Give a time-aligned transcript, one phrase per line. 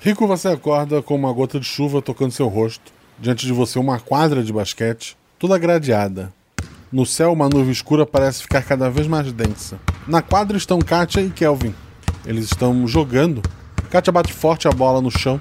[0.00, 2.92] Rico, você acorda com uma gota de chuva tocando seu rosto.
[3.18, 6.32] Diante de você, uma quadra de basquete, toda gradeada.
[6.92, 9.80] No céu, uma nuvem escura parece ficar cada vez mais densa.
[10.06, 11.74] Na quadra estão Katia e Kelvin.
[12.24, 13.42] Eles estão jogando.
[13.90, 15.40] Katia bate forte a bola no chão,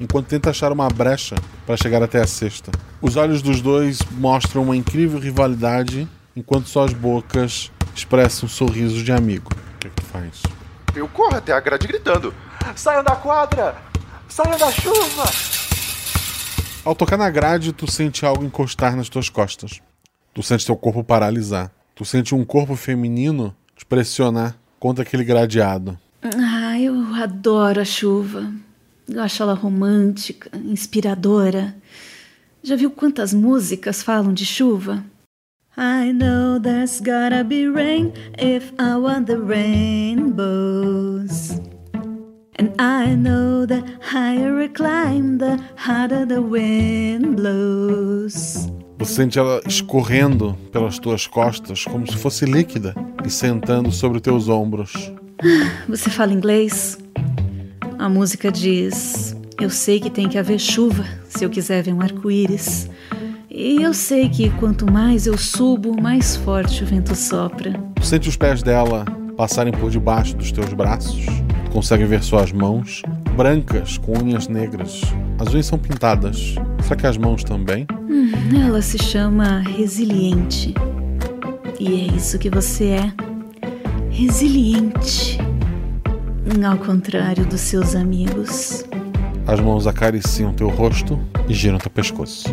[0.00, 1.34] enquanto tenta achar uma brecha
[1.66, 2.70] para chegar até a cesta.
[3.02, 9.50] Os olhos dos dois mostram uma incrível rivalidade, enquanto suas bocas expressam sorrisos de amigo.
[9.52, 10.42] O que, é que tu faz?
[10.94, 12.32] Eu corro até a grade gritando:
[12.74, 13.87] Saiam da quadra!
[14.28, 15.24] Saiam da chuva!
[16.84, 19.80] Ao tocar na grade, tu sente algo encostar nas tuas costas.
[20.32, 21.70] Tu sente teu corpo paralisar.
[21.94, 25.98] Tu sente um corpo feminino te pressionar contra aquele gradeado.
[26.22, 28.52] Ah, eu adoro a chuva.
[29.08, 31.74] Eu acho ela romântica, inspiradora.
[32.62, 35.04] Já viu quantas músicas falam de chuva?
[35.76, 40.48] I know there's gotta be rain if I want the rainbows.
[42.60, 48.68] And I know that higher I climb, the harder the wind blows.
[48.98, 54.48] Você sente ela escorrendo pelas tuas costas como se fosse líquida e sentando sobre teus
[54.48, 55.12] ombros.
[55.88, 56.98] Você fala inglês?
[57.96, 62.00] A música diz: Eu sei que tem que haver chuva se eu quiser ver um
[62.00, 62.90] arco-íris.
[63.48, 67.72] E eu sei que quanto mais eu subo, mais forte o vento sopra.
[68.02, 69.04] Sente os pés dela
[69.36, 71.24] passarem por debaixo dos teus braços.
[71.72, 73.02] Consegue ver suas mãos,
[73.36, 75.02] brancas com unhas negras.
[75.38, 76.54] As unhas são pintadas.
[76.82, 77.86] Será que as mãos também?
[78.08, 78.30] Hum,
[78.66, 80.74] ela se chama resiliente.
[81.78, 83.12] E é isso que você é.
[84.10, 85.38] Resiliente.
[86.66, 88.84] Ao contrário dos seus amigos.
[89.46, 92.48] As mãos acariciam teu rosto e giram teu pescoço.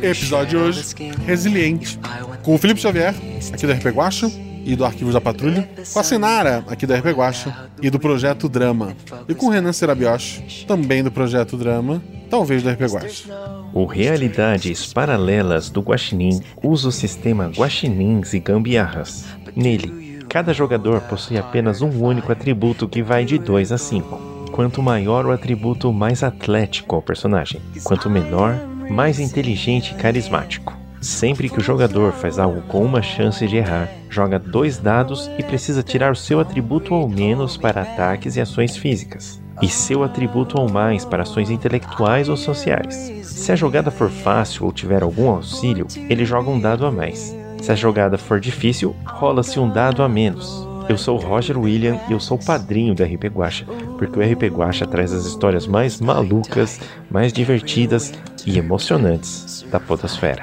[0.00, 0.94] Episódio de hoje,
[1.26, 1.98] Resiliente,
[2.44, 3.12] com o Felipe Xavier,
[3.52, 4.30] aqui da RP Guacha,
[4.64, 8.48] e do Arquivos da Patrulha, com a Sinara, aqui da RP Guacha, e do Projeto
[8.48, 8.94] Drama,
[9.28, 12.00] e com o Renan Serabioche, também do Projeto Drama,
[12.30, 13.28] talvez do RP Guacha.
[13.72, 19.24] O Realidades Paralelas do Guaxinim usa o sistema Guaxinins e Gambiarras.
[19.56, 24.34] Nele, cada jogador possui apenas um único atributo que vai de 2 a 5.
[24.52, 27.60] Quanto maior o atributo, mais atlético é o personagem.
[27.82, 28.56] Quanto menor,
[28.90, 30.76] mais inteligente e carismático.
[31.00, 35.42] Sempre que o jogador faz algo com uma chance de errar, joga dois dados e
[35.42, 40.58] precisa tirar o seu atributo ou menos para ataques e ações físicas, e seu atributo
[40.58, 43.12] ou mais para ações intelectuais ou sociais.
[43.22, 47.36] Se a jogada for fácil ou tiver algum auxílio, ele joga um dado a mais.
[47.60, 50.66] Se a jogada for difícil, rola-se um dado a menos.
[50.88, 53.64] Eu sou o Roger William e eu sou o padrinho do RP Guacha,
[53.98, 56.80] porque o RP Guacha traz as histórias mais malucas,
[57.10, 58.12] mais divertidas
[58.46, 60.42] e emocionantes da podosfera.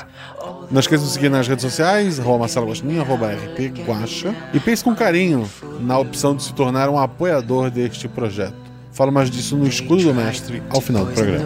[0.72, 4.34] Não esqueça de seguir nas redes sociais, arroba Marcelo Guaxinim, arroba RP Guacha.
[4.54, 5.48] E pense com carinho
[5.82, 8.56] na opção de se tornar um apoiador deste projeto.
[8.92, 11.46] Falo mais disso no Escudo do Mestre ao final do programa.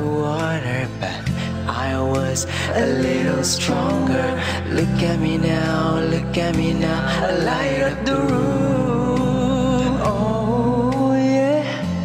[1.68, 4.24] I was a little stronger.
[4.72, 7.06] Look at me now, look at me now.
[7.08, 8.55] I light up the room.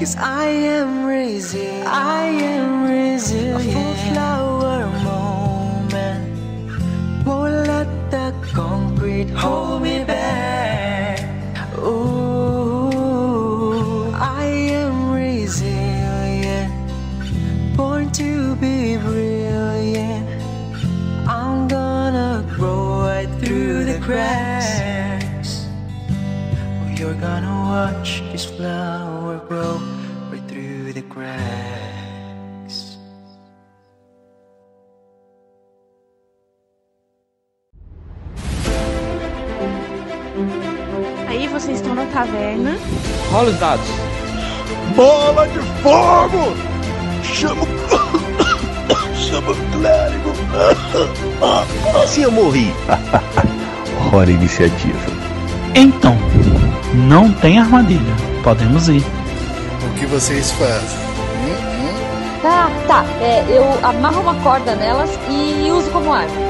[0.00, 1.86] Cause I am resilient.
[1.86, 3.60] I am resilient.
[3.60, 6.24] A full flower moment.
[7.26, 11.20] Won't let the concrete hold me back.
[11.76, 12.90] Ooh,
[14.14, 14.46] I
[14.80, 16.72] am resilient.
[17.76, 20.26] Born to be brilliant.
[21.28, 25.66] I'm gonna grow right through the cracks.
[26.96, 29.89] You're gonna watch this flower grow
[42.26, 42.78] vocês estão na taverna.
[43.30, 43.86] Rola os dados.
[44.96, 46.54] Bola de fogo!
[47.22, 49.14] Chama o.
[49.14, 50.32] Chama o clérigo!
[52.06, 52.74] Se eu morri.
[54.12, 54.98] Hora iniciativa.
[55.74, 56.16] Então,
[56.94, 58.14] não tem armadilha.
[58.42, 59.04] Podemos ir.
[59.84, 60.98] O que vocês fazem?
[62.42, 63.04] Tá, tá.
[63.20, 66.49] É, eu amarro uma corda nelas e uso como arma.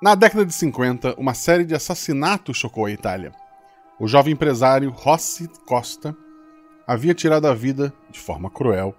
[0.00, 3.32] Na década de 50, uma série de assassinatos chocou a Itália.
[3.98, 6.14] O jovem empresário Rossi Costa
[6.86, 8.94] havia tirado a vida, de forma cruel,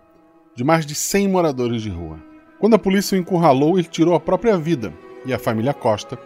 [0.55, 2.17] de mais de 100 moradores de rua.
[2.59, 4.91] Quando a polícia o encurralou, ele tirou a própria vida
[5.23, 6.17] e a família Costa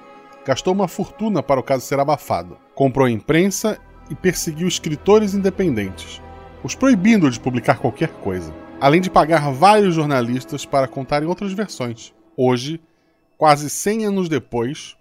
[0.45, 2.57] gastou uma fortuna para o caso ser abafado.
[2.74, 3.77] Comprou a imprensa
[4.09, 6.21] e perseguiu escritores independentes,
[6.63, 12.13] os proibindo de publicar qualquer coisa, além de pagar vários jornalistas para contarem outras versões.
[12.38, 12.79] Hoje,
[13.41, 14.95] quase 100 anos depois,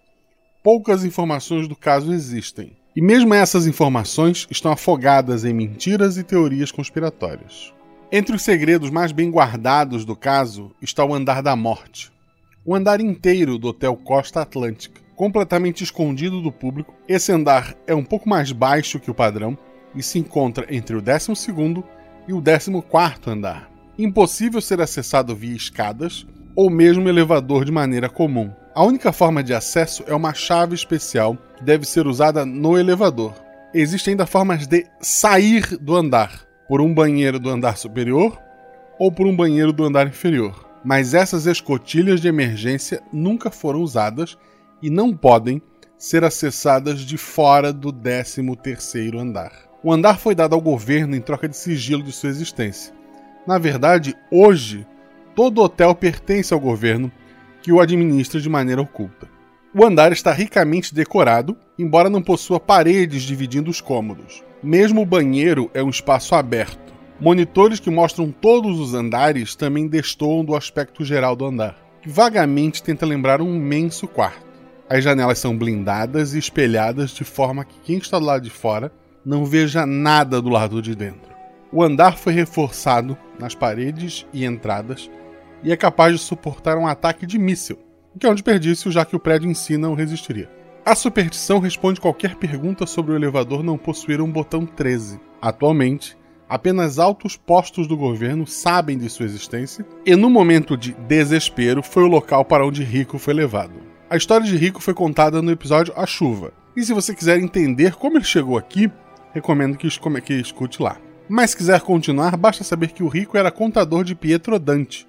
[0.65, 2.73] poucas informações do caso existem.
[2.97, 7.71] E mesmo essas informações estão afogadas em mentiras e teorias conspiratórias.
[8.11, 12.11] Entre os segredos mais bem guardados do caso está o andar da morte.
[12.65, 15.03] O andar inteiro do Hotel Costa Atlântica.
[15.15, 19.55] Completamente escondido do público, esse andar é um pouco mais baixo que o padrão
[19.95, 21.31] e se encontra entre o 12
[22.27, 23.71] e o 14 andar.
[23.99, 28.53] Impossível ser acessado via escadas ou mesmo elevador de maneira comum.
[28.75, 33.35] A única forma de acesso é uma chave especial que deve ser usada no elevador.
[33.75, 38.41] Existem ainda formas de sair do andar, por um banheiro do andar superior
[38.97, 40.69] ou por um banheiro do andar inferior.
[40.85, 44.39] Mas essas escotilhas de emergência nunca foram usadas
[44.81, 45.61] e não podem
[45.99, 49.53] ser acessadas de fora do 13º andar.
[49.83, 52.95] O andar foi dado ao governo em troca de sigilo de sua existência.
[53.47, 54.87] Na verdade, hoje,
[55.35, 57.11] todo hotel pertence ao governo
[57.63, 59.29] que o administra de maneira oculta.
[59.75, 64.43] O andar está ricamente decorado, embora não possua paredes dividindo os cômodos.
[64.63, 66.93] Mesmo o banheiro é um espaço aberto.
[67.21, 72.83] Monitores que mostram todos os andares também destoam do aspecto geral do andar, que vagamente
[72.83, 74.51] tenta lembrar um imenso quarto.
[74.89, 78.91] As janelas são blindadas e espelhadas de forma que quem está do lado de fora
[79.25, 81.31] não veja nada do lado de dentro.
[81.73, 85.09] O andar foi reforçado nas paredes e entradas
[85.63, 87.79] e é capaz de suportar um ataque de míssil,
[88.15, 90.51] o que é um desperdício já que o prédio em si não resistiria.
[90.85, 95.21] A superstição responde qualquer pergunta sobre o elevador não possuir um botão 13.
[95.41, 96.17] Atualmente,
[96.49, 102.03] apenas altos postos do governo sabem de sua existência, e no momento de desespero foi
[102.03, 103.75] o local para onde Rico foi levado.
[104.09, 107.95] A história de Rico foi contada no episódio A Chuva, e se você quiser entender
[107.95, 108.91] como ele chegou aqui,
[109.33, 110.97] recomendo que, escute lá.
[111.29, 115.07] Mas se quiser continuar, basta saber que o Rico era contador de Pietro Dante,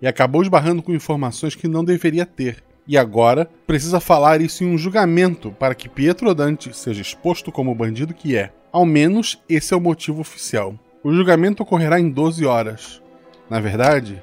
[0.00, 2.62] e acabou esbarrando com informações que não deveria ter.
[2.86, 7.70] E agora precisa falar isso em um julgamento para que Pietro Dante seja exposto como
[7.70, 8.52] o bandido que é.
[8.72, 10.74] Ao menos esse é o motivo oficial.
[11.04, 13.02] O julgamento ocorrerá em 12 horas.
[13.50, 14.22] Na verdade,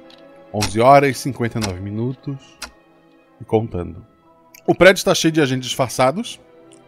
[0.52, 2.36] 11 horas e 59 minutos
[3.40, 4.04] e contando.
[4.66, 6.40] O prédio está cheio de agentes disfarçados.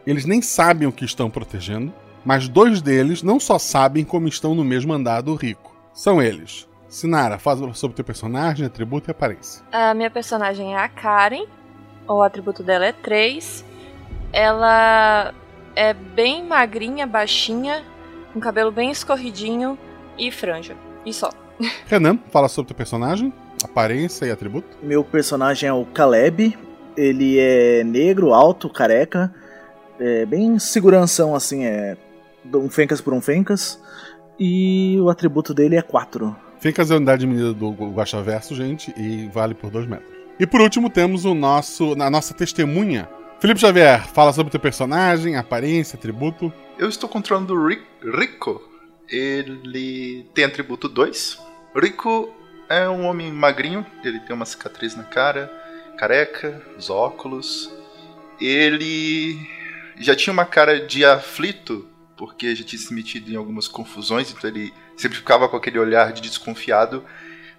[0.06, 1.92] Eles nem sabem o que estão protegendo,
[2.24, 5.76] mas dois deles não só sabem como estão no mesmo andar do rico.
[5.92, 9.62] São eles Sinara, fala sobre teu personagem, atributo e aparência.
[9.70, 11.44] A minha personagem é a Karen.
[12.08, 13.64] O atributo dela é 3.
[14.32, 15.34] Ela
[15.76, 17.84] é bem magrinha, baixinha,
[18.32, 19.78] com cabelo bem escorridinho
[20.18, 20.74] e franja.
[21.04, 21.30] E só.
[21.86, 23.32] Renan, fala sobre teu personagem,
[23.62, 24.78] aparência e atributo.
[24.82, 26.56] Meu personagem é o Caleb.
[26.96, 29.32] Ele é negro, alto, careca.
[30.00, 31.96] É bem seguranção, assim, é
[32.54, 33.78] um fencas por um fencas.
[34.38, 36.47] E o atributo dele é 4.
[36.64, 40.10] É a unidade de medida do Guaxaverso, gente, e vale por 2 metros.
[40.40, 43.08] E por último temos o nosso, a nossa testemunha.
[43.40, 46.52] Felipe Xavier, fala sobre o teu personagem, aparência, atributo.
[46.76, 48.62] Eu estou controlando o Rico.
[49.08, 51.38] Ele tem atributo 2.
[51.76, 52.34] Rico
[52.68, 55.50] é um homem magrinho, ele tem uma cicatriz na cara,
[55.96, 57.70] careca, os óculos.
[58.40, 59.38] Ele
[59.98, 64.50] já tinha uma cara de aflito, porque já tinha se metido em algumas confusões, então
[64.50, 67.04] ele sempre ficava com aquele olhar de desconfiado,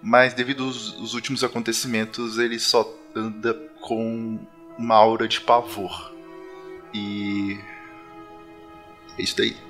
[0.01, 4.37] mas devido aos, aos últimos acontecimentos, ele só anda com
[4.77, 6.13] uma aura de pavor.
[6.93, 7.59] E.
[9.17, 9.68] É isso daí.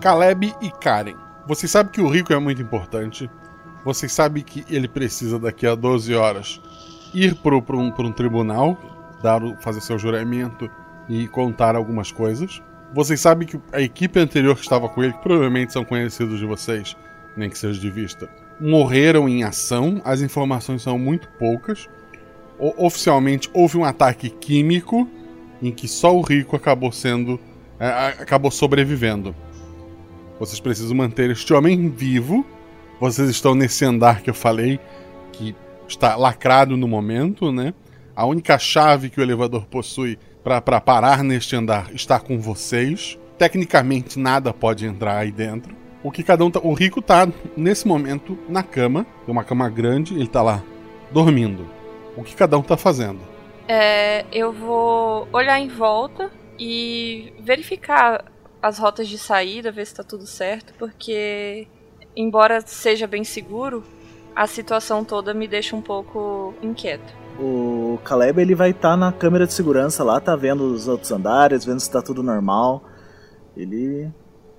[0.00, 1.14] Caleb e Karen.
[1.46, 3.30] Vocês sabem que o rico é muito importante.
[3.84, 6.60] Vocês sabem que ele precisa, daqui a 12 horas,
[7.12, 8.78] ir para um, um tribunal,
[9.22, 10.70] dar, fazer seu juramento
[11.08, 12.62] e contar algumas coisas.
[12.94, 16.46] Vocês sabem que a equipe anterior que estava com ele, que provavelmente são conhecidos de
[16.46, 16.96] vocês,
[17.36, 18.28] nem que seja de vista,
[18.58, 20.00] morreram em ação.
[20.04, 21.88] As informações são muito poucas.
[22.58, 25.08] O, oficialmente houve um ataque químico
[25.62, 27.38] em que só o rico acabou sendo.
[27.78, 27.86] É,
[28.18, 29.34] acabou sobrevivendo.
[30.40, 32.46] Vocês precisam manter este homem vivo.
[32.98, 34.80] Vocês estão nesse andar que eu falei,
[35.32, 35.54] que
[35.86, 37.74] está lacrado no momento, né?
[38.16, 43.18] A única chave que o elevador possui para parar neste andar está com vocês.
[43.36, 45.76] Tecnicamente nada pode entrar aí dentro.
[46.02, 49.68] O que cada um tá, o rico tá nesse momento na cama, tem uma cama
[49.68, 50.62] grande, ele tá lá
[51.12, 51.66] dormindo.
[52.16, 53.20] O que cada um tá fazendo?
[53.68, 58.24] É, eu vou olhar em volta e verificar
[58.62, 61.66] as rotas de saída, ver se tá tudo certo, porque
[62.16, 63.82] embora seja bem seguro,
[64.34, 67.12] a situação toda me deixa um pouco inquieto.
[67.38, 71.64] O Caleb ele vai estar na câmera de segurança lá, tá vendo os outros andares,
[71.64, 72.84] vendo se tá tudo normal.
[73.56, 74.10] Ele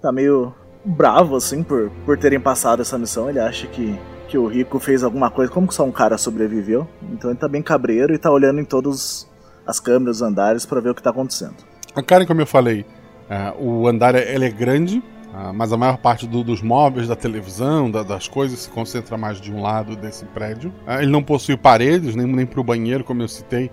[0.01, 0.53] tá meio
[0.83, 3.29] bravo assim por, por terem passado essa missão.
[3.29, 6.87] Ele acha que, que o Rico fez alguma coisa, como que só um cara sobreviveu.
[7.11, 9.29] Então ele tá bem cabreiro e tá olhando em todas
[9.65, 11.55] as câmeras, os andares para ver o que tá acontecendo.
[11.93, 12.85] A Karen, como eu falei,
[13.31, 17.07] uh, o andar é, ele é grande, uh, mas a maior parte do, dos móveis,
[17.07, 20.73] da televisão, da, das coisas se concentra mais de um lado desse prédio.
[20.99, 23.71] Ele não possui paredes, nem, nem para o banheiro, como eu citei,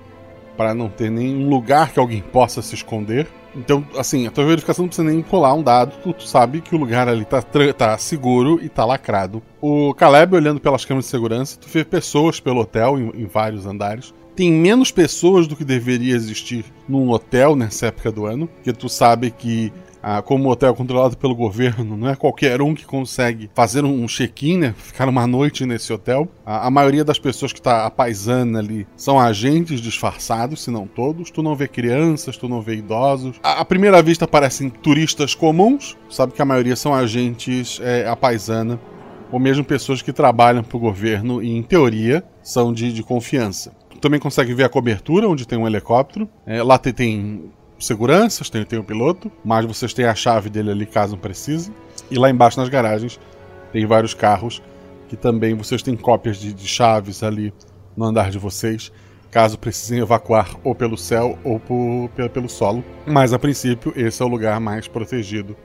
[0.57, 3.27] para não ter nenhum lugar que alguém possa se esconder.
[3.55, 6.75] Então, assim, a tua verificação não precisa nem colar um dado, tu, tu sabe que
[6.75, 7.43] o lugar ali tá,
[7.77, 9.43] tá, seguro e tá lacrado.
[9.61, 13.67] O Caleb, olhando pelas câmeras de segurança, tu vê pessoas pelo hotel em, em vários
[13.67, 18.73] andares tem menos pessoas do que deveria existir num hotel nessa época do ano, porque
[18.73, 22.73] tu sabe que ah, como o hotel é controlado pelo governo, não é qualquer um
[22.73, 24.75] que consegue fazer um check-in, né?
[24.79, 26.29] Ficar uma noite nesse hotel.
[26.47, 31.33] A, a maioria das pessoas que está paisana ali são agentes disfarçados, se não todos.
[31.33, 33.41] Tu não vê crianças, tu não vê idosos.
[33.43, 38.79] À, primeira vista parecem turistas comuns, sabe que a maioria são agentes é, paisana
[39.33, 43.77] ou mesmo pessoas que trabalham para o governo e, em teoria, são de, de confiança
[44.01, 46.29] também consegue ver a cobertura, onde tem um helicóptero.
[46.47, 50.71] É, lá tem, tem seguranças, tem, tem o piloto, mas vocês têm a chave dele
[50.71, 51.73] ali caso precise.
[52.11, 53.21] E lá embaixo nas garagens
[53.73, 54.63] tem vários carros
[55.09, 57.53] que também vocês têm cópias de, de chaves ali
[57.97, 58.93] no andar de vocês,
[59.31, 62.85] caso precisem evacuar ou pelo céu ou por, pelo, pelo solo.
[63.07, 65.57] Mas a princípio, esse é o lugar mais protegido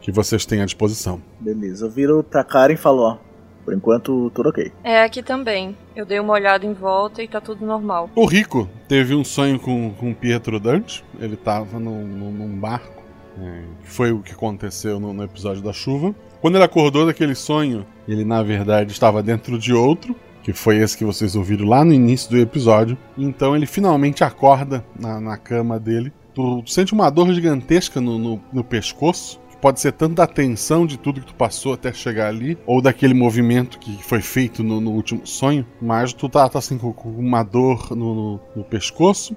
[0.00, 1.22] que vocês têm à disposição.
[1.40, 3.18] Beleza, eu viro pra Karen e falo, ó,
[3.64, 4.72] por enquanto, tudo ok.
[4.82, 5.76] É, aqui também.
[5.94, 8.10] Eu dei uma olhada em volta e tá tudo normal.
[8.14, 11.04] O Rico teve um sonho com, com Pietro Dante.
[11.20, 13.02] Ele tava num, num barco.
[13.38, 16.14] É, foi o que aconteceu no, no episódio da chuva.
[16.40, 20.98] Quando ele acordou daquele sonho, ele na verdade estava dentro de outro, que foi esse
[20.98, 22.98] que vocês ouviram lá no início do episódio.
[23.16, 26.12] Então ele finalmente acorda na, na cama dele.
[26.34, 30.84] Tu, tu, sente uma dor gigantesca no, no, no pescoço pode ser tanto da tensão
[30.84, 34.80] de tudo que tu passou até chegar ali, ou daquele movimento que foi feito no,
[34.80, 38.64] no último sonho, mas tu tá, tá assim com, com uma dor no, no, no,
[38.64, 39.36] pescoço,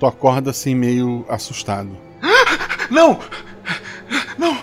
[0.00, 1.96] tu acorda assim meio assustado.
[2.90, 3.20] Não!
[4.36, 4.58] Não!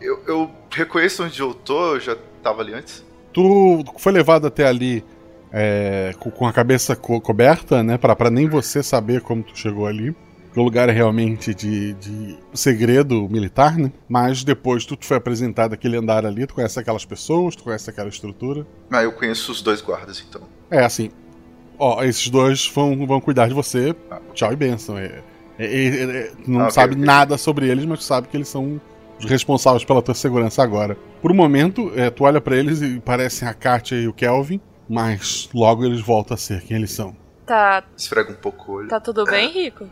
[0.00, 3.04] Eu, eu reconheço onde eu tô, eu já tava ali antes.
[3.32, 5.04] Tu foi levado até ali
[5.52, 7.96] é, com, a cabeça co coberta, né?
[7.96, 10.14] Pra, pra nem você saber como tu chegou ali
[10.60, 13.90] o lugar é realmente de, de segredo militar, né?
[14.08, 18.08] Mas depois tu foi apresentado aquele andar ali, tu conhece aquelas pessoas, tu conhece aquela
[18.08, 18.66] estrutura.
[18.90, 20.42] Ah, eu conheço os dois guardas, então.
[20.70, 21.10] É, assim,
[21.78, 24.20] ó, esses dois vão, vão cuidar de você, ah.
[24.34, 24.98] tchau e benção.
[24.98, 25.22] É,
[25.58, 28.80] é, é, é não ah, sabe okay, nada sobre eles, mas sabe que eles são
[29.18, 30.96] os responsáveis pela tua segurança agora.
[31.20, 34.60] Por um momento, é, tu olha para eles e parecem a Katia e o Kelvin,
[34.88, 37.16] mas logo eles voltam a ser quem eles são.
[37.46, 37.84] Tá.
[37.96, 38.88] Esfrega um pouco o olho.
[38.88, 39.86] Tá tudo bem, Rico?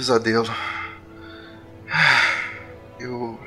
[0.00, 0.48] Pesadelo.
[2.98, 3.38] Eu.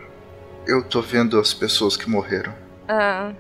[0.66, 2.54] Eu tô vendo as pessoas que morreram.
[2.88, 3.34] Ah.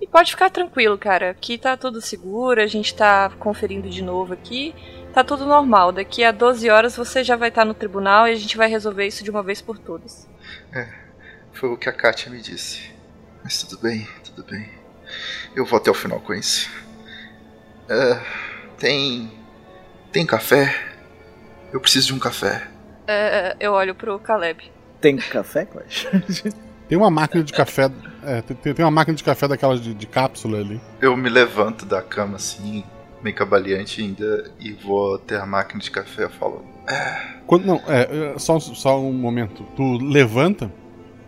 [0.00, 1.30] E pode ficar tranquilo, cara.
[1.30, 4.74] Aqui tá tudo seguro, a gente tá conferindo de novo aqui.
[5.12, 5.92] Tá tudo normal.
[5.92, 8.68] Daqui a 12 horas você já vai estar tá no tribunal e a gente vai
[8.68, 10.26] resolver isso de uma vez por todas.
[10.72, 10.88] É,
[11.52, 12.90] foi o que a Katia me disse.
[13.44, 14.70] Mas tudo bem, tudo bem.
[15.54, 16.70] Eu vou até o final com isso.
[17.84, 19.30] Uh, tem.
[20.10, 20.91] Tem café?
[21.72, 22.68] Eu preciso de um café.
[23.06, 24.70] É, eu olho pro Caleb.
[25.00, 26.06] Tem café, Clash?
[26.88, 27.90] tem uma máquina de café.
[28.22, 30.80] É, tem, tem, uma máquina de café daquelas de, de, cápsula ali.
[31.00, 32.84] Eu me levanto da cama assim,
[33.22, 36.24] meio cabaleante ainda, e vou até a máquina de café.
[36.24, 36.64] Eu falo.
[36.88, 37.40] É.
[37.46, 39.64] Quando, não, é, é só, só um momento.
[39.74, 40.70] Tu levanta,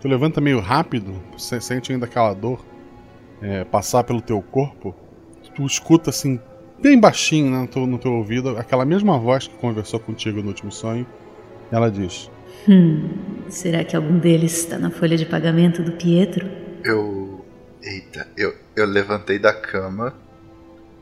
[0.01, 2.65] tu levanta meio rápido, sente ainda aquela dor
[3.43, 4.95] é, passar pelo teu corpo.
[5.55, 6.41] Tu escuta assim
[6.85, 10.71] bem baixinho no teu, no teu ouvido, aquela mesma voz que conversou contigo no último
[10.71, 11.07] sonho.
[11.73, 12.31] Ela diz:
[12.69, 13.09] Hum,
[13.49, 16.47] será que algum deles está na folha de pagamento do Pietro?
[16.85, 17.43] Eu.
[17.83, 20.15] Eita, eu, eu levantei da cama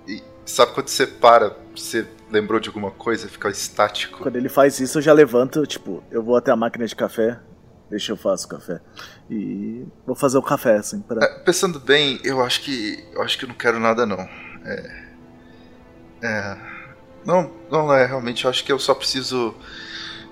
[0.06, 0.22] e.
[0.46, 4.20] Sabe quando você para, você lembrou de alguma coisa, fica estático?
[4.20, 7.38] Quando ele faz isso, eu já levanto, tipo, eu vou até a máquina de café,
[7.90, 8.80] Deixa eu faço o café.
[9.30, 11.22] E vou fazer o café, assim, pra...
[11.22, 13.04] É, pensando bem, eu acho que.
[13.12, 14.18] Eu acho que eu não quero nada não.
[14.64, 15.01] É.
[16.22, 16.56] É.
[17.24, 19.54] Não, não é, realmente, eu acho que eu só preciso.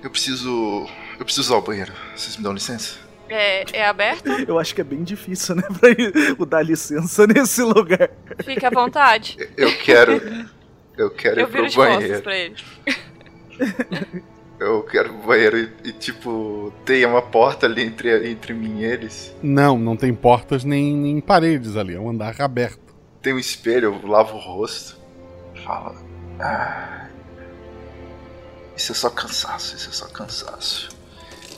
[0.02, 0.86] Eu preciso.
[1.18, 1.92] Eu preciso usar o banheiro.
[2.16, 2.96] Vocês me dão licença?
[3.28, 4.26] É, é aberto?
[4.48, 8.10] Eu acho que é bem difícil, né, pra ir- o dar licença nesse lugar.
[8.42, 9.36] Fique à vontade.
[9.56, 10.20] Eu quero.
[10.96, 12.22] Eu quero Eu ir pro de banheiro.
[12.22, 12.56] pra ele.
[14.58, 18.80] Eu quero ir pro banheiro e, e, tipo, tem uma porta ali entre, entre mim
[18.80, 19.34] e eles.
[19.42, 22.80] Não, não tem portas nem, nem paredes ali, é um andar aberto.
[23.22, 24.98] Tem um espelho, eu lavo o rosto.
[25.70, 25.94] Fala.
[26.40, 27.06] "Ah,
[28.76, 30.88] isso é só cansaço, isso é só cansaço.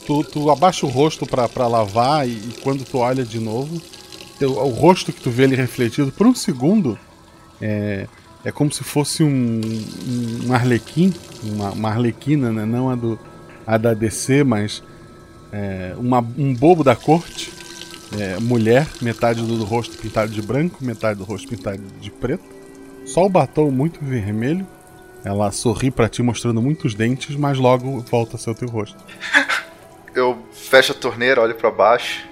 [0.05, 3.81] Tu, tu abaixa o rosto pra lavar e, e quando tu olha de novo,
[4.37, 6.99] teu- o rosto que tu vê ali refletido por um segundo
[7.59, 8.07] é,
[8.45, 12.65] é como se fosse um, um, um arlequim, uma, uma arlequina, né?
[12.65, 13.17] não a, do,
[13.65, 14.83] a da DC, mas
[15.51, 17.51] é, uma, um bobo da corte,
[18.19, 22.43] é, mulher, metade do, do rosto pintado de branco, metade do rosto pintado de preto,
[23.05, 24.65] só o batom muito vermelho.
[25.23, 28.97] Ela sorri pra ti mostrando muitos dentes, mas logo volta a ser o teu rosto.
[30.13, 32.27] Eu fecho a torneira, olho pra baixo.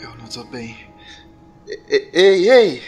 [0.00, 0.74] Eu, eu não tô bem.
[1.88, 2.82] Ei, ei!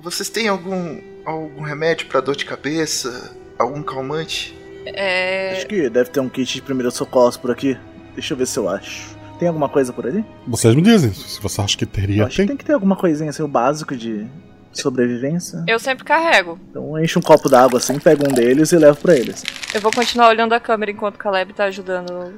[0.00, 3.36] Vocês têm algum algum remédio pra dor de cabeça?
[3.58, 4.56] Algum calmante?
[4.86, 5.54] É.
[5.56, 7.76] Acho que deve ter um kit de primeiros socorros por aqui.
[8.14, 9.16] Deixa eu ver se eu acho.
[9.40, 10.24] Tem alguma coisa por ali?
[10.46, 12.46] Vocês me dizem, se você acha que teria, Eu acho tem.
[12.46, 14.24] que tem que ter alguma coisinha assim, o básico de
[14.72, 15.64] sobrevivência.
[15.66, 16.58] Eu sempre carrego.
[16.70, 19.42] Então enche um copo d'água assim, pega um deles e levo pra eles.
[19.74, 22.32] Eu vou continuar olhando a câmera enquanto o Caleb tá ajudando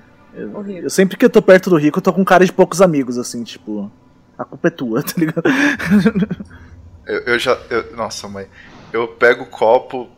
[0.55, 0.87] o Rico.
[0.87, 3.19] Eu sempre que eu tô perto do Rico, eu tô com cara de poucos amigos,
[3.19, 3.91] assim, tipo.
[4.39, 5.43] A culpa é tua, tá ligado?
[7.07, 7.59] Eu, eu já.
[7.69, 8.47] eu- nossa, mãe.
[8.93, 10.09] Eu pego o copo,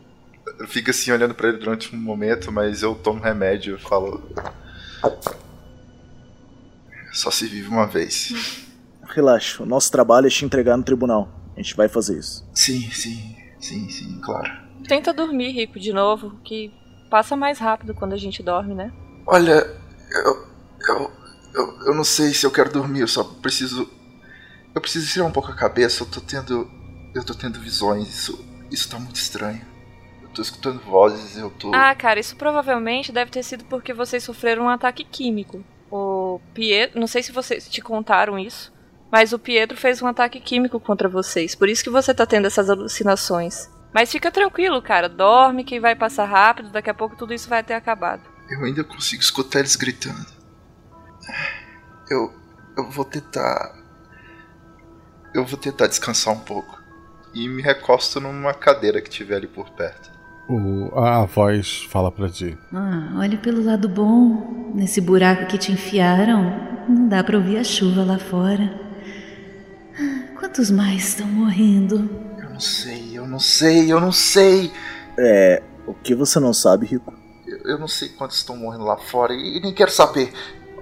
[0.67, 4.23] fico assim olhando pra ele durante um momento, mas eu tomo remédio e falo.
[7.11, 8.33] Só se vive uma vez.
[9.07, 11.29] Relaxa, o nosso trabalho é te entregar no tribunal.
[11.55, 12.47] A gente vai fazer isso.
[12.53, 14.51] Sim, sim, sim, sim, claro.
[14.87, 16.73] Tenta dormir, Rico, de novo, que
[17.09, 18.91] passa mais rápido quando a gente dorme, né?
[19.25, 19.65] Olha,
[20.11, 20.47] eu,
[20.87, 21.11] eu,
[21.53, 23.89] eu, eu não sei se eu quero dormir, eu só preciso.
[24.73, 26.69] Eu preciso tirar um pouco a cabeça, eu tô tendo.
[27.13, 29.61] Eu tô tendo visões, isso, isso tá muito estranho.
[30.23, 31.73] Eu tô escutando vozes, eu tô.
[31.73, 35.63] Ah, cara, isso provavelmente deve ter sido porque vocês sofreram um ataque químico.
[35.91, 38.73] O Pietro, não sei se vocês te contaram isso,
[39.13, 41.53] mas o Pietro fez um ataque químico contra vocês.
[41.53, 43.69] Por isso que você tá tendo essas alucinações.
[43.93, 45.07] Mas fica tranquilo, cara.
[45.07, 48.23] Dorme que vai passar rápido, daqui a pouco tudo isso vai ter acabado.
[48.49, 50.25] Eu ainda consigo escutar eles gritando.
[52.09, 52.33] Eu.
[52.75, 53.75] Eu vou tentar.
[55.33, 56.81] Eu vou tentar descansar um pouco.
[57.35, 60.11] E me recosto numa cadeira que tiver ali por perto.
[60.49, 62.57] O- a voz fala pra ti.
[62.73, 64.71] Ah, olhe pelo lado bom.
[64.73, 68.81] Nesse buraco que te enfiaram, não dá pra ouvir a chuva lá fora.
[70.53, 72.07] Quantos mais estão morrendo?
[72.37, 74.71] Eu não sei, eu não sei, eu não sei.
[75.17, 75.63] É.
[75.87, 77.11] O que você não sabe, Rico?
[77.47, 80.31] Eu, eu não sei quantos estão morrendo lá fora e, nem quero saber.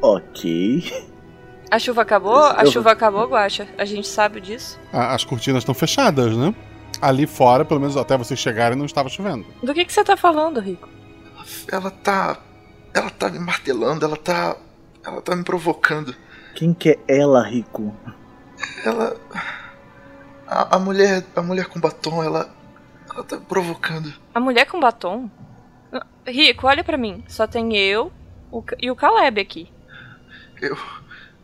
[0.02, 0.92] Ok.
[1.72, 2.36] A chuva acabou?
[2.38, 3.66] A Eu- chuva acabou, Guacha.
[3.78, 4.78] A gente sabe disso.
[4.92, 6.54] A- As cortinas estão fechadas, né?
[7.02, 9.46] Ali fora, pelo menos até vocês chegarem, não estava chovendo.
[9.64, 10.90] Do que, que você tá falando, Rico?
[11.72, 12.38] Ela tá.
[12.94, 14.58] Ela tá me martelando, ela tá.
[15.02, 16.14] Ela tá me provocando.
[16.56, 17.96] Quem que é ela, Rico?
[18.84, 19.16] Ela.
[20.52, 21.26] A, a mulher.
[21.34, 22.54] A mulher com batom, ela.
[23.10, 24.14] Ela tá provocando.
[24.36, 25.32] A mulher com batom?
[26.28, 27.24] Rico, olha pra mim.
[27.28, 28.12] Só tem eu
[28.52, 29.72] o e o Caleb aqui.
[30.62, 30.78] Eu.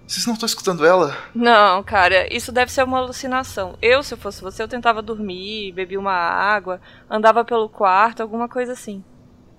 [0.06, 1.18] Vocês não estão escutando ela?
[1.36, 3.78] Não, cara, isso deve ser uma alucinação.
[3.82, 8.48] Eu, se eu fosse você, eu tentava dormir, bebia uma água, andava pelo quarto, alguma
[8.48, 9.04] coisa assim.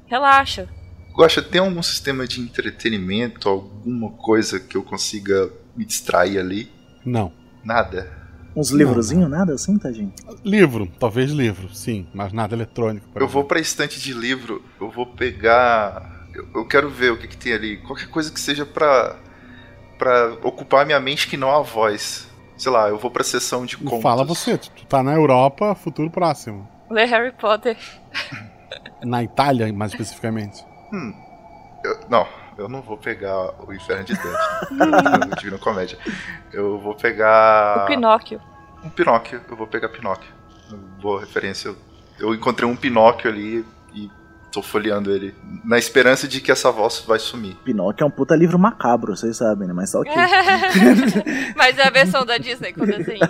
[0.06, 0.66] Relaxa.
[1.12, 6.72] Gosta, tem algum sistema de entretenimento, alguma coisa que eu consiga me distrair ali?
[7.04, 7.30] Não.
[7.62, 8.17] Nada.
[8.58, 10.12] Uns livrozinhos, nada assim, tadinho?
[10.44, 13.06] Livro, talvez livro, sim, mas nada eletrônico.
[13.14, 16.26] Eu vou pra estante de livro, eu vou pegar.
[16.34, 17.76] Eu, eu quero ver o que, que tem ali.
[17.78, 19.14] Qualquer coisa que seja pra.
[19.96, 22.26] pra ocupar minha mente que não a voz.
[22.56, 24.02] Sei lá, eu vou pra sessão de contos.
[24.02, 26.68] Fala você, tu tá na Europa, futuro próximo.
[26.90, 27.76] Lê Harry Potter.
[29.04, 30.64] Na Itália, mais especificamente.
[30.92, 31.14] Hum.
[31.84, 32.26] Eu- não,
[32.58, 35.30] eu não vou pegar o Inferno de Dante.
[35.32, 35.96] o Divino Comédia.
[36.52, 37.84] Eu vou pegar.
[37.84, 38.40] O Pinóquio.
[38.82, 40.30] Um Pinóquio, eu vou pegar Pinóquio.
[41.00, 41.74] Boa referência.
[42.18, 43.64] Eu, encontrei um Pinóquio ali
[43.94, 44.10] e
[44.52, 45.34] tô folheando ele.
[45.64, 47.56] Na esperança de que essa voz vai sumir.
[47.64, 49.74] Pinóquio é um puta livro macabro, vocês sabem, né?
[49.74, 50.12] Mas tá ok.
[51.56, 53.28] Mas é a versão da Disney com desenhos.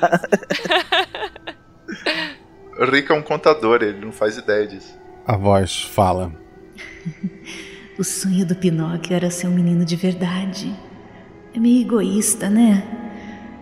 [2.79, 4.97] O Rick é um contador, ele não faz ideia disso.
[5.27, 6.33] A voz fala.
[7.99, 10.73] O sonho do Pinóquio era ser um menino de verdade.
[11.53, 13.08] É meio egoísta, né?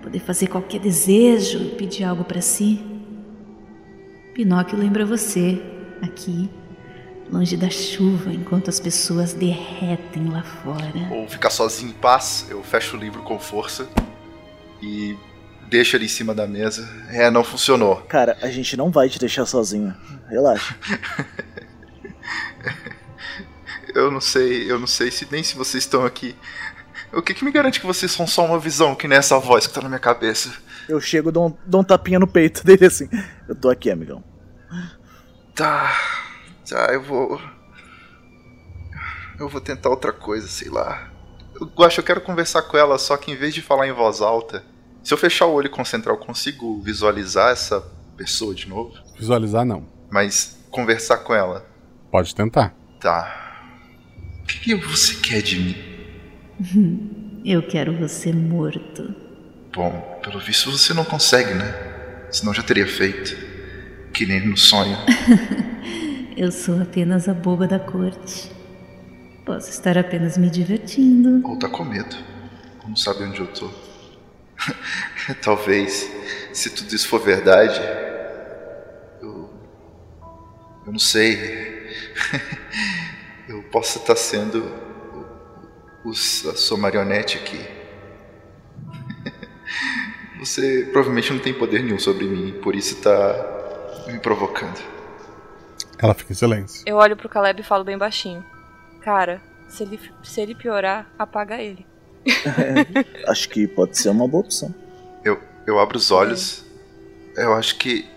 [0.06, 2.80] Poder fazer qualquer desejo, pedir algo para si.
[4.32, 5.60] Pinóquio lembra você,
[6.00, 6.48] aqui,
[7.28, 11.08] longe da chuva, enquanto as pessoas derretem lá fora.
[11.10, 13.88] Ou ficar sozinho em paz, eu fecho o livro com força
[14.80, 15.18] e
[15.68, 16.88] deixo ele em cima da mesa.
[17.08, 17.96] É, não funcionou.
[18.02, 19.92] Cara, a gente não vai te deixar sozinho.
[20.28, 20.76] Relaxa.
[23.96, 26.36] Eu não sei, eu não sei se nem se vocês estão aqui.
[27.12, 29.66] O que, que me garante que vocês são só uma visão, que nem essa voz
[29.66, 30.52] que tá na minha cabeça?
[30.88, 33.08] Eu chego, dou um, dou um tapinha no peito dele assim.
[33.48, 34.22] Eu tô aqui, amigão.
[35.54, 35.96] Tá.
[36.68, 37.40] Tá, eu vou.
[39.38, 41.10] Eu vou tentar outra coisa, sei lá.
[41.60, 43.92] Eu acho que eu quero conversar com ela, só que em vez de falar em
[43.92, 44.64] voz alta,
[45.02, 47.80] se eu fechar o olho e concentrar, eu consigo visualizar essa
[48.16, 48.92] pessoa de novo?
[49.18, 49.86] Visualizar não.
[50.10, 51.66] Mas conversar com ela.
[52.10, 52.74] Pode tentar.
[53.00, 53.62] Tá.
[54.42, 55.95] O que, que você quer de mim?
[57.44, 59.14] Eu quero você morto.
[59.74, 61.74] Bom, pelo visto você não consegue, né?
[62.30, 63.36] Senão já teria feito.
[64.12, 64.96] Que nem no sonho.
[66.36, 68.50] Eu sou apenas a boba da corte.
[69.44, 71.46] Posso estar apenas me divertindo.
[71.48, 72.16] Ou tá com medo.
[72.86, 73.70] Não sabe onde eu tô.
[75.42, 76.10] Talvez,
[76.52, 77.80] se tudo isso for verdade,
[79.22, 79.50] eu.
[80.84, 81.90] Eu não sei.
[83.48, 84.85] eu possa estar sendo
[86.06, 87.60] o, o, a sua marionete aqui.
[90.38, 94.80] Você provavelmente não tem poder nenhum sobre mim, por isso tá me provocando.
[95.98, 96.82] Ela fica em silêncio.
[96.86, 98.44] Eu olho pro Caleb e falo bem baixinho.
[99.00, 101.86] Cara, se ele, se ele piorar, apaga ele.
[102.26, 104.74] É, acho que pode ser uma boa opção.
[105.24, 106.64] Eu, eu abro os olhos.
[107.36, 108.08] Eu acho que.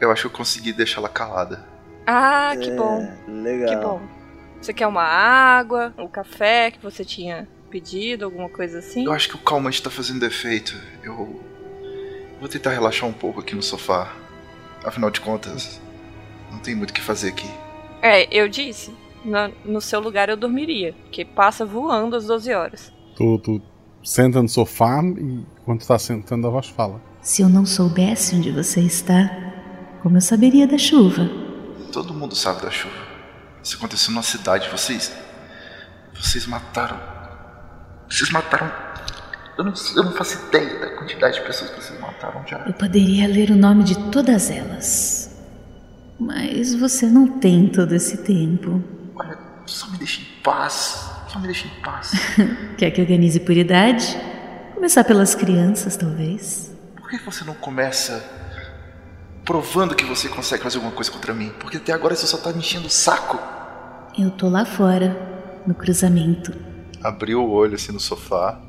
[0.00, 1.64] Eu acho que eu consegui deixar ela calada.
[2.06, 3.12] Ah, que É, bom.
[3.26, 3.68] Legal.
[3.68, 4.17] Que bom.
[4.60, 9.04] Você quer uma água, um café que você tinha pedido, alguma coisa assim?
[9.04, 10.76] Eu acho que o calmante tá fazendo efeito.
[11.02, 11.40] Eu.
[12.40, 14.12] Vou tentar relaxar um pouco aqui no sofá.
[14.84, 15.80] Afinal de contas,
[16.50, 17.48] não tem muito o que fazer aqui.
[18.02, 18.94] É, eu disse.
[19.24, 22.92] No, no seu lugar eu dormiria, porque passa voando às 12 horas.
[23.16, 23.60] Tu, tu
[24.02, 27.02] senta no sofá e quando tá sentando a voz fala.
[27.20, 29.28] Se eu não soubesse onde você está,
[30.02, 31.28] como eu saberia da chuva?
[31.92, 33.07] Todo mundo sabe da chuva.
[33.68, 34.66] Isso aconteceu numa cidade.
[34.70, 35.12] Vocês.
[36.14, 36.98] Vocês mataram.
[38.08, 38.72] Vocês mataram.
[39.58, 42.60] Eu não, eu não faço ideia da quantidade de pessoas que vocês mataram já.
[42.60, 45.36] Eu poderia ler o nome de todas elas.
[46.18, 48.82] Mas você não tem todo esse tempo.
[49.14, 51.06] Olha, só me deixa em paz.
[51.28, 52.12] Só me deixa em paz.
[52.78, 54.18] Quer que organize por idade?
[54.72, 56.72] Começar pelas crianças, talvez.
[56.96, 58.24] Por que você não começa
[59.44, 61.52] provando que você consegue fazer alguma coisa contra mim?
[61.60, 63.57] Porque até agora você só tá me enchendo o saco.
[64.18, 65.16] Eu tô lá fora,
[65.66, 66.52] no cruzamento.
[67.02, 68.60] Abriu o olho assim no sofá.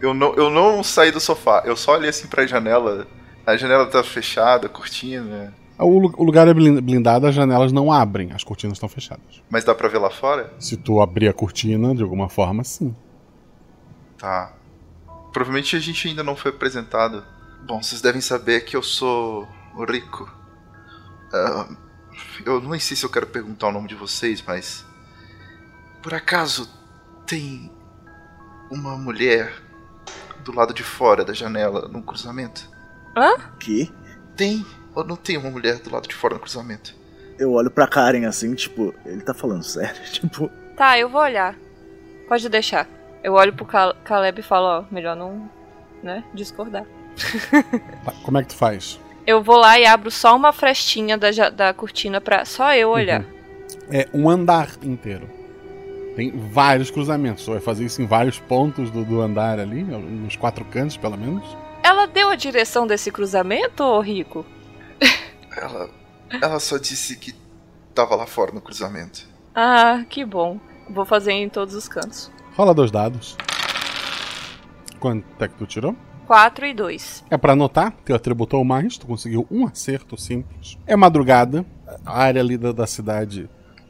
[0.00, 3.06] Eu não, eu não saí do sofá, eu só olhei assim pra janela.
[3.46, 5.54] A janela tá fechada, cortina.
[5.78, 9.42] O, lu- o lugar é blin- blindado, as janelas não abrem, as cortinas estão fechadas.
[9.50, 10.52] Mas dá pra ver lá fora?
[10.58, 12.94] Se tu abrir a cortina, de alguma forma, sim.
[14.18, 14.52] Tá.
[15.32, 17.22] Provavelmente a gente ainda não foi apresentado.
[17.66, 19.46] Bom, vocês devem saber que eu sou
[19.76, 20.30] o Rico.
[21.32, 21.68] Ah,
[22.44, 24.84] eu não sei se eu quero perguntar o nome de vocês, mas.
[26.02, 26.68] Por acaso
[27.26, 27.70] tem
[28.70, 29.52] uma mulher
[30.44, 32.68] do lado de fora da janela no cruzamento?
[33.16, 33.36] Hã?
[33.58, 33.92] Que?
[34.36, 36.94] Tem ou não tem uma mulher do lado de fora no cruzamento?
[37.38, 40.00] Eu olho pra Karen assim, tipo, ele tá falando sério?
[40.10, 41.54] Tipo, Tá, eu vou olhar.
[42.28, 42.86] Pode deixar.
[43.24, 45.50] Eu olho pro Cal- Caleb e falo, ó, melhor não,
[46.02, 46.84] né, discordar.
[48.04, 49.00] Tá, como é que tu faz?
[49.26, 53.24] Eu vou lá e abro só uma frestinha da, da cortina pra só eu olhar.
[53.90, 55.28] É um andar inteiro.
[56.14, 57.44] Tem vários cruzamentos.
[57.44, 61.18] Tu vai fazer isso em vários pontos do, do andar ali, nos quatro cantos, pelo
[61.18, 61.44] menos.
[61.82, 64.46] Ela deu a direção desse cruzamento, ô Rico?
[65.56, 65.90] Ela.
[66.30, 67.34] Ela só disse que
[67.94, 69.26] tava lá fora no cruzamento.
[69.54, 70.60] Ah, que bom.
[70.88, 72.30] Vou fazer em todos os cantos.
[72.56, 73.36] Rola dois dados.
[75.00, 75.94] Quanto é que tu tirou?
[76.26, 77.24] 4 e 2.
[77.30, 80.76] É pra anotar, teu atributou mais, tu conseguiu um acerto simples.
[80.86, 81.64] É madrugada,
[82.04, 83.48] a área ali da, da cidade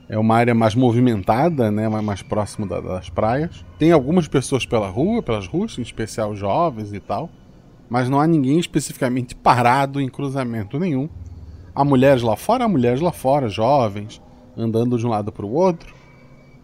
[0.09, 3.65] é uma área mais movimentada, né, mais, mais próximo da- das praias.
[3.79, 7.29] Tem algumas pessoas pela rua, pelas ruas, em especial jovens e tal,
[7.89, 11.09] mas não há ninguém especificamente parado em cruzamento nenhum.
[11.75, 14.21] Há mulheres lá fora, há mulheres lá fora, jovens,
[14.57, 15.95] andando de um lado para o outro,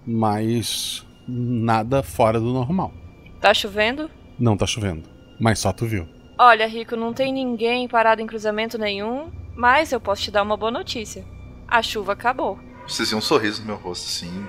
[0.06, 2.92] mas nada fora do normal.
[3.40, 4.08] Tá chovendo?
[4.38, 5.08] Não tá chovendo,
[5.42, 6.08] mas só tu viu.
[6.38, 10.56] Olha, Rico, não tem ninguém parado em cruzamento nenhum, mas eu posso te dar uma
[10.56, 11.24] boa notícia.
[11.66, 12.60] A chuva acabou.
[12.86, 14.46] Vocês viam um sorriso no meu rosto, assim.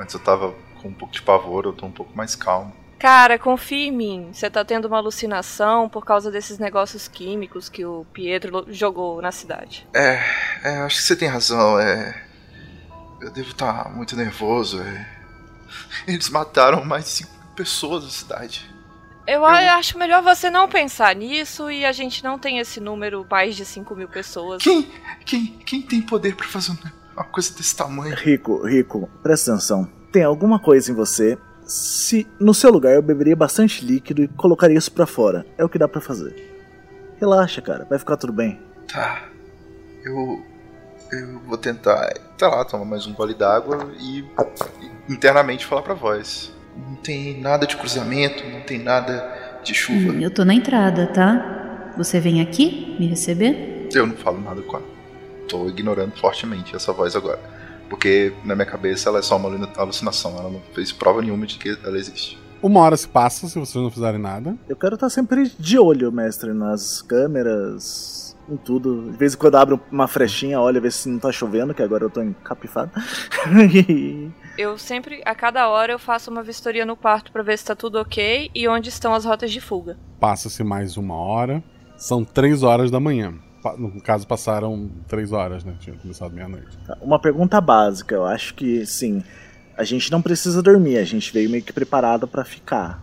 [0.00, 2.74] Antes eu tava com um pouco de pavor, eu tô um pouco mais calmo.
[2.98, 4.30] Cara, confia em mim.
[4.32, 9.30] Você tá tendo uma alucinação por causa desses negócios químicos que o Pietro jogou na
[9.30, 9.86] cidade.
[9.94, 10.20] É,
[10.64, 11.78] é, acho que você tem razão.
[11.78, 12.20] É,
[13.20, 14.82] eu devo estar muito nervoso.
[14.82, 15.08] É.
[16.08, 18.71] Eles mataram mais de cinco pessoas na cidade.
[19.26, 23.54] Eu, acho melhor você não pensar nisso e a gente não tem esse número mais
[23.54, 24.62] de 5 mil pessoas.
[24.62, 24.90] Quem,
[25.24, 26.72] quem, quem tem poder pra fazer
[27.14, 28.14] uma coisa desse tamanho?
[28.16, 29.88] Rico, Rico, presta atenção.
[30.10, 31.38] Tem alguma coisa em você.
[31.64, 35.46] Se no seu lugar eu beberia bastante líquido e colocaria isso pra fora.
[35.56, 36.50] É o que dá pra fazer.
[37.18, 38.60] Relaxa, cara, vai ficar tudo bem.
[38.92, 39.28] Tá.
[40.04, 40.44] Eu.
[41.12, 44.24] Eu vou tentar, tá lá, tomar mais um gole d'água e
[45.08, 46.50] internamente falar pra voz.
[46.76, 50.12] Não tem nada de cruzamento, não tem nada de chuva.
[50.12, 51.92] Hum, eu tô na entrada, tá?
[51.96, 53.88] Você vem aqui me receber?
[53.92, 54.86] Eu não falo nada com ela.
[55.48, 57.40] Tô ignorando fortemente essa voz agora.
[57.88, 60.38] Porque na minha cabeça ela é só uma alucinação.
[60.38, 62.38] Ela não fez prova nenhuma de que ela existe.
[62.62, 64.56] Uma hora se passa se vocês não fizerem nada.
[64.68, 69.10] Eu quero estar sempre de olho, mestre, nas câmeras, em tudo.
[69.10, 72.04] De vez em quando abro uma frechinha, olha, ver se não tá chovendo, que agora
[72.04, 72.92] eu tô encapifado.
[74.56, 77.74] Eu sempre, a cada hora, eu faço uma vistoria no quarto para ver se tá
[77.74, 79.96] tudo ok e onde estão as rotas de fuga.
[80.20, 81.62] Passa-se mais uma hora.
[81.96, 83.34] São três horas da manhã.
[83.78, 85.74] No caso, passaram três horas, né?
[85.80, 86.76] Tinha começado meia-noite.
[86.86, 88.14] Tá, uma pergunta básica.
[88.14, 89.22] Eu acho que, sim,
[89.76, 90.98] a gente não precisa dormir.
[90.98, 93.02] A gente veio meio que preparado para ficar.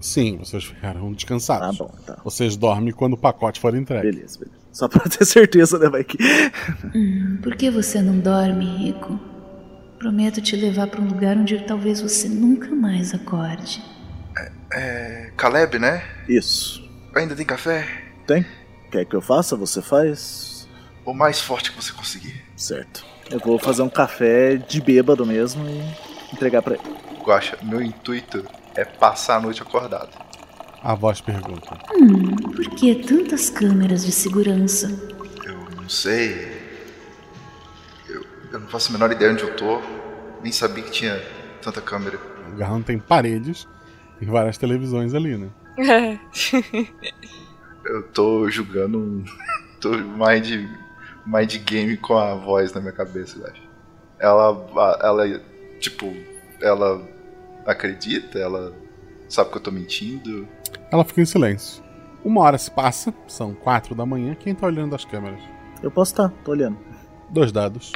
[0.00, 1.78] Sim, vocês ficaram descansados.
[1.78, 2.18] Tá bom, tá.
[2.24, 4.10] Vocês dormem quando o pacote for entregue.
[4.10, 4.60] Beleza, beleza.
[4.72, 6.18] Só pra ter certeza, né, vai que.
[6.94, 9.31] Hum, por que você não dorme, Rico?
[10.02, 13.80] Prometo te levar para um lugar onde talvez você nunca mais acorde.
[14.36, 16.02] É, é, Caleb, né?
[16.28, 16.90] Isso.
[17.14, 17.86] Ainda tem café?
[18.26, 18.44] Tem.
[18.90, 19.54] Quer que eu faça?
[19.54, 20.68] Você faz?
[21.04, 22.34] O mais forte que você conseguir.
[22.56, 23.04] Certo.
[23.30, 26.82] Eu vou fazer um café de bêbado mesmo e entregar para ele.
[27.24, 30.18] Guaxa, meu intuito é passar a noite acordado.
[30.82, 34.88] A voz pergunta: Hum, por que tantas câmeras de segurança?
[35.46, 36.61] Eu não sei.
[38.52, 39.80] Eu, não faço a menor ideia onde eu tô.
[40.42, 41.20] Nem sabia que tinha
[41.62, 42.18] tanta câmera.
[42.52, 43.66] O garrão tem paredes
[44.20, 45.48] e várias televisões ali, né?
[47.86, 49.24] eu tô jogando um.
[49.80, 50.68] tô mind,
[51.26, 53.62] mind game com a voz na minha cabeça, eu acho.
[54.18, 54.98] Ela.
[55.02, 55.40] Ela.
[55.80, 56.14] Tipo.
[56.60, 57.02] Ela
[57.66, 58.38] acredita?
[58.38, 58.72] Ela
[59.28, 60.46] sabe que eu tô mentindo?
[60.90, 61.82] Ela fica em silêncio.
[62.24, 64.34] Uma hora se passa, são quatro da manhã.
[64.34, 65.40] Quem tá olhando as câmeras?
[65.82, 66.78] Eu posso estar, tá, tô olhando.
[67.30, 67.90] Dois dados.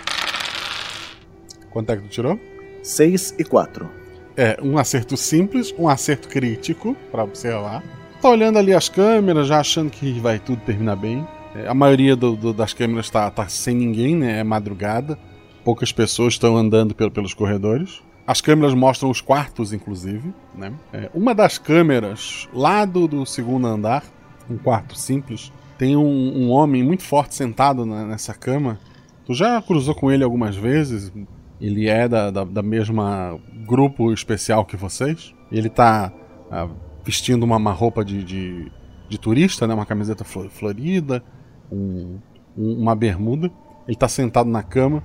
[1.76, 2.40] Quanto é que tu tirou?
[2.82, 3.90] Seis e quatro.
[4.34, 7.84] É, um acerto simples, um acerto crítico, para observar.
[8.22, 11.28] Tá olhando ali as câmeras, já achando que vai tudo terminar bem.
[11.54, 14.38] É, a maioria do, do, das câmeras tá, tá, sem ninguém, né?
[14.38, 15.18] É madrugada.
[15.62, 18.00] Poucas pessoas estão andando pelo, pelos corredores.
[18.26, 20.32] As câmeras mostram os quartos, inclusive.
[20.54, 20.72] Né?
[20.94, 24.02] É, uma das câmeras, lá do, do, segundo andar,
[24.48, 28.78] um quarto simples, tem um, um homem muito forte sentado na, nessa cama.
[29.26, 31.12] Tu já cruzou com ele algumas vezes?
[31.60, 35.34] Ele é da, da, da mesma grupo especial que vocês.
[35.50, 36.12] Ele tá
[36.50, 36.68] ah,
[37.04, 38.72] vestindo uma, uma roupa de, de,
[39.08, 39.74] de, turista, né?
[39.74, 41.22] uma camiseta florida,
[41.70, 42.18] um,
[42.56, 43.50] um, uma bermuda.
[43.86, 45.02] Ele tá sentado na cama.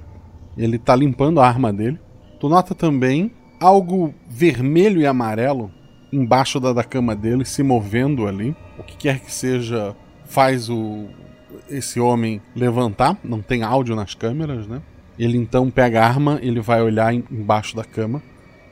[0.58, 2.00] Ele tá limpando a arma dele.
[2.40, 5.72] Tu nota também algo vermelho e amarelo
[6.12, 8.56] embaixo da, da cama dele, se movendo ali.
[8.78, 11.08] O que quer que seja, faz o
[11.70, 13.18] esse homem levantar.
[13.24, 14.82] Não tem áudio nas câmeras, né?
[15.17, 18.21] Ele então pega a arma, ele vai olhar embaixo da cama.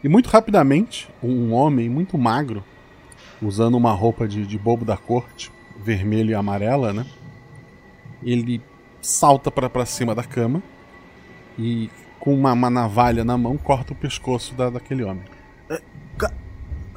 [0.03, 2.63] E muito rapidamente, um homem muito magro,
[3.41, 7.05] usando uma roupa de, de bobo da corte, vermelho e amarela, né?
[8.23, 8.61] Ele
[9.01, 10.61] salta para cima da cama
[11.57, 15.23] e com uma, uma, navalha na mão, corta o pescoço da, daquele homem.
[15.69, 15.81] É,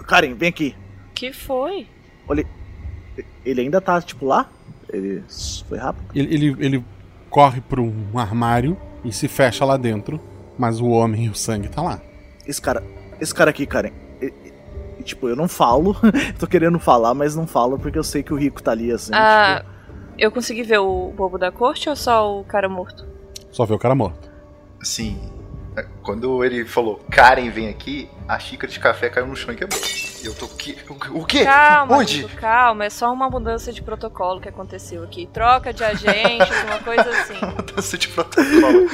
[0.07, 0.75] Karen, vem aqui.
[1.15, 1.87] Que foi?
[2.27, 2.45] Olha,
[3.45, 4.51] ele ainda tá, tipo, lá?
[4.93, 5.23] Ele
[5.69, 6.07] foi rápido?
[6.15, 6.85] Ele, ele, ele
[7.31, 10.21] corre para um armário e se fecha lá dentro,
[10.59, 12.01] mas o homem e o sangue tá lá.
[12.47, 12.83] Esse cara,
[13.21, 13.93] esse cara aqui, Karen,
[15.03, 15.97] tipo, eu não falo,
[16.39, 19.13] tô querendo falar, mas não falo porque eu sei que o rico tá ali, assim.
[19.15, 20.15] Ah, tipo...
[20.19, 23.07] eu consegui ver o bobo da corte ou só o cara morto?
[23.51, 24.33] Só ver o cara morto
[24.83, 25.17] assim,
[26.03, 29.81] quando ele falou, Karen, vem aqui, a xícara de café caiu no chão e quebrou.
[30.23, 30.77] E eu tô, que,
[31.11, 31.45] o quê?
[31.45, 32.25] Calma, Onde?
[32.25, 35.27] Amigo, calma, é só uma mudança de protocolo que aconteceu aqui.
[35.33, 37.35] Troca de agentes, uma coisa assim.
[37.45, 38.89] mudança de protocolo.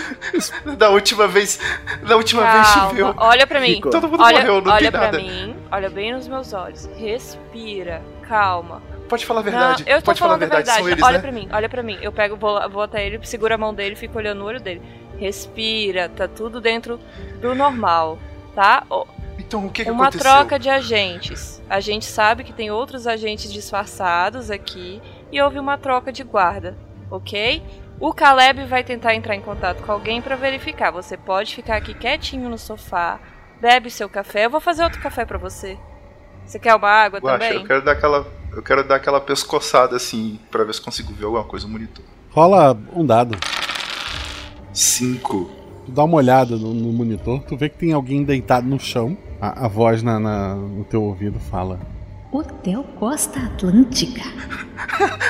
[0.77, 1.59] da última vez,
[2.07, 3.15] da última calma, vez choveu.
[3.19, 3.81] Olha pra mim.
[3.81, 5.19] Todo mundo olha, morreu, não olha tem pra nada.
[5.19, 6.89] mim, olha bem nos meus olhos.
[6.97, 8.83] Respira, calma.
[9.09, 9.85] Pode falar a verdade.
[9.85, 10.79] Não, eu tô Pode falar a falando verdade, a verdade.
[10.83, 11.23] são eles, olha né?
[11.23, 11.99] pra mim, olha pra mim.
[12.01, 14.83] Eu pego, vou, vou até ele, seguro a mão dele, fico olhando no olho dele.
[15.19, 16.99] Respira, tá tudo dentro
[17.41, 18.19] do normal,
[18.55, 18.85] tá?
[19.39, 20.31] Então o que, que Uma aconteceu?
[20.33, 21.61] troca de agentes.
[21.69, 25.01] A gente sabe que tem outros agentes disfarçados aqui
[25.33, 26.77] e houve uma troca de guarda,
[27.11, 27.63] ok?
[28.01, 30.93] O Caleb vai tentar entrar em contato com alguém pra verificar.
[30.93, 33.19] Você pode ficar aqui quietinho no sofá,
[33.61, 34.47] bebe seu café.
[34.47, 35.77] Eu vou fazer outro café pra você.
[36.47, 37.61] Você quer uma água Guaxa, também?
[37.61, 38.27] eu quero dar aquela.
[38.53, 42.05] Eu quero dar aquela pescoçada assim, pra ver se consigo ver alguma coisa no monitor.
[42.31, 43.37] Rola um dado.
[44.79, 45.51] Cinco.
[45.87, 49.17] Tu dá uma olhada no, no monitor, tu vê que tem alguém deitado no chão.
[49.41, 51.81] A, a voz na, na- no teu ouvido fala.
[52.31, 54.23] Hotel Costa Atlântica.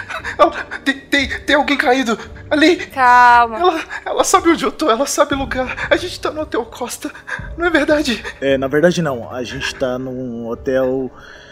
[0.84, 2.18] Tem, tem, tem alguém caído
[2.50, 2.76] ali!
[2.87, 3.58] Calma.
[3.58, 5.87] Ela, ela sabe onde eu tô, ela sabe o lugar.
[5.90, 7.11] A gente tá no Hotel Costa,
[7.58, 8.22] não é verdade?
[8.40, 9.30] É, na verdade não.
[9.30, 11.11] A gente tá num hotel.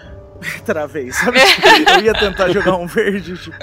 [0.64, 1.38] Travei, sabe?
[1.98, 3.56] Eu ia tentar jogar um verde, tipo.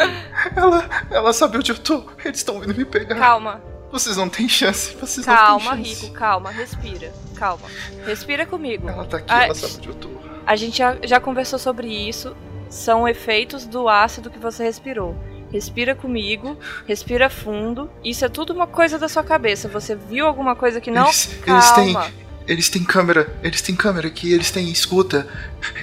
[0.56, 2.04] Ela, ela sabe onde eu tô.
[2.24, 3.15] Eles estão vindo me pegar.
[3.15, 3.62] Calma.
[3.94, 4.96] Vocês não têm chance.
[5.00, 6.06] Vocês Calma, não têm chance.
[6.06, 7.14] Rico, calma, respira.
[7.36, 7.68] Calma.
[8.08, 8.90] Respira comigo.
[8.90, 10.10] Ela tá aqui, A- ela sabe onde eu tô.
[10.48, 12.36] A gente já, já conversou sobre isso.
[12.72, 15.16] São efeitos do ácido que você respirou.
[15.52, 17.88] Respira comigo, respira fundo.
[18.04, 19.68] Isso é tudo uma coisa da sua cabeça.
[19.68, 21.06] Você viu alguma coisa que não?
[21.06, 21.96] Eles, eles têm.
[22.48, 23.34] Eles têm câmera.
[23.42, 25.28] Eles têm câmera aqui, eles têm escuta.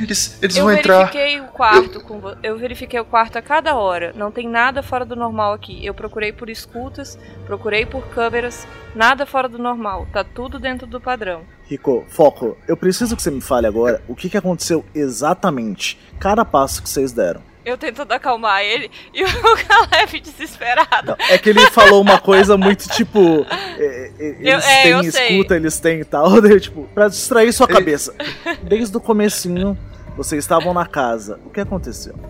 [0.00, 0.98] Eles, eles eu vão entrar.
[1.10, 4.12] verifiquei o quarto com vo- eu verifiquei o quarto a cada hora.
[4.14, 5.84] Não tem nada fora do normal aqui.
[5.84, 10.06] Eu procurei por escutas, procurei por câmeras, nada fora do normal.
[10.12, 11.42] Tá tudo dentro do padrão.
[11.66, 12.56] Rico, foco.
[12.68, 15.98] Eu preciso que você me fale agora o que, que aconteceu exatamente.
[16.18, 17.42] Cada passo que vocês deram.
[17.70, 19.28] Eu tentando acalmar ele e o
[19.66, 21.16] Caleb desesperado.
[21.28, 23.46] É que ele falou uma coisa muito tipo.
[23.78, 25.28] é, é, Eles Eu- é, têm eu sei.
[25.36, 26.30] escuta, eles têm e tal.
[26.42, 28.14] daí, tipo, pra distrair sua cabeça.
[28.62, 29.76] Desde o comecinho,
[30.16, 31.38] vocês estavam na casa.
[31.46, 32.14] O que aconteceu?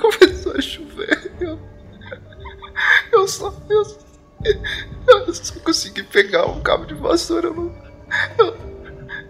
[0.00, 1.32] Começou a chover.
[1.40, 1.58] Eu,
[3.12, 3.54] eu só.
[3.70, 3.82] Eu,
[5.26, 7.46] eu só consegui pegar um cabo de vassoura.
[7.48, 7.72] Eu não.
[8.38, 8.56] Eu,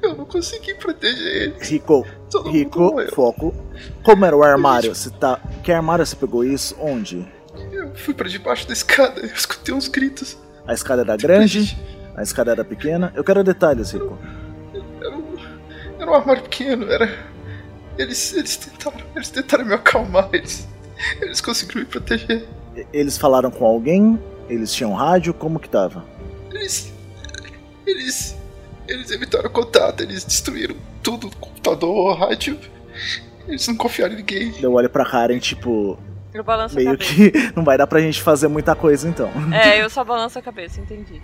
[0.03, 1.55] eu não consegui proteger ele.
[1.61, 3.55] Rico, Todo Rico, foco.
[4.03, 4.95] Como era o armário?
[4.95, 5.41] Você tá.
[5.63, 6.77] Que armário você pegou isso?
[6.81, 7.27] Onde?
[7.73, 9.21] Eu fui pra debaixo da escada.
[9.21, 10.37] Eu escutei uns gritos.
[10.67, 11.79] A escada era grande?
[12.17, 13.13] A escada era pequena?
[13.15, 14.19] Eu quero detalhes, Rico.
[15.01, 15.37] Era um,
[15.99, 16.91] era um armário pequeno.
[16.91, 17.09] Era.
[17.99, 19.07] Eles, eles tentaram.
[19.15, 20.29] Eles tentaram me acalmar.
[20.33, 20.67] Eles.
[21.21, 22.47] Eles conseguiram me proteger.
[22.93, 24.19] Eles falaram com alguém?
[24.49, 25.35] Eles tinham rádio?
[25.35, 26.05] Como que tava?
[26.51, 26.93] Eles.
[27.87, 28.37] Eles.
[28.93, 32.59] Eles evitaram contato, eles destruíram tudo, computador, rádio.
[33.49, 34.55] Eles não confiaram em ninguém.
[34.61, 35.99] Eu olho pra Karen, tipo.
[36.33, 37.15] Eu balanço a Meio cabeça.
[37.15, 39.31] que não vai dar pra gente fazer muita coisa então.
[39.53, 41.21] É, eu só balanço a cabeça, entendi.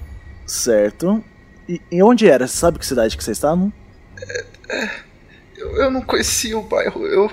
[0.46, 1.22] Certo.
[1.68, 2.46] E, e onde era?
[2.46, 3.72] Você sabe que cidade que vocês estavam?
[5.56, 7.06] Eu, eu não conhecia o bairro.
[7.06, 7.30] Eu,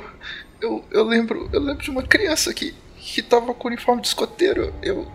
[0.62, 1.50] eu, eu lembro.
[1.54, 4.74] Eu lembro de uma criança que, que tava com uniforme de escoteiro.
[4.82, 5.08] Eu.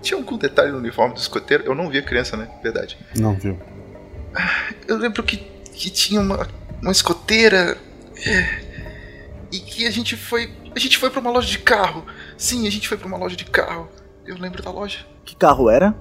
[0.00, 1.64] Tinha algum detalhe no uniforme do escoteiro?
[1.64, 2.48] Eu não vi a criança, né?
[2.62, 2.96] Verdade.
[3.16, 3.58] Não viu.
[4.86, 6.46] Eu lembro que, que tinha uma,
[6.82, 7.76] uma escoteira.
[8.26, 8.68] é,
[9.50, 10.50] e que a gente foi.
[10.74, 12.04] A gente foi pra uma loja de carro.
[12.36, 13.88] Sim, a gente foi pra uma loja de carro.
[14.26, 15.06] Eu lembro da loja.
[15.24, 15.94] Que carro era?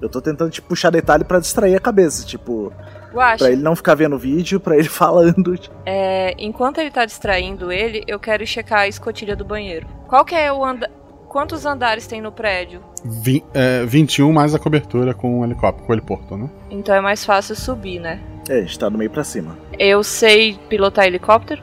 [0.00, 2.72] Eu tô tentando te puxar detalhe pra distrair a cabeça, tipo,
[3.12, 5.56] Guaxa, pra ele não ficar vendo o vídeo, pra ele falando.
[5.56, 9.86] tipo, é, enquanto ele tá distraindo ele, eu quero checar a escotilha do banheiro.
[10.06, 10.90] Qual que é o anda...
[11.34, 12.80] Quantos andares tem no prédio?
[13.04, 16.48] Vi, é, 21 mais a cobertura com o helicóptero, com o heliporto, né?
[16.70, 18.20] Então é mais fácil subir, né?
[18.48, 19.58] É, a gente tá no meio pra cima.
[19.76, 21.60] Eu sei pilotar helicóptero?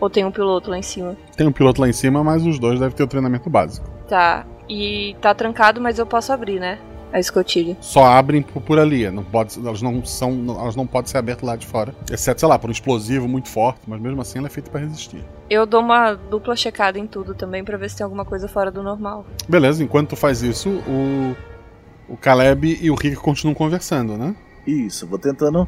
[0.00, 1.16] Ou tem um piloto lá em cima?
[1.36, 3.88] Tem um piloto lá em cima, mas os dois devem ter o treinamento básico.
[4.08, 4.44] Tá.
[4.68, 6.80] E tá trancado, mas eu posso abrir, né?
[7.12, 7.76] A escotilha.
[7.80, 11.46] Só abrem por, por ali, não pode, elas não são, elas não podem ser abertas
[11.46, 14.46] lá de fora, exceto sei lá por um explosivo muito forte, mas mesmo assim ela
[14.46, 15.22] é feita pra resistir.
[15.50, 18.70] Eu dou uma dupla checada em tudo também pra ver se tem alguma coisa fora
[18.70, 19.26] do normal.
[19.48, 21.36] Beleza, enquanto tu faz isso, o
[22.08, 24.34] o Caleb e o Rick continuam conversando, né?
[24.66, 25.66] Isso, vou tentando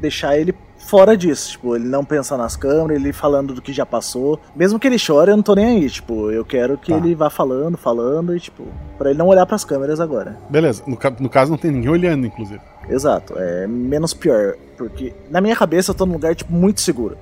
[0.00, 1.52] deixar ele fora disso.
[1.52, 4.38] Tipo, ele não pensar nas câmeras, ele falando do que já passou.
[4.54, 5.90] Mesmo que ele chore, eu não tô nem aí.
[5.90, 6.98] Tipo, eu quero que Tá.
[6.98, 8.64] ele vá falando, falando, e tipo,
[8.98, 10.38] pra ele não olhar pras câmeras agora.
[10.50, 12.60] Beleza, no, no caso não tem ninguém olhando, inclusive.
[12.88, 14.54] Exato, é menos pior.
[14.76, 17.16] Porque na minha cabeça eu tô num lugar, tipo, muito seguro.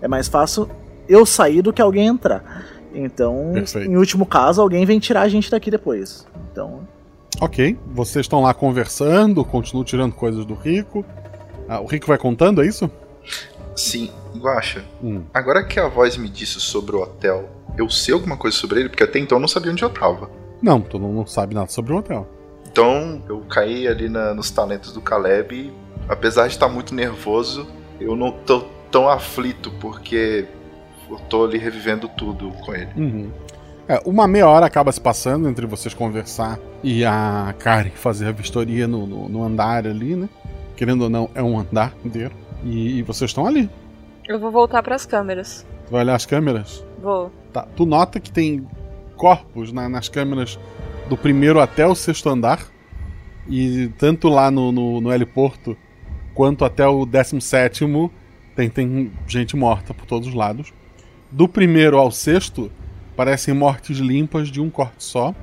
[0.00, 0.68] É mais fácil
[1.08, 2.66] eu sair do que alguém entrar.
[2.94, 3.90] Então, Perfeito.
[3.90, 6.26] em último caso, alguém vem tirar a gente daqui depois.
[6.50, 6.80] Então,
[7.40, 11.04] Ok, vocês estão lá conversando, continuam tirando coisas do Rico.
[11.68, 12.90] Ah, o Rico vai contando, é isso?
[13.76, 14.84] Sim, Guaxa.
[15.02, 15.22] Hum.
[15.32, 18.88] Agora que a voz me disse sobre o hotel, eu sei alguma coisa sobre ele,
[18.88, 20.30] porque até então eu não sabia onde eu tava.
[20.60, 22.26] Não, tu não, não sabe nada sobre o hotel.
[22.70, 25.54] Então eu caí ali na- nos talentos do Caleb.
[25.54, 25.72] e,
[26.08, 27.66] apesar de estar muito nervoso,
[28.00, 30.46] eu não tô tão aflito, porque
[31.10, 32.90] eu tô ali revivendo tudo com ele.
[32.96, 33.30] Uhum.
[33.86, 38.32] É, uma meia hora acaba se passando entre vocês conversar e a Karen fazer a
[38.32, 40.28] vistoria no, no- no andar ali, né?
[40.78, 42.32] Querendo ou não, é um andar inteiro.
[42.62, 43.68] E, e vocês estão ali.
[44.28, 45.66] Eu vou voltar pras câmeras.
[45.86, 46.84] Tu vai olhar as câmeras?
[47.02, 47.32] Vou.
[47.52, 47.66] Tá.
[47.74, 48.64] Tu nota que tem
[49.16, 50.56] corpos na- nas câmeras
[51.08, 52.64] do primeiro até o sexto andar.
[53.48, 55.76] E tanto lá no, no, no heliporto
[56.32, 58.08] quanto até o décimo sétimo
[58.54, 60.72] tem, tem gente morta por todos os lados.
[61.28, 62.70] Do primeiro ao sexto
[63.16, 65.34] parecem mortes limpas de um corte só.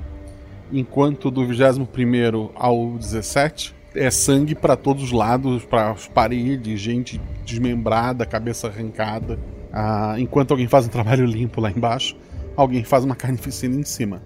[0.71, 7.19] Enquanto do 21 ao 17 é sangue para todos os lados, para as paredes, gente
[7.43, 9.39] desmembrada, cabeça arrancada.
[9.71, 12.15] Ah, enquanto alguém faz um trabalho limpo lá embaixo,
[12.55, 14.21] alguém faz uma carnificina em cima.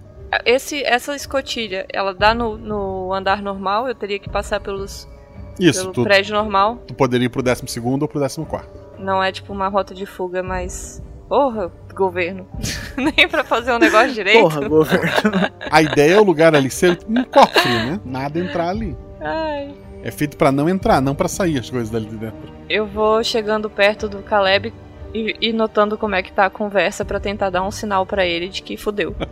[0.46, 3.88] Esse, essa escotilha, ela dá no, no andar normal?
[3.88, 5.08] Eu teria que passar pelos
[5.60, 6.78] Isso, pelo tu, prédio normal?
[6.86, 7.64] tu poderia ir pro 12
[8.00, 8.46] ou pro 14.
[9.00, 11.02] Não é tipo uma rota de fuga, mas.
[11.28, 12.48] Porra, governo.
[12.98, 14.42] Nem pra fazer um negócio direito.
[14.42, 15.32] Porra, governo.
[15.72, 18.00] A ideia é o lugar ali ser um cofre, né?
[18.04, 18.96] Nada entrar ali.
[19.22, 19.74] Ai.
[20.04, 22.38] É feito pra não entrar, não pra sair as coisas dali de dentro.
[22.70, 24.74] Eu vou chegando perto do Caleb
[25.14, 28.26] e, e notando como é que tá a conversa pra tentar dar um sinal pra
[28.26, 29.16] ele de que fudeu.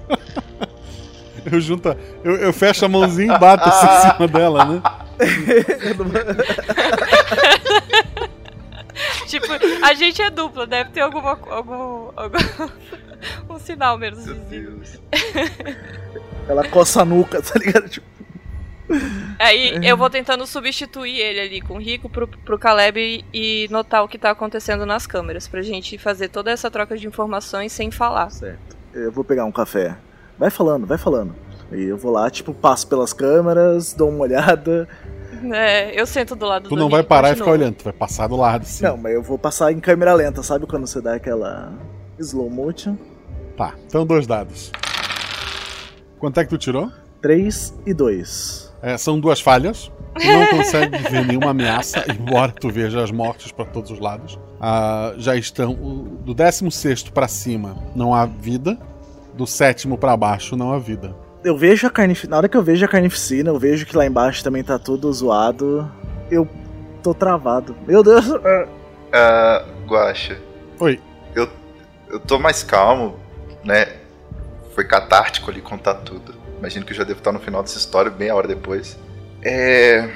[1.50, 4.82] Eu junto, eu, eu fecho a mãozinha e bato assim em cima dela, né?
[9.28, 9.48] tipo,
[9.82, 12.38] a gente é dupla, deve ter alguma, algum, algum
[13.50, 14.82] um sinal menos visível.
[16.50, 17.88] Ela coça a nuca, tá ligado?
[17.88, 18.06] Tipo,
[19.40, 24.04] Aí eu vou tentando substituir ele ali com o Rico pro, pro Caleb e, notar
[24.04, 27.92] o que tá acontecendo nas câmeras, pra gente fazer toda essa troca de informações sem
[27.92, 28.30] falar.
[28.30, 28.78] Certo.
[28.94, 29.98] eu vou pegar um café.
[30.38, 31.36] Vai falando, vai falando.
[31.72, 34.88] E eu vou lá, tipo, passo pelas câmeras, dou uma olhada.
[35.54, 37.84] É, eu sento do lado Tu do não Rico vai parar e ficar olhando, tu
[37.84, 38.84] vai passar do lado, assim.
[38.84, 41.74] Não, mas eu vou passar em câmera lenta, sabe quando você dá aquela
[42.18, 42.96] slow motion?
[43.56, 44.72] Tá, então dois dados.
[46.20, 46.92] Quanto é que tu tirou?
[47.22, 48.67] 3 e 2.
[48.88, 49.92] É, são duas falhas.
[50.18, 54.40] Tu não consegue ver nenhuma ameaça, embora tu veja as mortes para todos os lados.
[54.62, 55.74] Ah, já estão.
[55.74, 58.78] Do 16 para cima não há vida.
[59.34, 61.14] Do sétimo para baixo não há vida.
[61.44, 62.32] Eu vejo a carnificina.
[62.32, 65.12] Na hora que eu vejo a carnificina, eu vejo que lá embaixo também tá tudo
[65.12, 65.92] zoado.
[66.32, 66.48] Eu
[67.04, 67.76] tô travado.
[67.86, 68.26] Meu Deus!
[69.12, 70.40] Ah, Guaxa.
[70.80, 70.98] Oi.
[71.36, 71.50] Eu,
[72.10, 73.20] eu tô mais calmo,
[73.66, 73.98] né?
[74.74, 76.37] Foi catártico ali contar tudo.
[76.58, 78.98] Imagino que eu já devo estar no final dessa história, bem a hora depois.
[79.42, 80.10] É.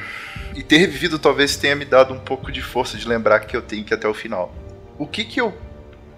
[0.56, 3.62] E ter revivido talvez tenha me dado um pouco de força de lembrar que eu
[3.62, 4.54] tenho que ir até o final.
[4.98, 5.54] O que que eu,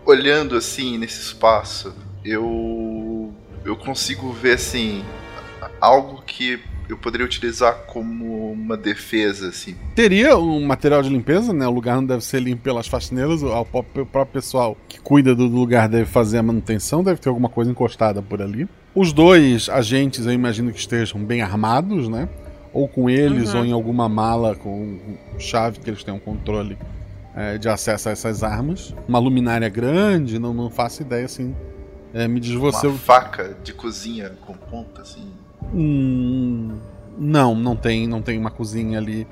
[0.05, 1.93] olhando assim nesse espaço,
[2.23, 3.33] eu.
[3.63, 5.03] Eu consigo ver assim.
[5.79, 9.75] Algo que eu poderia utilizar como uma defesa, assim.
[9.95, 11.65] Teria um material de limpeza, né?
[11.67, 13.41] O lugar não deve ser limpo pelas faxineiras.
[13.43, 17.71] O próprio pessoal que cuida do lugar deve fazer a manutenção, deve ter alguma coisa
[17.71, 18.67] encostada por ali.
[18.95, 22.29] Os dois agentes, eu imagino que estejam bem armados, né?
[22.71, 23.59] Ou com eles, Uhum.
[23.59, 24.97] ou em alguma mala com
[25.39, 26.77] chave que eles tenham controle
[27.35, 28.93] é, de acesso a essas armas.
[29.07, 31.55] Uma luminária grande, não, não faço ideia assim.
[32.13, 32.85] É, me diz você.
[32.87, 35.31] Uma faca de cozinha com ponta, assim.
[35.73, 36.77] Hum,
[37.17, 39.27] não, não tem, não tem uma cozinha ali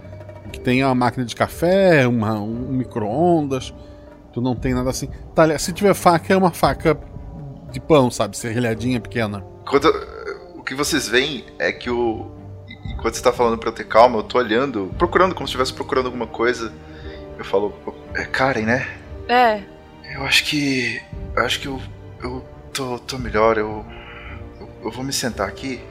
[0.52, 3.72] que tenha uma máquina de café, uma, um micro-ondas.
[4.34, 5.08] Tu não tem nada assim.
[5.36, 6.98] Tá, se tiver faca, é uma faca
[7.72, 8.38] de pão, sabe?
[8.38, 9.44] Serrilhadinha pequena.
[9.66, 9.86] Quando,
[10.56, 12.30] o que vocês veem é que o.
[12.94, 15.74] Enquanto você tá falando pra eu ter calma, eu tô olhando, procurando como se estivesse
[15.74, 16.72] procurando alguma coisa.
[17.38, 17.74] Eu falo,
[18.16, 18.88] é Karen, né?
[19.28, 19.64] É,
[20.14, 21.02] Eu acho que.
[21.36, 21.82] Eu acho que eu.
[22.22, 23.84] Eu tô, tô melhor, eu,
[24.60, 24.70] eu.
[24.84, 25.82] eu vou me sentar aqui.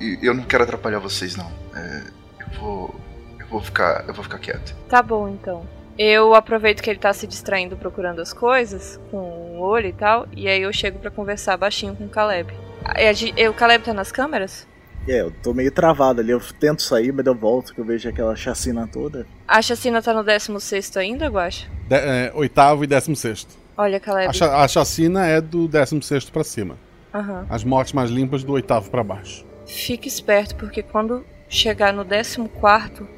[0.00, 1.50] E, e eu não quero atrapalhar vocês, não.
[1.74, 2.02] É,
[2.40, 2.94] eu vou.
[3.38, 4.04] Eu vou ficar.
[4.08, 4.74] Eu vou ficar quieto.
[4.88, 5.66] tá bom então.
[5.98, 10.28] Eu aproveito que ele tá se distraindo procurando as coisas, com o olho e tal,
[10.36, 12.52] e aí eu chego pra conversar baixinho com o Caleb.
[13.50, 14.66] O Caleb tá nas câmeras?
[15.08, 16.30] É, eu tô meio travado ali.
[16.30, 19.26] Eu tento sair, mas eu volto que eu vejo aquela chacina toda.
[19.46, 21.66] A chacina tá no 16 ainda, Guacha?
[21.88, 23.56] De- é, oitavo e décimo sexto.
[23.76, 24.28] Olha, Caleb.
[24.28, 26.76] A, cha- a chacina é do décimo sexto pra cima.
[27.12, 27.46] Aham.
[27.48, 29.44] As mortes mais limpas do oitavo pra baixo.
[29.66, 32.48] Fique esperto, porque quando chegar no 14,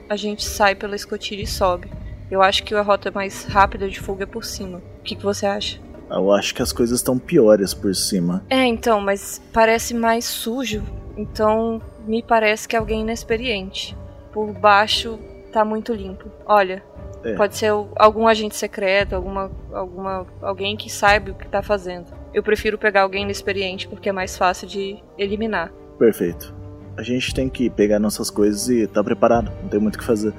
[0.09, 1.91] a gente sai pela escotilha e sobe.
[2.31, 4.79] Eu acho que a rota mais rápida de fuga é por cima.
[4.79, 5.81] O que, que você acha?
[6.11, 8.45] Eu acho que as coisas estão piores por cima.
[8.51, 10.83] É, então, mas parece mais sujo.
[11.17, 13.97] Então, me parece que é alguém inexperiente.
[14.33, 15.19] Por baixo
[15.53, 16.29] tá muito limpo.
[16.47, 16.83] Olha,
[17.25, 17.35] É.
[17.35, 22.07] pode ser algum agente secreto, alguma, alguma alguém que saiba o que tá fazendo.
[22.33, 25.73] Eu prefiro pegar alguém inexperiente porque é mais fácil de eliminar.
[25.99, 26.55] Perfeito.
[26.97, 29.51] A gente tem que pegar nossas coisas e tá preparado.
[29.63, 30.33] Não tem muito o que fazer.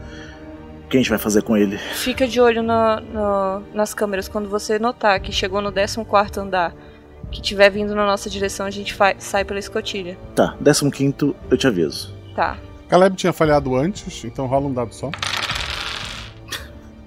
[0.91, 1.77] O que a gente vai fazer com ele?
[1.77, 6.73] Fica de olho no- no- nas câmeras quando você notar que chegou no 14 andar,
[7.31, 10.17] que tiver vindo na nossa direção, a gente sai pela escotilha.
[10.35, 10.53] Tá,
[10.91, 12.13] 15 eu te aviso.
[12.35, 12.57] Tá.
[12.89, 15.09] Caleb tinha falhado antes, então rola um dado só.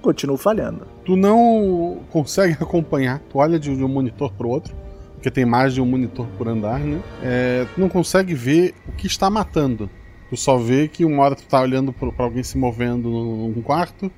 [0.01, 0.87] continuo falhando.
[1.05, 4.73] Tu não consegue acompanhar, tu olha de, de um monitor pro outro,
[5.13, 6.99] porque tem mais de um monitor por andar, né?
[7.21, 9.87] É, tu não consegue ver o que está matando.
[10.29, 14.11] Tu só vê que uma hora tu tá olhando pra alguém se movendo num quarto,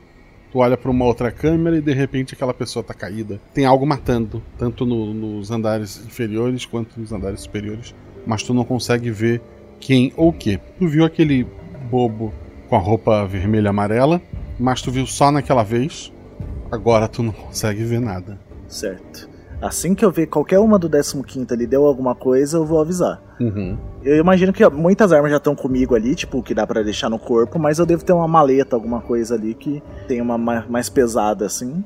[0.52, 3.40] tu olha pra uma outra câmera e de repente aquela pessoa tá caída.
[3.54, 7.94] Tem algo matando, tanto no- nos andares inferiores quanto nos andares superiores,
[8.26, 9.42] mas tu não consegue ver
[9.80, 10.58] quem ou o que.
[10.80, 11.46] Tu viu aquele
[11.92, 12.34] bobo
[12.70, 14.22] com a roupa vermelha amarela,
[14.60, 16.12] mas tu viu só naquela vez.
[16.72, 18.40] Agora tu não consegue ver nada.
[18.68, 19.30] Certo.
[19.62, 23.20] Assim que eu ver qualquer uma do 15 ali deu alguma coisa, eu vou avisar.
[23.40, 23.76] Uhum.
[24.04, 27.18] Eu imagino que muitas armas já estão comigo ali, tipo, que dá pra deixar no
[27.18, 30.90] corpo, mas eu devo ter uma maleta, alguma coisa ali que tem uma ma- mais
[30.90, 31.84] pesada assim.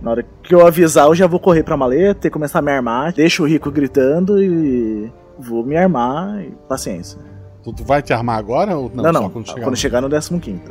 [0.00, 2.70] Na hora que eu avisar, eu já vou correr pra maleta e começar a me
[2.70, 3.12] armar.
[3.12, 7.18] Deixo o Rico gritando e vou me armar e paciência.
[7.62, 9.04] Tu, tu vai te armar agora ou não?
[9.04, 9.22] Não, não.
[9.24, 10.08] Só quando, quando chegar, chegar no
[10.40, 10.62] 15.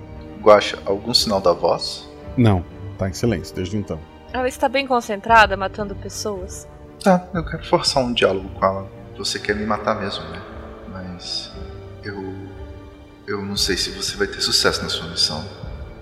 [0.42, 2.10] Guacha, algum sinal da voz?
[2.38, 2.64] Não,
[2.98, 4.00] tá em silêncio desde então.
[4.34, 6.68] Ela está bem concentrada, matando pessoas.
[7.04, 8.88] Tá, eu quero forçar um diálogo com ela.
[9.18, 10.42] Você quer me matar mesmo, né?
[10.92, 11.52] Mas
[12.04, 12.34] eu.
[13.28, 15.44] Eu não sei se você vai ter sucesso na sua missão.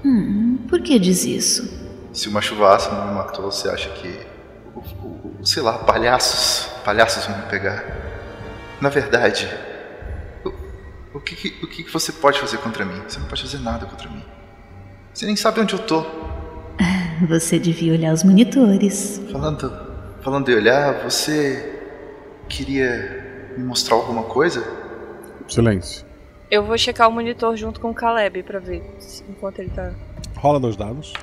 [0.05, 1.87] Hum, por que diz isso?
[2.13, 4.25] Se uma chuva ácida não me matou, você acha que.
[4.75, 6.67] o- o- o- sei lá, palhaços.
[6.83, 7.83] Palhaços vão me pegar.
[8.81, 9.47] Na verdade.
[10.45, 13.01] O, o que, que- o que você pode fazer contra mim?
[13.07, 14.23] Você não pode fazer nada contra mim.
[15.13, 16.05] Você nem sabe onde eu tô.
[17.27, 19.21] Você devia olhar os monitores.
[19.31, 19.71] Falando,
[20.21, 21.79] falando em olhar, você
[22.47, 24.63] queria me mostrar alguma coisa?
[25.47, 26.05] Silêncio.
[26.49, 29.91] Eu vou checar o monitor junto com o Caleb pra ver se- enquanto ele tá.
[30.35, 31.13] Rola dois dados.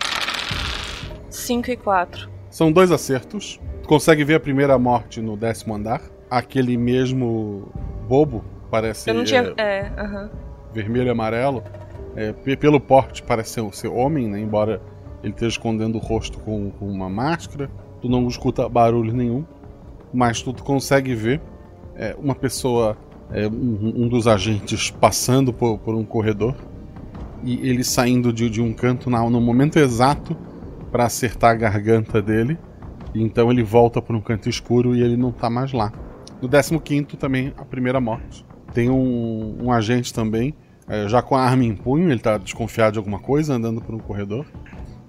[1.30, 2.28] 5 e 4.
[2.50, 3.60] São dois acertos.
[3.82, 6.00] Tu consegue ver a primeira morte no décimo andar.
[6.30, 7.68] Aquele mesmo
[8.08, 9.52] bobo, parece Eu não tinha.
[9.56, 10.30] é, É, aham.
[10.72, 11.62] vermelho e amarelo.
[12.16, 14.38] É, pe- pelo porte parece ser, ser homem, né?
[14.40, 14.80] embora
[15.24, 17.70] ele esteja escondendo o rosto com, com uma máscara.
[18.00, 19.44] Tu não escuta barulho nenhum,
[20.12, 21.40] mas tu consegue ver
[21.96, 22.96] é, uma pessoa,
[23.32, 26.54] é, um, um dos agentes, passando por, por um corredor
[27.42, 30.36] e ele saindo de, de um canto na- no momento exato
[30.92, 32.58] para acertar a garganta dele.
[33.14, 35.92] Então ele volta para um canto escuro e ele não tá mais lá.
[36.42, 36.48] No
[36.80, 38.44] 15 também, a primeira morte.
[38.74, 40.54] Tem um, um agente também,
[40.88, 43.94] é, já com a arma em punho, ele tá desconfiado de alguma coisa, andando por
[43.94, 44.44] um corredor.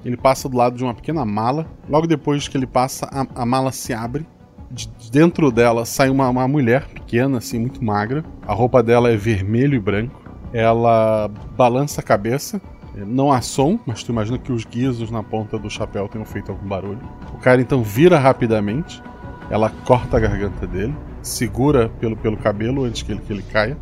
[0.05, 1.65] Ele passa do lado de uma pequena mala.
[1.89, 4.25] Logo depois que ele passa, a, a mala se abre.
[4.69, 8.23] De de dentro dela sai uma, uma mulher pequena, assim, muito magra.
[8.47, 10.21] A roupa dela é vermelho e branco.
[10.53, 11.27] Ela
[11.57, 12.61] balança a cabeça.
[12.95, 16.25] É, Não há som, mas tu imagina que os guizos na ponta do chapéu tenham
[16.25, 17.01] feito algum barulho.
[17.33, 19.01] O cara então vira rapidamente.
[19.49, 23.77] Ela corta a garganta dele, segura pelo, pelo cabelo antes que ele, que ele caia.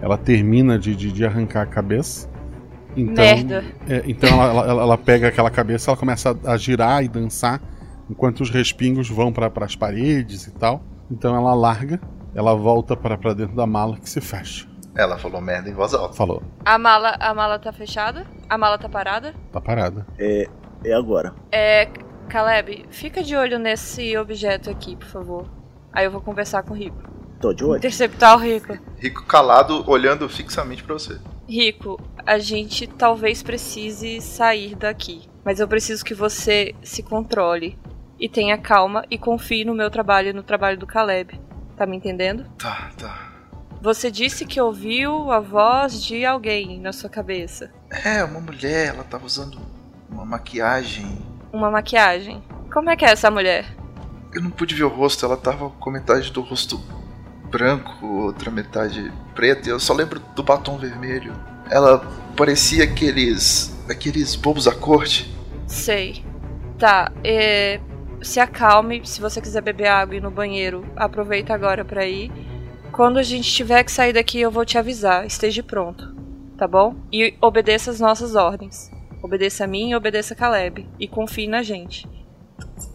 [0.00, 2.28] Ela termina de, de, de arrancar a cabeça.
[2.96, 3.64] Então, Merda.
[3.88, 7.60] é, então ela, ela- ela pega aquela cabeça, ela começa a, a girar e dançar
[8.08, 10.82] enquanto os respingos vão para as paredes e tal.
[11.10, 12.00] Então ela larga,
[12.34, 14.66] ela volta para dentro da mala que se fecha.
[14.96, 16.14] Ela falou merda em voz alta.
[16.14, 18.24] Falou, A mala, a mala tá fechada?
[18.48, 19.34] A mala tá parada?
[19.52, 20.06] tá parada.
[20.18, 20.48] É,
[20.84, 21.34] é agora.
[21.50, 21.88] É.
[22.28, 25.46] Caleb, fica de olho nesse objeto aqui, por favor.
[25.92, 26.96] Aí eu vou conversar com o Rico.
[27.40, 27.76] Tô de olho.
[27.78, 28.78] Interceptar o Rico.
[28.98, 31.18] Rico calado, olhando fixamente pra você.
[31.48, 35.28] Rico, a gente talvez precise sair daqui.
[35.44, 37.78] Mas eu preciso que você se controle.
[38.18, 41.38] E tenha calma e confie no meu trabalho e no trabalho do Caleb.
[41.76, 42.46] Tá me entendendo?
[42.56, 43.32] Tá, tá.
[43.82, 47.70] Você disse que ouviu a voz de alguém na sua cabeça.
[47.90, 49.58] É, uma mulher, ela tava usando
[50.08, 51.18] uma maquiagem.
[51.52, 52.42] Uma maquiagem.
[52.72, 53.66] Como é que é essa mulher?
[54.32, 56.80] Eu não pude ver o rosto, ela tava com metade do rosto
[57.54, 61.32] branco, outra metade preta, eu só lembro do batom vermelho.
[61.70, 61.98] Ela
[62.36, 63.72] parecia aqueles.
[63.88, 65.32] aqueles bobos da corte.
[65.68, 66.24] Sei.
[66.76, 67.78] Tá, é...
[68.20, 69.02] se acalme.
[69.04, 72.32] Se você quiser beber água e ir no banheiro, aproveita agora pra ir.
[72.90, 75.24] Quando a gente tiver que sair daqui, eu vou te avisar.
[75.24, 76.12] Esteja pronto,
[76.58, 76.96] tá bom?
[77.12, 78.90] E obedeça as nossas ordens.
[79.22, 80.88] Obedeça a mim e obedeça a Caleb.
[80.98, 82.08] E confie na gente.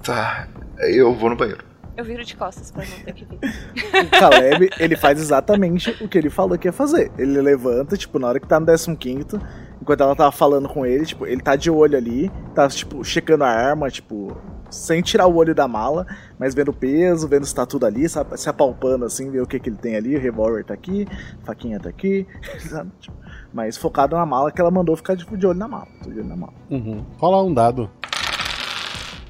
[0.03, 0.49] Tá,
[0.79, 1.68] eu vou no banheiro.
[1.99, 3.39] Eu viro de costas pra não ter que vir.
[4.07, 7.11] O Caleb, ele faz exatamente o que ele falou que ia fazer.
[7.17, 9.37] Ele levanta, tipo, na hora que tá no 15
[9.81, 13.43] enquanto ela tava falando com ele, tipo, ele tá de olho ali, tá, tipo, checando
[13.43, 14.37] a arma, tipo,
[14.69, 18.07] sem tirar o olho da mala, mas vendo o peso, vendo se tá tudo ali,
[18.07, 21.05] sabe, se apalpando assim, ver o que que ele tem ali, o revólver tá aqui,
[21.43, 22.25] a faquinha tá aqui,
[22.69, 22.91] sabe?
[23.01, 23.17] Tipo,
[23.53, 25.87] mas focado na mala que ela mandou ficar tipo, de olho na mala.
[26.01, 26.53] Tô de olho na mala.
[26.69, 27.05] Uhum.
[27.17, 27.89] Rola um dado.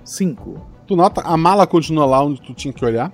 [0.04, 0.79] Cinco.
[0.90, 3.12] Tu nota, a mala continua lá onde tu tinha que olhar,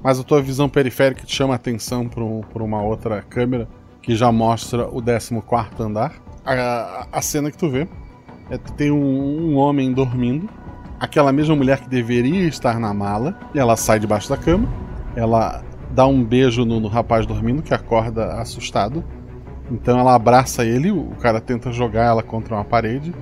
[0.00, 3.66] mas a tua visão periférica te chama a atenção para uma outra câmera
[4.00, 5.34] que já mostra o 14
[5.80, 6.22] andar.
[6.44, 7.88] A, a cena que tu vê
[8.48, 10.48] É, tem um, um homem dormindo.
[11.00, 13.36] Aquela mesma mulher que deveria estar na mala.
[13.52, 14.68] Ela sai debaixo da cama.
[15.16, 19.02] Ela dá um beijo no, no rapaz dormindo, que acorda assustado.
[19.68, 20.92] Então ela abraça ele.
[20.92, 23.12] O cara tenta jogar ela contra uma parede.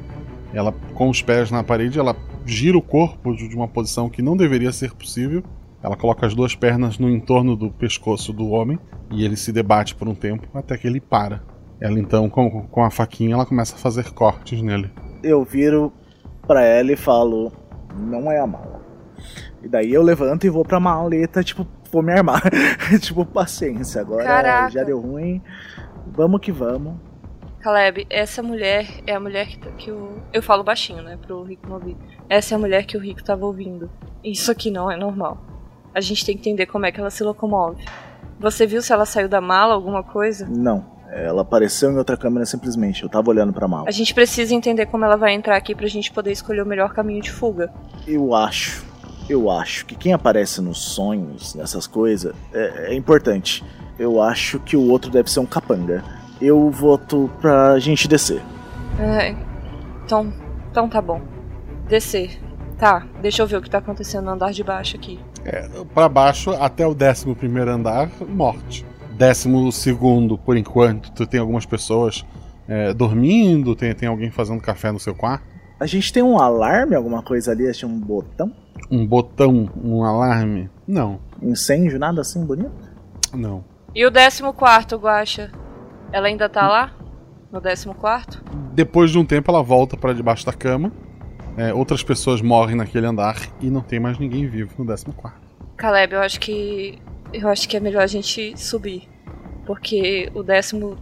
[0.53, 2.15] Ela, com os pés na parede, ela
[2.45, 5.43] gira o corpo de uma posição que não deveria ser possível.
[5.83, 8.79] Ela coloca as duas pernas no entorno do pescoço do homem
[9.11, 11.43] e ele se debate por um tempo até que ele para.
[11.81, 14.91] Ela então, com, com a faquinha, ela começa a fazer cortes nele.
[15.23, 15.93] Eu viro
[16.47, 17.53] pra ela e falo:
[17.99, 18.83] Não é a mala.
[19.63, 22.43] E daí eu levanto e vou pra maleta, tipo, vou me armar.
[23.01, 24.71] tipo, paciência, agora Caraca.
[24.71, 25.43] já deu ruim.
[26.07, 26.95] Vamos que vamos.
[27.65, 30.19] Caleb, essa mulher é a mulher que, que o.
[30.31, 31.17] Eu falo baixinho, né?
[31.17, 31.97] Pro Rico não ouvir.
[32.29, 33.91] Essa é a mulher que o Rico tava ouvindo.
[34.23, 35.39] Isso aqui não é normal.
[35.95, 37.83] A gente tem que entender como é que ela se locomove.
[38.39, 40.47] Você viu se ela saiu da mala, alguma coisa?
[40.47, 40.85] Não.
[41.11, 43.03] Ela apareceu em outra câmera simplesmente.
[43.03, 43.89] Eu tava olhando pra mala.
[43.89, 46.93] A gente precisa entender como ela vai entrar aqui pra gente poder escolher o melhor
[46.93, 47.73] caminho de fuga.
[48.07, 48.85] Eu acho.
[49.27, 53.65] Eu acho que quem aparece nos sonhos, nessas coisas, é, é importante.
[53.99, 56.05] Eu acho que o outro deve ser um capanga.
[56.41, 58.43] Eu voto pra gente descer.
[58.99, 59.35] É,
[60.05, 60.33] então,
[60.71, 61.21] então tá bom.
[61.89, 62.41] Descer.
[62.79, 65.21] Tá, deixa eu ver o que tá acontecendo no andar de baixo aqui.
[65.45, 67.35] É, para baixo, até o 11
[67.69, 68.85] andar, morte.
[69.13, 72.25] Décimo segundo, por enquanto, tu tem algumas pessoas
[72.67, 75.45] é, dormindo, tem, tem alguém fazendo café no seu quarto.
[75.79, 77.69] A gente tem um alarme, alguma coisa ali?
[77.69, 78.53] Acho um botão?
[78.91, 80.71] Um botão, um alarme?
[80.87, 81.21] Não.
[81.43, 82.73] Incêndio, nada assim bonito?
[83.33, 83.65] Não.
[83.95, 85.51] E o 14 quarto, Guaxa?
[86.15, 86.95] Ela ainda tá lá?
[87.51, 88.41] No 14 quarto?
[88.73, 90.93] Depois de um tempo, ela volta para debaixo da cama.
[91.57, 95.07] É, outras pessoas morrem naquele andar e não tem mais ninguém vivo no 14.
[95.77, 97.01] Caleb, eu acho que.
[97.33, 99.09] Eu acho que é melhor a gente subir.
[99.67, 100.97] Porque o 12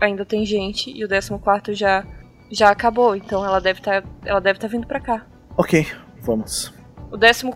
[0.00, 2.02] ainda tem gente e o 14 já,
[2.50, 3.14] já acabou.
[3.14, 5.26] Então ela deve tá, ela deve estar tá vindo pra cá.
[5.58, 5.86] Ok,
[6.22, 6.72] vamos.
[7.12, 7.50] O 12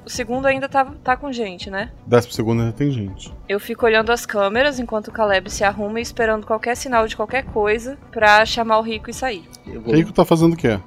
[0.46, 1.90] ainda tá, tá com gente, né?
[2.06, 3.32] 12 ainda tem gente.
[3.48, 7.16] Eu fico olhando as câmeras enquanto o Caleb se arruma e esperando qualquer sinal de
[7.16, 9.48] qualquer coisa pra chamar o Rico e sair.
[9.84, 10.78] O Rico tá fazendo o quê?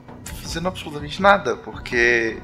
[0.50, 2.38] fazendo absolutamente nada, porque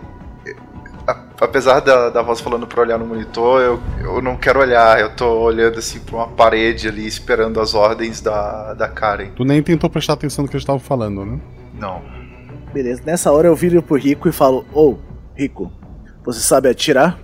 [1.40, 5.16] apesar da, da voz falando pra olhar no monitor, eu, eu não quero olhar, eu
[5.16, 9.32] tô olhando assim pra uma parede ali, esperando as ordens da, da Karen.
[9.36, 11.40] Tu nem tentou prestar atenção no que eles estavam falando, né?
[11.74, 12.02] Não.
[12.72, 14.98] Beleza, nessa hora eu viro pro Rico e falo: Ô, oh,
[15.36, 15.72] Rico,
[16.26, 17.20] você sabe atirar?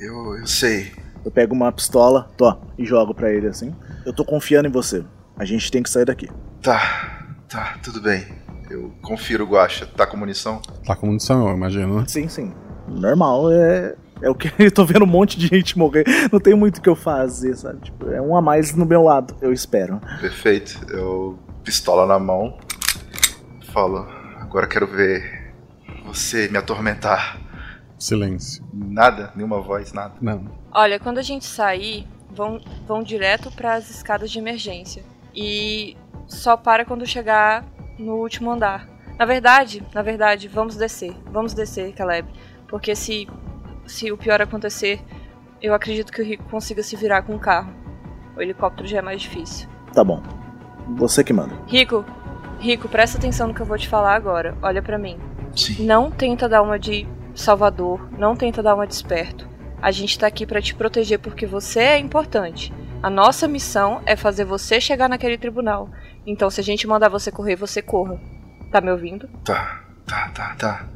[0.00, 0.92] Eu, eu sei.
[1.24, 3.74] Eu pego uma pistola, tô, e jogo pra ele assim.
[4.04, 5.04] Eu tô confiando em você.
[5.36, 6.28] A gente tem que sair daqui.
[6.62, 8.26] Tá, tá, tudo bem.
[8.70, 9.86] Eu confiro, Guacha.
[9.86, 10.60] Tá com munição?
[10.86, 12.04] Tá com munição, eu imagino, né?
[12.08, 12.52] Sim, sim.
[12.88, 13.94] Normal, é.
[14.22, 16.04] É o que eu tô vendo um monte de gente morrer.
[16.32, 17.80] Não tem muito o que eu fazer, sabe?
[17.82, 20.00] Tipo, é um a mais no meu lado, eu espero.
[20.20, 20.86] Perfeito.
[20.90, 22.56] Eu pistola na mão.
[23.72, 24.06] Falo,
[24.40, 25.52] agora quero ver
[26.04, 27.41] você me atormentar.
[28.02, 28.64] Silêncio.
[28.74, 29.32] Nada?
[29.36, 30.14] Nenhuma voz, nada?
[30.20, 30.44] Não.
[30.72, 35.04] Olha, quando a gente sair, vão, vão direto para as escadas de emergência.
[35.32, 35.96] E
[36.26, 37.64] só para quando chegar
[37.96, 38.88] no último andar.
[39.16, 41.14] Na verdade, na verdade, vamos descer.
[41.30, 42.28] Vamos descer, Caleb.
[42.66, 43.28] Porque se,
[43.86, 45.00] se o pior acontecer,
[45.60, 47.72] eu acredito que o Rico consiga se virar com o carro.
[48.36, 49.68] O helicóptero já é mais difícil.
[49.92, 50.20] Tá bom.
[50.96, 51.54] Você que manda.
[51.68, 52.04] Rico,
[52.58, 54.58] Rico, presta atenção no que eu vou te falar agora.
[54.60, 55.20] Olha para mim.
[55.54, 55.86] Sim.
[55.86, 59.48] Não tenta dar uma de Salvador, não tenta dar uma de esperto.
[59.80, 62.72] A gente tá aqui para te proteger porque você é importante.
[63.02, 65.88] A nossa missão é fazer você chegar naquele tribunal.
[66.26, 68.20] Então, se a gente mandar você correr, você corra.
[68.70, 69.28] Tá me ouvindo?
[69.44, 70.88] Tá, tá, tá, tá.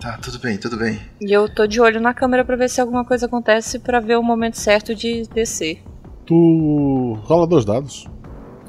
[0.00, 1.00] Tá, tudo bem, tudo bem.
[1.20, 4.16] E eu tô de olho na câmera para ver se alguma coisa acontece para ver
[4.16, 5.82] o momento certo de descer.
[6.24, 8.06] Tu rola dois dados.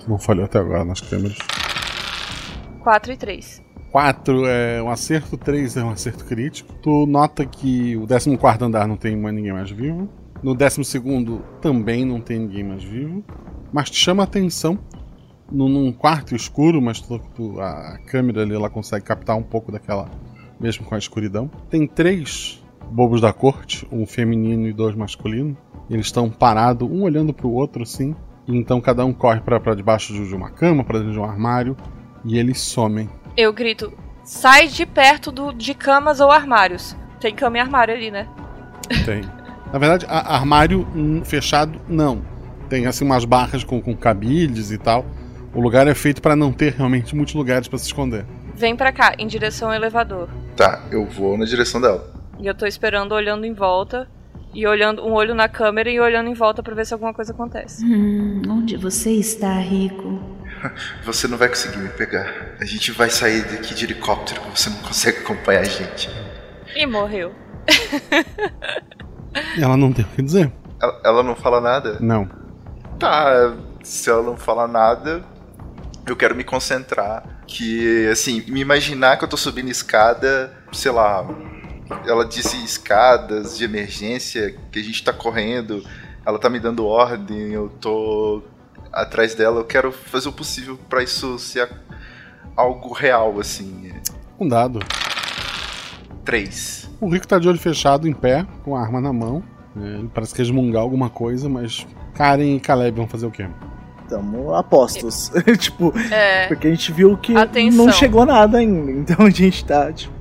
[0.07, 1.38] Não falhou até agora nas câmeras.
[2.82, 3.62] 4 e 3.
[3.92, 6.74] 4 é um acerto, 3 é um acerto crítico.
[6.82, 10.10] Tu nota que o 14 andar não tem mais ninguém mais vivo.
[10.42, 11.02] No 12
[11.62, 13.24] também não tem ninguém mais vivo.
[13.74, 14.80] Mas te chama a atenção
[15.52, 20.10] num quarto escuro, mas tu, tu, a câmera ali ela consegue captar um pouco daquela,
[20.60, 21.50] mesmo com a escuridão.
[21.70, 25.58] Tem três bobos da corte, um feminino e dois masculinos.
[25.90, 28.16] Eles estão parados, um olhando para o outro assim.
[28.48, 31.76] Então cada um corre para debaixo de uma cama, para dentro de um armário,
[32.26, 33.10] e eles somem.
[33.36, 33.92] Eu grito:
[34.24, 36.96] sai de perto do, de camas ou armários.
[37.20, 38.28] Tem cama e armário ali, né?
[39.06, 39.22] Tem.
[39.72, 40.88] Na verdade, armário
[41.24, 42.22] fechado, não.
[42.70, 45.06] Tem assim umas barras com, com cabides e tal.
[45.54, 48.26] O lugar é feito para não ter realmente muitos lugares para se esconder.
[48.56, 50.30] Vem para cá, em direção ao elevador.
[50.56, 52.12] Tá, eu vou na direção dela.
[52.40, 54.08] E eu tô esperando, olhando em volta.
[54.54, 57.32] E olhando um olho na câmera e olhando em volta para ver se alguma coisa
[57.32, 57.86] acontece.
[57.86, 60.20] Hum, onde você está, Rico?
[61.03, 62.55] Você não vai conseguir me pegar.
[62.60, 66.10] A gente vai sair daqui de helicóptero, você não consegue acompanhar a gente.
[66.76, 67.34] E morreu.
[69.60, 70.51] Ela não tem o que dizer.
[70.82, 71.97] Ela, ela não fala nada?
[71.99, 72.28] Não.
[72.97, 73.53] Tá,
[73.84, 75.24] se ela não falar nada,
[76.07, 77.24] eu quero me concentrar.
[77.45, 81.28] Que, assim, me imaginar que eu tô subindo escada, sei lá.
[82.05, 85.84] Ela disse escadas de emergência, que a gente tá correndo,
[86.26, 88.43] ela tá me dando ordem, eu tô
[88.92, 89.60] atrás dela.
[89.62, 91.70] Eu quero fazer o possível para isso ser
[92.56, 93.92] algo real, assim.
[94.40, 94.80] Um dado.
[96.24, 96.90] Três.
[97.02, 99.44] O Rico tá de olho fechado, em pé, com a arma na mão.
[99.76, 103.48] É, Ele parece resmungar alguma coisa, mas Karen e Caleb vão fazer o quê?
[104.08, 105.32] Tamo apostos.
[105.60, 106.48] tipo, É.
[106.48, 107.86] porque a gente viu que Atenção.
[107.86, 108.92] não chegou nada ainda.
[108.92, 110.14] Então a gente tá, tipo.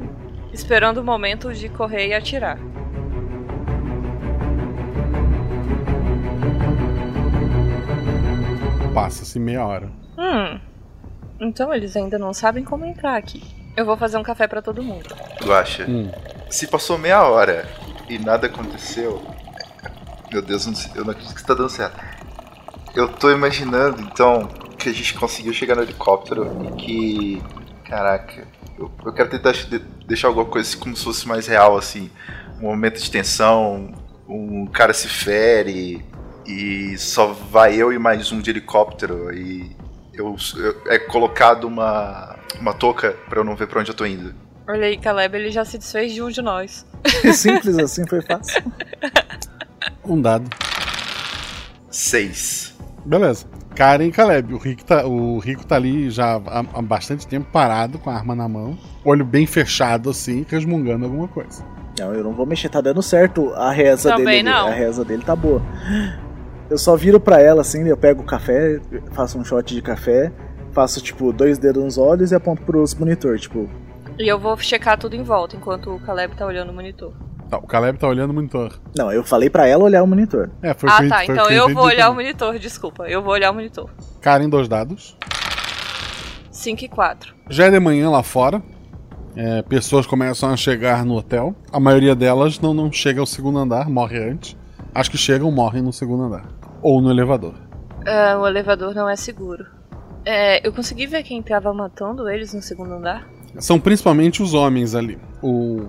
[0.52, 2.58] Esperando o momento de correr e atirar.
[9.02, 9.88] Passa-se meia hora.
[10.16, 10.60] Hum.
[11.40, 13.42] Então eles ainda não sabem como entrar aqui.
[13.76, 15.08] Eu vou fazer um café pra todo mundo.
[15.44, 16.10] Guaxa, Hum.
[16.50, 17.68] se passou meia hora
[18.08, 19.22] e nada aconteceu.
[20.32, 21.96] Meu Deus, eu não acredito que tá dando certo.
[22.94, 24.46] Eu tô imaginando, então,
[24.76, 27.42] que a gente conseguiu chegar no helicóptero e que.
[27.84, 28.46] Caraca,
[28.78, 32.10] eu, eu quero tentar de- deixar alguma coisa como se fosse mais real, assim.
[32.60, 33.92] Um momento de tensão,
[34.28, 36.04] um cara se fere
[36.48, 39.76] e só vai eu e mais um de helicóptero e
[40.14, 44.04] eu, eu- é colocado uma, uma touca pra eu não ver pra onde eu tô
[44.06, 44.34] indo.
[44.68, 46.84] Olha aí, Caleb, ele já se desfez de um de nós.
[47.34, 48.62] Simples assim, foi fácil.
[50.04, 50.48] Um dado.
[51.90, 52.74] Seis.
[53.04, 53.46] Beleza.
[53.74, 54.54] Karen e Caleb.
[54.54, 58.14] O Rico tá, o Rico tá ali já há, há bastante tempo parado, com a
[58.14, 58.76] arma na mão.
[59.04, 61.62] Olho bem fechado, assim, resmungando alguma coisa.
[61.98, 64.42] Não, eu não vou mexer, tá dando certo a reza Também dele.
[64.44, 64.68] não.
[64.68, 65.62] A reza dele tá boa.
[66.70, 68.78] Eu só viro pra ela assim, eu pego o café,
[69.12, 70.30] faço um shot de café,
[70.72, 73.68] faço tipo dois dedos nos olhos e aponto pros monitor, tipo,
[74.18, 77.12] E eu vou checar tudo em volta enquanto o Caleb tá olhando o monitor.
[77.48, 78.78] Tá, o Caleb tá olhando o monitor.
[78.94, 80.50] Não, eu falei pra ela olhar o monitor.
[80.62, 81.24] É, foi ah, o que tá.
[81.24, 82.26] foi o Então eu vou olhar o também.
[82.26, 83.08] monitor, desculpa.
[83.08, 83.88] Eu vou olhar o monitor.
[84.20, 85.16] Karen, dois dados.
[86.50, 87.34] 5 e 4.
[87.48, 88.62] Já é de manhã lá fora.
[89.34, 91.54] É, pessoas começam a chegar no hotel.
[91.72, 94.56] A maioria delas não, não chega ao segundo andar, morre antes.
[94.94, 96.57] As que chegam morrem no segundo andar.
[96.82, 97.54] Ou no elevador.
[98.40, 99.66] o elevador não é seguro.
[100.24, 103.26] É, eu consegui ver quem tava matando eles no segundo andar?
[103.58, 105.18] São principalmente os homens ali.
[105.42, 105.88] O,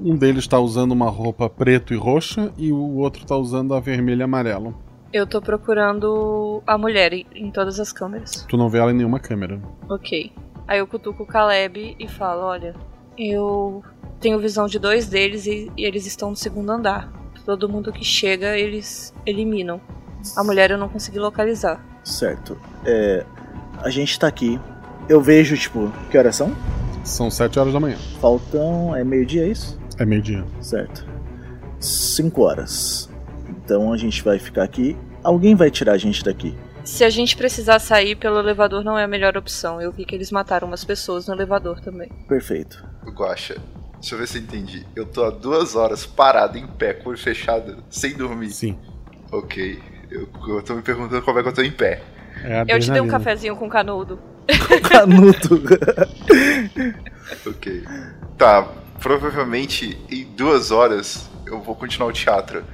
[0.00, 3.80] um deles está usando uma roupa preto e roxa e o outro está usando a
[3.80, 4.74] vermelha e amarelo.
[5.12, 8.44] Eu tô procurando a mulher em, em todas as câmeras.
[8.48, 9.60] Tu não vê ela em nenhuma câmera.
[9.88, 10.32] Ok.
[10.66, 12.74] Aí eu cutuco o Caleb e falo: olha,
[13.16, 13.82] eu
[14.20, 17.10] tenho visão de dois deles e, e eles estão no segundo andar.
[17.46, 19.80] Todo mundo que chega, eles eliminam.
[20.36, 21.84] A mulher eu não consegui localizar.
[22.04, 22.58] Certo.
[22.84, 23.24] É,
[23.82, 24.60] a gente tá aqui.
[25.08, 26.54] Eu vejo, tipo, que horas são?
[27.04, 27.96] São sete horas da manhã.
[28.20, 28.94] Faltam.
[28.94, 29.78] É meio-dia, é isso?
[29.98, 30.44] É meio-dia.
[30.60, 31.06] Certo.
[31.80, 33.08] Cinco horas.
[33.48, 34.96] Então a gente vai ficar aqui.
[35.22, 36.56] Alguém vai tirar a gente daqui.
[36.84, 39.80] Se a gente precisar sair pelo elevador, não é a melhor opção.
[39.80, 42.08] Eu vi que eles mataram umas pessoas no elevador também.
[42.26, 42.82] Perfeito.
[43.06, 43.56] Guaxa,
[44.00, 44.86] deixa eu ver se eu entendi.
[44.96, 48.50] Eu tô há duas horas parado em pé, com o olho fechado, sem dormir.
[48.50, 48.78] Sim.
[49.30, 49.78] Ok.
[50.10, 52.02] Eu, eu tô me perguntando como é que eu tô em pé.
[52.44, 54.18] É Eu te dei um cafezinho com canudo.
[54.88, 55.62] Canudo.
[57.46, 57.84] Ok.
[58.38, 58.66] Tá,
[59.00, 62.64] provavelmente em duas horas eu vou continuar o teatro.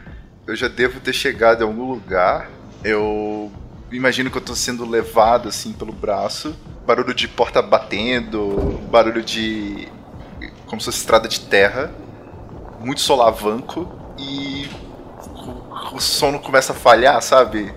[0.47, 2.51] Eu já devo ter chegado em algum lugar.
[2.82, 3.51] Eu
[3.91, 6.55] imagino que eu tô sendo levado assim pelo braço.
[6.87, 9.89] Barulho de porta batendo, barulho de.
[10.66, 11.91] como se fosse estrada de terra.
[12.80, 14.68] Muito solavanco e.
[15.93, 17.72] o- sono começa a falhar, sabe?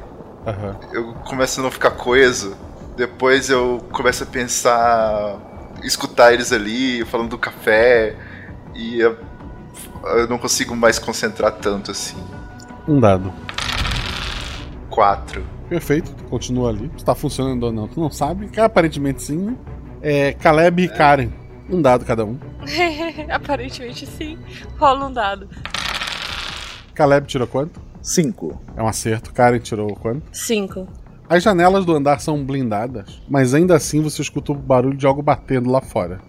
[0.45, 0.77] Aham.
[0.93, 2.55] eu começo a não ficar coeso.
[2.95, 5.37] Depois eu começo a pensar,
[5.83, 8.15] escutar eles ali falando do café
[8.73, 9.17] e eu,
[10.05, 12.15] eu não consigo mais concentrar tanto assim.
[12.87, 13.31] Um dado.
[14.89, 15.43] Quatro.
[15.69, 16.89] Perfeito, continua ali.
[16.97, 18.49] Se tá funcionando ou não, tu não sabe.
[18.59, 19.55] Aparentemente sim, né?
[20.01, 21.29] É Caleb e Karen.
[21.69, 22.39] Um dado cada um.
[23.29, 24.37] Aparentemente sim.
[24.79, 25.49] Rola um dado.
[26.95, 27.81] Caleb tirou quanto?
[28.07, 28.57] Cinco.
[28.77, 29.33] É um acerto.
[29.33, 30.23] Karen tirou quanto?
[30.31, 30.87] Cinco.
[31.29, 35.21] As janelas do andar são blindadas, mas ainda assim você escuta o barulho de algo
[35.21, 36.21] batendo lá fora.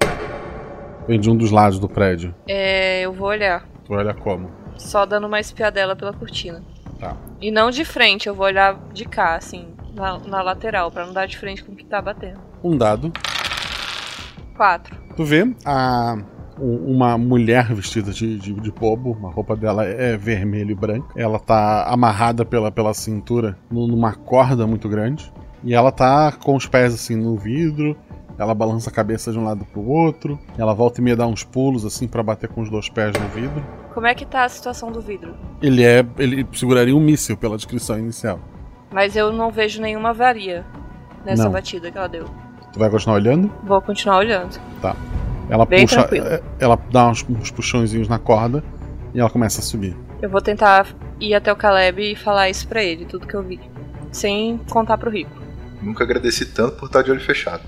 [1.07, 2.35] Vem de um dos lados do prédio.
[2.49, 3.65] É, eu vou olhar.
[3.85, 4.51] Tu olha como.
[4.77, 6.65] Só dando uma espiadela pela cortina.
[6.99, 7.17] Tá.
[7.41, 11.13] E não de frente, eu vou olhar de cá, assim, na, na lateral, pra não
[11.13, 12.41] dar de frente com o que tá batendo.
[12.63, 13.13] Um dado.
[14.57, 14.97] Quatro.
[15.15, 16.19] Tu vê a,
[16.61, 21.09] uma mulher vestida de, de, de bobo, a roupa dela é vermelha e branca.
[21.17, 25.33] Ela tá amarrada pela, pela cintura nu- numa corda muito grande.
[25.65, 27.97] E ela tá com os pés assim no vidro,
[28.39, 31.43] ela balança a cabeça de um lado pro outro, ela volta e meia dá uns
[31.43, 33.65] pulos assim para bater com os dois pés no vidro.
[33.93, 35.35] Como é que tá a situação do vidro?
[35.61, 36.07] Ele é.
[36.19, 38.39] ele seguraria um míssil pela descrição inicial.
[38.93, 40.65] Mas eu não vejo nenhuma avaria
[41.27, 41.51] nessa Não.
[41.51, 42.27] batida que ela deu.
[42.73, 43.51] Tu vai continuar olhando?
[43.65, 44.57] Vou continuar olhando.
[44.81, 44.95] Tá.
[45.51, 45.97] Ela Bem puxa.
[46.05, 46.27] tranquilo.
[46.27, 48.63] é, Ela dá uns, uns puxõezinhos na corda
[49.15, 49.97] e ela começa a subir.
[50.21, 50.87] Eu vou tentar
[51.21, 53.61] ir até o Caleb e falar isso pra ele, tudo que eu vi.
[54.13, 55.31] Sem contar pro Rico.
[55.83, 57.63] Nunca agradeci tanto por estar de olho fechado.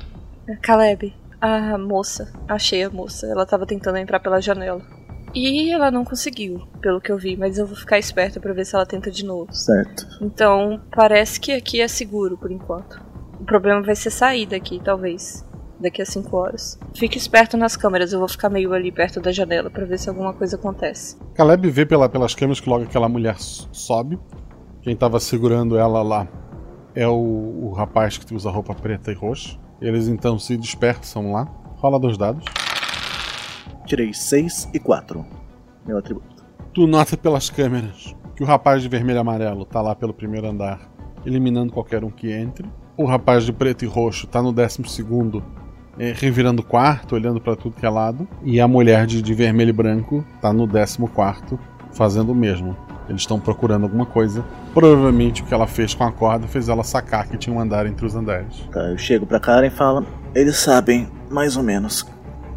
[0.62, 3.26] Caleb, a moça, achei a moça.
[3.26, 4.82] Ela tava tentando entrar pela janela.
[5.32, 8.64] E ela não conseguiu, pelo que eu vi, mas eu vou ficar esperta pra ver
[8.66, 9.52] se ela tenta de novo.
[9.54, 10.04] Certo.
[10.20, 13.00] Então, parece que aqui é seguro por enquanto.
[13.38, 15.46] O problema vai ser sair daqui, talvez.
[15.80, 16.78] Daqui a 5 horas.
[16.94, 20.10] Fique esperto nas câmeras, eu vou ficar meio ali perto da janela pra ver se
[20.10, 21.16] alguma coisa acontece.
[21.34, 24.18] Caleb vê pela, pelas câmeras que logo aquela mulher sobe.
[24.82, 26.28] Quem tava segurando ela lá
[26.94, 29.58] é o, o rapaz que usa roupa preta e roxa.
[29.80, 31.44] Eles então se dispersam lá.
[31.76, 32.44] Rola dois dados.
[33.86, 35.24] Tirei 6 e 4.
[35.86, 36.44] Meu atributo.
[36.74, 40.46] Tu nota pelas câmeras que o rapaz de vermelho e amarelo tá lá pelo primeiro
[40.46, 40.90] andar,
[41.26, 42.70] eliminando qualquer um que entre.
[42.96, 45.42] O rapaz de preto e roxo tá no décimo segundo,
[46.00, 48.26] eh, revirando o quarto, olhando pra tudo que é lado.
[48.42, 51.60] E a mulher de, de vermelho e branco tá no décimo quarto,
[51.92, 52.74] fazendo o mesmo.
[53.06, 54.42] Eles estão procurando alguma coisa.
[54.72, 57.84] Provavelmente o que ela fez com a corda fez ela sacar que tinha um andar
[57.86, 58.66] entre os andares.
[58.72, 62.06] Tá, eu chego pra Karen e falo: Eles sabem, mais ou menos,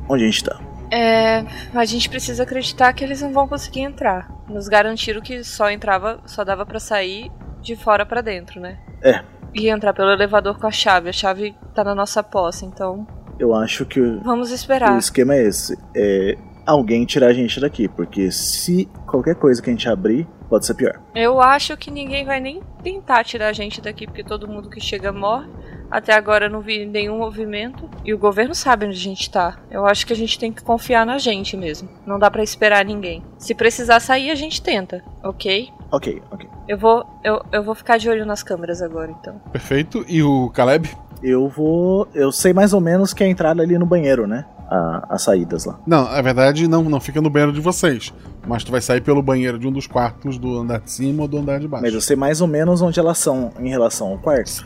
[0.07, 0.59] onde a gente tá.
[0.89, 1.43] É.
[1.73, 4.31] A gente precisa acreditar que eles não vão conseguir entrar.
[4.47, 7.31] Nos garantiram que só entrava, só dava pra sair
[7.61, 8.77] de fora pra dentro, né?
[9.01, 9.21] É.
[9.55, 11.09] E entrar pelo elevador com a chave.
[11.09, 13.07] A chave tá na nossa posse, então.
[13.39, 14.93] Eu acho que o, Vamos esperar.
[14.95, 19.69] o esquema é esse: é alguém tirar a gente daqui, porque se qualquer coisa que
[19.69, 20.99] a gente abrir, pode ser pior.
[21.15, 24.79] Eu acho que ninguém vai nem tentar tirar a gente daqui, porque todo mundo que
[24.79, 25.47] chega morre.
[25.91, 27.87] Até agora eu não vi nenhum movimento.
[28.03, 29.59] E o governo sabe onde a gente tá.
[29.69, 31.87] Eu acho que a gente tem que confiar na gente mesmo.
[32.03, 33.23] Não dá pra esperar ninguém.
[33.37, 35.69] Se precisar sair, a gente tenta, ok?
[35.91, 36.49] Ok, ok.
[36.67, 39.39] Eu vou, eu, eu vou ficar de olho nas câmeras agora, então.
[39.51, 40.03] Perfeito.
[40.07, 40.89] E o Caleb?
[41.23, 42.07] Eu vou.
[42.13, 44.45] Eu sei mais ou menos que é a entrada ali no banheiro, né?
[44.69, 45.79] A- as saídas lá.
[45.87, 48.13] Não, na verdade não, não fica no banheiro de vocês.
[48.45, 51.27] Mas tu vai sair pelo banheiro de um dos quartos do andar de cima ou
[51.27, 51.85] do andar de baixo.
[51.85, 54.65] Mas eu sei mais ou menos onde elas são em relação ao quarto.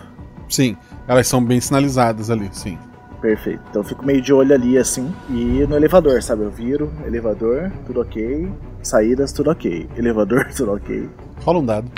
[0.50, 0.76] Sim,
[1.08, 2.78] elas são bem sinalizadas ali, sim.
[3.22, 3.62] Perfeito.
[3.70, 5.14] Então eu fico meio de olho ali assim.
[5.30, 6.44] E no elevador, sabe?
[6.44, 8.52] Eu viro, elevador, tudo ok.
[8.82, 9.88] Saídas, tudo ok.
[9.98, 11.10] Elevador, tudo ok.
[11.44, 11.92] Rola um dado.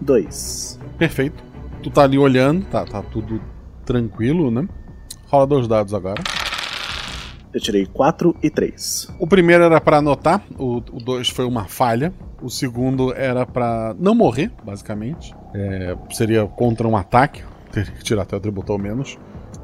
[0.00, 0.78] Dois.
[0.98, 1.42] Perfeito.
[1.86, 3.40] Tu tá ali olhando, tá, tá tudo
[3.84, 4.68] tranquilo, né?
[5.28, 6.20] Rola dois dados agora.
[7.54, 9.14] Eu tirei 4 e 3.
[9.20, 12.12] O primeiro era pra anotar, o 2 foi uma falha.
[12.42, 15.32] O segundo era pra não morrer, basicamente.
[15.54, 19.16] É, seria contra um ataque, teria que tirar teu atributo ao menos.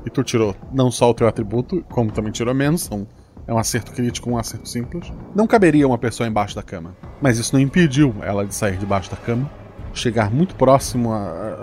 [0.06, 2.86] E tu tirou não só o teu atributo, como também tirou menos.
[2.86, 3.04] Então
[3.48, 5.12] é um acerto crítico, um acerto simples.
[5.34, 6.94] Não caberia uma pessoa embaixo da cama.
[7.20, 9.50] Mas isso não impediu ela de sair debaixo da cama.
[9.94, 11.12] Chegar muito próximo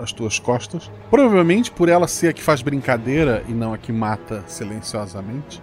[0.02, 0.90] às tuas costas.
[1.10, 5.62] Provavelmente por ela ser a que faz brincadeira e não a que mata silenciosamente.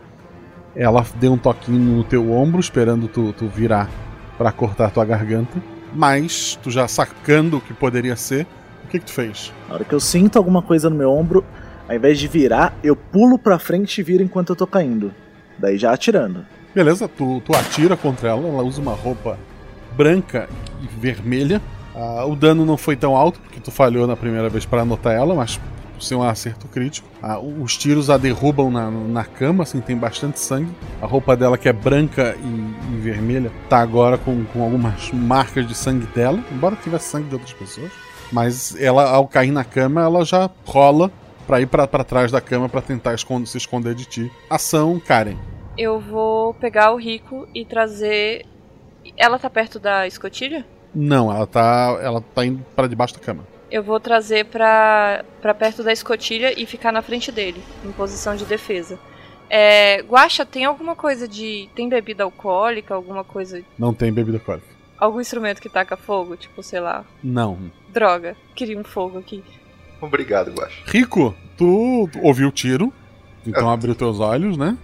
[0.76, 3.89] Ela deu um toquinho no teu ombro, esperando tu, tu virar
[4.38, 5.61] pra cortar tua garganta.
[5.93, 8.45] Mas, tu já sacando o que poderia ser,
[8.86, 9.51] o que, que tu fez?
[9.68, 11.43] Na hora que eu sinto alguma coisa no meu ombro,
[11.88, 15.13] ao invés de virar, eu pulo pra frente e viro enquanto eu tô caindo.
[15.57, 16.45] Daí já atirando.
[16.76, 19.39] Beleza, tu, tu atira contra ela, ela usa uma roupa
[19.95, 20.47] branca
[20.82, 21.61] e vermelha.
[21.97, 25.13] Ah, o dano não foi tão alto, porque tu falhou na primeira vez para anotar
[25.13, 25.59] ela, mas
[25.99, 27.07] por um acerto crítico.
[27.23, 30.71] Ah, os tiros a derrubam na, na cama, assim, tem bastante sangue.
[31.01, 35.67] A roupa dela, que é branca e, e vermelha, tá agora com, com algumas marcas
[35.67, 37.91] de sangue dela, embora tivesse sangue de outras pessoas.
[38.31, 41.11] Mas ela, ao cair na cama, ela já rola
[41.47, 44.31] pra ir pra trás da cama pra tentar esconder- se esconder de ti.
[44.49, 45.37] Ação, Karen.
[45.77, 48.45] Eu vou pegar o Rico e trazer.
[49.15, 50.65] Ela tá perto da escotilha?
[50.93, 53.45] Não, ela tá, ela tá indo pra debaixo da cama.
[53.69, 58.35] Eu vou trazer pra, pra perto da escotilha e ficar na frente dele, em posição
[58.35, 58.97] de defesa.
[59.49, 61.69] É, Guaxa, tem alguma coisa de.
[61.75, 62.93] Tem bebida alcoólica?
[62.93, 63.61] Alguma coisa.
[63.77, 64.67] Não tem bebida alcoólica.
[64.97, 66.35] Algum instrumento que taca fogo?
[66.35, 67.05] Tipo, sei lá.
[67.23, 67.57] Não.
[67.89, 69.43] Droga, queria um fogo aqui.
[70.01, 70.83] Obrigado, Guaxa.
[70.85, 72.93] Rico, tu ouviu o tiro,
[73.45, 74.77] então abriu teus olhos, né?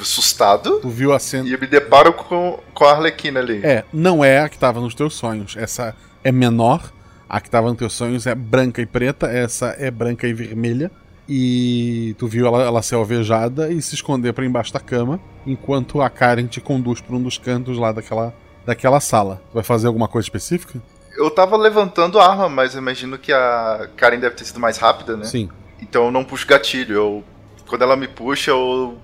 [0.00, 0.80] Assustado.
[0.80, 1.48] Tu viu a cena.
[1.48, 3.60] E eu me deparo com, com a Arlequina ali.
[3.64, 5.56] É, não é a que tava nos teus sonhos.
[5.56, 6.92] Essa é menor.
[7.28, 9.26] A que tava nos teus sonhos é branca e preta.
[9.26, 10.90] Essa é branca e vermelha.
[11.28, 16.02] E tu viu ela, ela ser alvejada e se esconder pra embaixo da cama, enquanto
[16.02, 18.34] a Karen te conduz pra um dos cantos lá daquela,
[18.66, 19.40] daquela sala.
[19.50, 20.82] Tu vai fazer alguma coisa específica?
[21.16, 24.78] Eu tava levantando a arma, mas eu imagino que a Karen deve ter sido mais
[24.78, 25.24] rápida, né?
[25.24, 25.48] Sim.
[25.80, 26.94] Então eu não puxo gatilho.
[26.94, 27.24] Eu,
[27.68, 28.98] quando ela me puxa, eu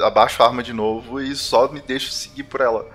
[0.00, 2.86] abaixo a arma de novo e só me deixo seguir por ela.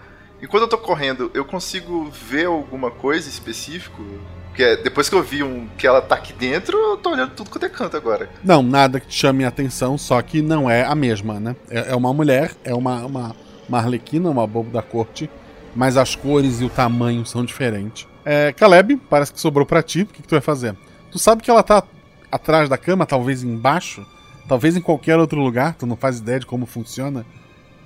[0.42, 4.04] E quando eu tô correndo, eu consigo ver alguma coisa específico?
[4.48, 7.50] Porque depois que eu vi um, que ela tá aqui dentro, eu tô olhando tudo
[7.50, 8.30] quanto é canto agora.
[8.44, 11.56] Não, nada que te chame a atenção, só que não é a mesma, né?
[11.70, 13.36] É, é uma mulher, é uma, uma,
[13.68, 15.30] uma arlequina, uma bobo da corte,
[15.76, 18.08] mas as cores e o tamanho são diferentes.
[18.26, 20.76] É, Caleb, parece que sobrou pra ti, o que, que tu vai fazer?
[21.12, 21.84] Tu sabe que ela tá
[22.32, 24.06] atrás da cama, talvez embaixo,
[24.48, 27.26] talvez em qualquer outro lugar, tu não faz ideia de como funciona,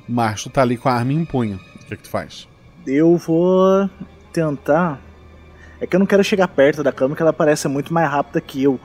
[0.07, 1.59] mas tu tá ali com a arma em punho.
[1.76, 2.47] O que, que tu faz?
[2.86, 3.89] Eu vou
[4.32, 4.99] tentar.
[5.80, 8.39] É que eu não quero chegar perto da cama, que ela parece muito mais rápida
[8.39, 8.80] que eu.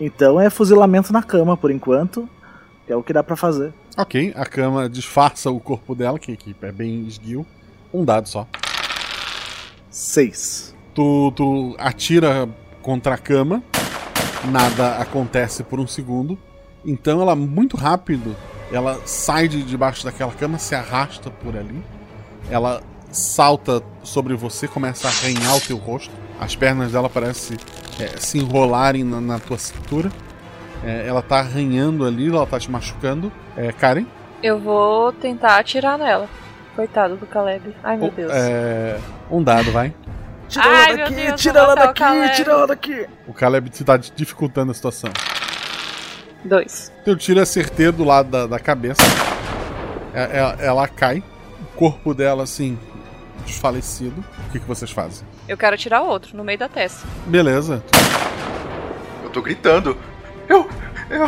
[0.00, 2.28] Então é fuzilamento na cama por enquanto.
[2.88, 3.72] É o que dá pra fazer.
[3.96, 7.46] Ok, a cama disfarça o corpo dela, que, que é bem esguio.
[7.92, 8.46] Um dado só.
[9.90, 10.74] Seis.
[10.94, 12.48] Tu, tu atira
[12.82, 13.62] contra a cama,
[14.50, 16.38] nada acontece por um segundo.
[16.84, 18.34] Então ela, muito rápido,
[18.72, 21.82] ela sai de debaixo daquela cama, se arrasta por ali.
[22.50, 26.10] Ela salta sobre você, começa a arranhar o teu rosto.
[26.40, 27.56] As pernas dela parecem
[28.00, 30.10] é, se enrolarem na, na tua cintura.
[30.84, 33.30] É, ela tá arranhando ali, ela tá te machucando.
[33.56, 34.06] É, Karen?
[34.42, 36.28] Eu vou tentar atirar nela.
[36.74, 37.76] Coitado do Caleb.
[37.84, 38.32] Ai meu Oh, Deus.
[38.34, 38.98] é,
[39.30, 39.94] um dado, vai.
[40.48, 43.06] Tira Ai, ela daqui, Deus, tira ela daqui, tira ela daqui.
[43.28, 45.10] O Caleb te tá dificultando a situação.
[46.44, 46.92] Dois.
[47.04, 49.02] Teu tiro é certeiro do lado da, da cabeça.
[50.14, 51.22] É- é- ela cai.
[51.60, 52.78] O corpo dela, assim,
[53.46, 54.22] desfalecido.
[54.48, 55.26] O que, que vocês fazem?
[55.48, 57.06] Eu quero atirar outro no meio da testa.
[57.26, 57.82] Beleza.
[59.22, 59.96] Eu tô gritando.
[60.48, 60.68] Eu.
[61.10, 61.26] Eu,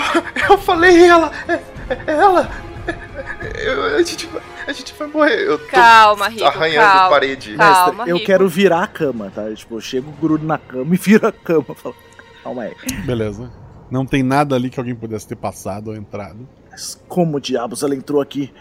[0.51, 1.31] eu falei ela!
[1.49, 1.53] É,
[1.89, 2.49] é ela!
[2.87, 5.41] É, eu- a, gente, vai- a gente vai morrer.
[5.47, 7.55] Eu tô Calma, Rico, arranhando calma, parede.
[7.57, 7.85] calma.
[7.93, 8.27] Mestre, eu Rico.
[8.27, 9.53] quero virar a cama, tá?
[9.55, 11.75] Tipo, eu chego, grudo na cama e viro a cama.
[11.75, 11.95] Falo,
[12.43, 12.75] Calma aí.
[13.05, 13.51] Beleza.
[13.91, 16.49] Não tem nada ali que alguém pudesse ter passado ou entrado.
[16.70, 18.53] Mas como diabos ela entrou aqui?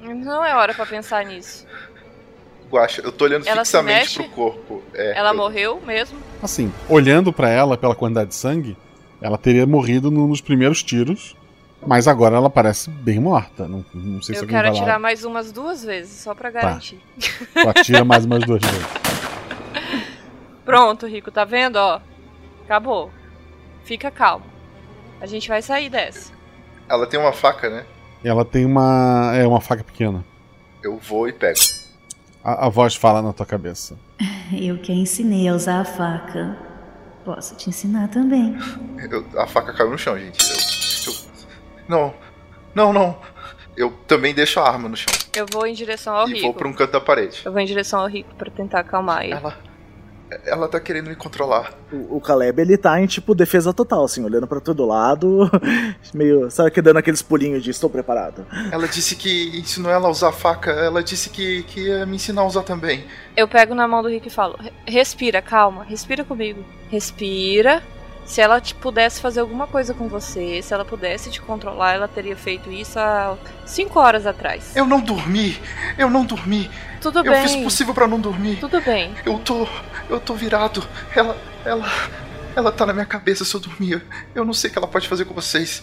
[0.00, 1.66] Não é hora pra pensar nisso.
[2.70, 4.82] Guaxa, eu tô olhando Ela fixamente pro corpo.
[4.92, 6.18] É, Ela eu- morreu mesmo?
[6.42, 8.76] Assim, olhando pra ela pela quantidade de sangue,
[9.20, 11.36] ela teria morrido no- nos primeiros tiros.
[11.86, 13.68] Mas agora ela parece bem morta.
[13.68, 14.98] Não, não sei se Eu quero atirar lá.
[14.98, 16.98] mais umas duas vezes, só pra garantir.
[17.52, 18.86] Tu atira mais umas duas vezes.
[20.64, 21.76] Pronto, Rico, tá vendo?
[21.76, 22.00] Ó,
[22.64, 23.10] acabou.
[23.84, 24.46] Fica calmo.
[25.20, 26.32] A gente vai sair dessa.
[26.88, 27.86] Ela tem uma faca, né?
[28.22, 29.32] Ela tem uma.
[29.34, 30.24] É uma faca pequena.
[30.82, 31.58] Eu vou e pego.
[32.42, 33.98] A, a voz fala na tua cabeça.
[34.52, 36.56] Eu que a ensinei a usar a faca.
[37.24, 38.54] Posso te ensinar também.
[39.10, 40.38] Eu- a faca caiu no chão, gente.
[40.46, 41.18] Eu, eu-
[41.88, 42.14] não,
[42.74, 43.18] não, não.
[43.76, 45.12] Eu também deixo a arma no chão.
[45.34, 46.42] Eu vou em direção ao e Rico.
[46.44, 47.40] vou pra um canto da parede.
[47.44, 49.32] Eu vou em direção ao Rico pra tentar acalmar ele.
[49.32, 49.56] Ela,
[50.44, 51.72] ela tá querendo me controlar.
[51.92, 55.50] O, o Caleb, ele tá em, tipo, defesa total, assim, olhando pra todo lado,
[56.14, 58.46] meio, sabe, que dando aqueles pulinhos de estou preparado.
[58.70, 60.70] Ela disse que ensinou ela a usar a faca.
[60.70, 63.04] Ela disse que, que ia me ensinar a usar também.
[63.36, 66.64] Eu pego na mão do Rico e falo: "Re- Respira, calma, respira comigo.
[66.90, 67.82] Respira.
[68.24, 72.08] Se ela te pudesse fazer alguma coisa com você, se ela pudesse te controlar, ela
[72.08, 74.74] teria feito isso há cinco horas atrás.
[74.74, 75.60] Eu não dormi.
[75.98, 76.70] Eu não dormi.
[77.00, 77.42] Tudo eu bem.
[77.42, 78.56] fiz o possível pra não dormir.
[78.60, 79.14] Tudo bem.
[79.26, 79.68] Eu tô.
[80.08, 80.82] Eu tô virado.
[81.14, 81.36] Ela.
[81.64, 81.86] Ela.
[82.56, 84.02] Ela tá na minha cabeça se eu dormir.
[84.34, 85.82] Eu não sei o que ela pode fazer com vocês.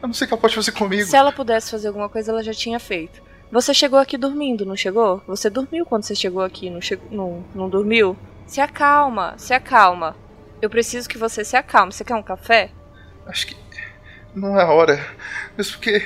[0.00, 1.08] Eu não sei o que ela pode fazer comigo.
[1.08, 3.20] Se ela pudesse fazer alguma coisa, ela já tinha feito.
[3.50, 5.22] Você chegou aqui dormindo, não chegou?
[5.26, 8.14] Você dormiu quando você chegou aqui, não, chegou, não, não dormiu?
[8.46, 10.14] Se acalma, se acalma.
[10.60, 11.92] Eu preciso que você se acalme.
[11.92, 12.70] Você quer um café?
[13.26, 13.56] Acho que.
[14.34, 15.04] Não é a hora.
[15.56, 16.02] Mesmo porque.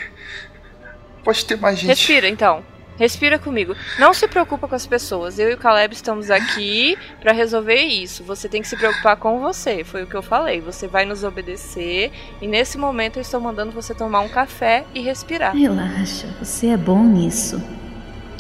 [1.25, 1.89] Pode ter mais gente.
[1.89, 2.65] Respira, então.
[2.99, 3.75] Respira comigo.
[3.99, 5.39] Não se preocupa com as pessoas.
[5.39, 8.23] Eu e o Caleb estamos aqui pra resolver isso.
[8.25, 9.83] Você tem que se preocupar com você.
[9.83, 10.61] Foi o que eu falei.
[10.61, 12.13] Você vai nos obedecer.
[12.41, 15.57] E nesse momento eu estou mandando você tomar um café e respirar.
[15.57, 17.63] Relaxa, você é bom nisso.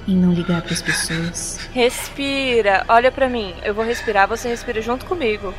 [0.06, 1.58] Em não ligar para as pessoas.
[1.72, 2.84] Respira.
[2.88, 3.54] Olha pra mim.
[3.62, 4.26] Eu vou respirar.
[4.28, 5.54] Você respira junto comigo.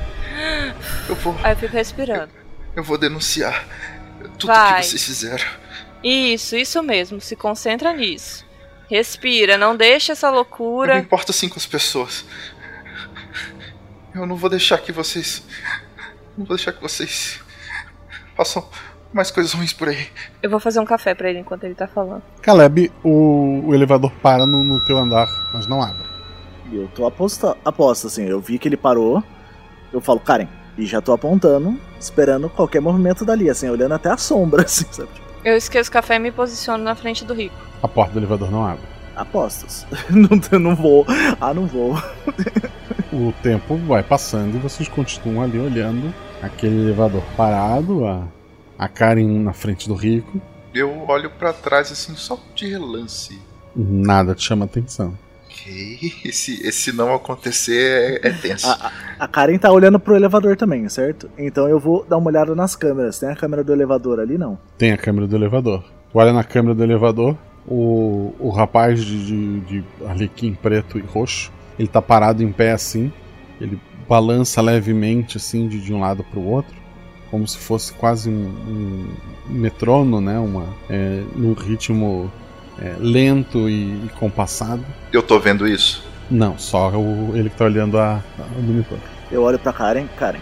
[1.07, 1.37] Eu vou.
[1.43, 2.31] Aí eu fico respirando.
[2.75, 3.65] Eu vou denunciar
[4.37, 4.81] tudo Vai.
[4.81, 5.45] que vocês fizeram.
[6.03, 7.21] Isso, isso mesmo.
[7.21, 8.45] Se concentra nisso.
[8.89, 9.57] Respira.
[9.57, 10.97] Não deixa essa Eu não loucura.
[10.99, 12.25] importo assim com as pessoas.
[14.13, 15.41] Eu não vou deixar que vocês.
[16.37, 17.39] Não vou deixar que vocês.
[18.35, 18.67] façam
[19.13, 20.07] mais coisas ruins por aí.
[20.41, 22.23] Eu vou fazer um café pra ele enquanto ele tá falando.
[22.41, 26.07] Caleb, o, o elevador para no, no teu andar, mas não abre.
[26.71, 29.23] E eu tô aposta, aposta, assim, eu vi que ele parou,
[29.91, 30.47] eu falo, Karen,
[30.77, 35.09] e já tô apontando, esperando qualquer movimento dali, assim, olhando até a sombra, assim, sabe?
[35.43, 37.55] Eu esqueço o café e me posiciono na frente do Rico.
[37.81, 38.85] A porta do elevador não abre.
[39.15, 39.85] Apostas.
[40.09, 41.05] não, eu não vou.
[41.39, 41.95] Ah, não vou.
[43.11, 46.11] O tempo vai passando e vocês continuam ali olhando
[46.41, 48.23] aquele elevador parado, a,
[48.77, 50.41] a Karen na frente do Rico.
[50.73, 53.39] Eu olho pra trás assim, só de relance.
[53.75, 55.17] Nada te chama atenção.
[55.45, 58.67] Ok, esse, esse não acontecer é, é tenso.
[58.67, 61.29] A, a Karen tá olhando pro elevador também, certo?
[61.37, 63.19] Então eu vou dar uma olhada nas câmeras.
[63.19, 64.57] Tem a câmera do elevador ali, não?
[64.77, 65.83] Tem a câmera do elevador.
[66.11, 71.01] Tu olha na câmera do elevador, o, o rapaz de, de, de arlequim preto e
[71.01, 73.11] roxo, ele tá parado em pé assim,
[73.59, 76.75] ele balança levemente assim de, de um lado para o outro,
[77.33, 79.07] como se fosse quase um, um
[79.49, 80.37] metrono, né?
[80.37, 82.31] Uma, é, num ritmo
[82.79, 84.85] é, lento e, e, compassado.
[85.11, 86.07] Eu tô vendo isso?
[86.29, 88.99] Não, só o, ele que tá olhando a, a, o monitor.
[89.31, 90.41] Eu olho pra Karen, Karen.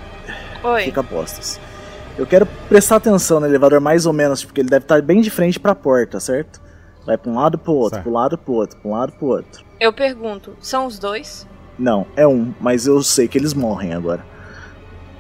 [0.62, 0.84] Oi.
[0.84, 1.62] Fica postos.
[2.18, 5.30] Eu quero prestar atenção no elevador mais ou menos, porque ele deve estar bem de
[5.30, 6.62] frente para a porta, certo?
[7.06, 8.04] Vai para um lado pro outro, certo.
[8.04, 9.64] pro lado pro outro, pro um lado pro outro.
[9.80, 11.48] Eu pergunto, são os dois?
[11.80, 14.30] Não, é um, mas eu sei que eles morrem agora.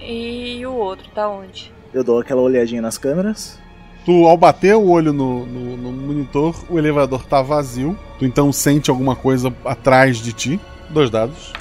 [0.02, 1.72] E o outro tá onde?
[1.94, 3.60] Eu dou aquela olhadinha nas câmeras.
[4.04, 7.98] Tu, ao bater o olho no, no, no monitor, o elevador tá vazio.
[8.18, 10.60] Tu então sente alguma coisa atrás de ti.
[10.90, 11.54] Dois dados.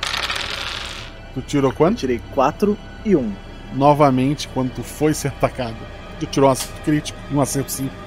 [1.35, 1.97] Tu tirou quanto?
[1.97, 3.19] Eu tirei 4 e 1.
[3.19, 3.33] Um.
[3.75, 5.77] Novamente, quando tu foi ser atacado,
[6.19, 8.01] tu tirou um acerto crítico, um acerto simples.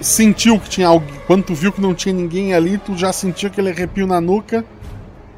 [0.00, 1.18] Sentiu que tinha alguém.
[1.26, 4.64] Quando tu viu que não tinha ninguém ali, tu já sentiu aquele arrepio na nuca.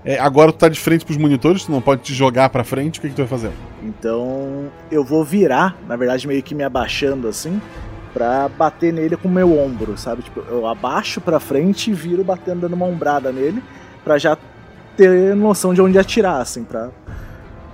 [0.05, 2.99] É, agora tu tá de frente pros monitores, tu não pode te jogar pra frente,
[2.99, 3.53] o que, que tu vai fazer?
[3.83, 7.61] Então eu vou virar, na verdade meio que me abaixando assim,
[8.13, 10.23] pra bater nele com o meu ombro, sabe?
[10.23, 13.63] Tipo, eu abaixo pra frente e viro batendo, dando uma ombrada nele,
[14.05, 14.37] pra já
[14.97, 16.91] ter noção de onde atirar, assim, pra.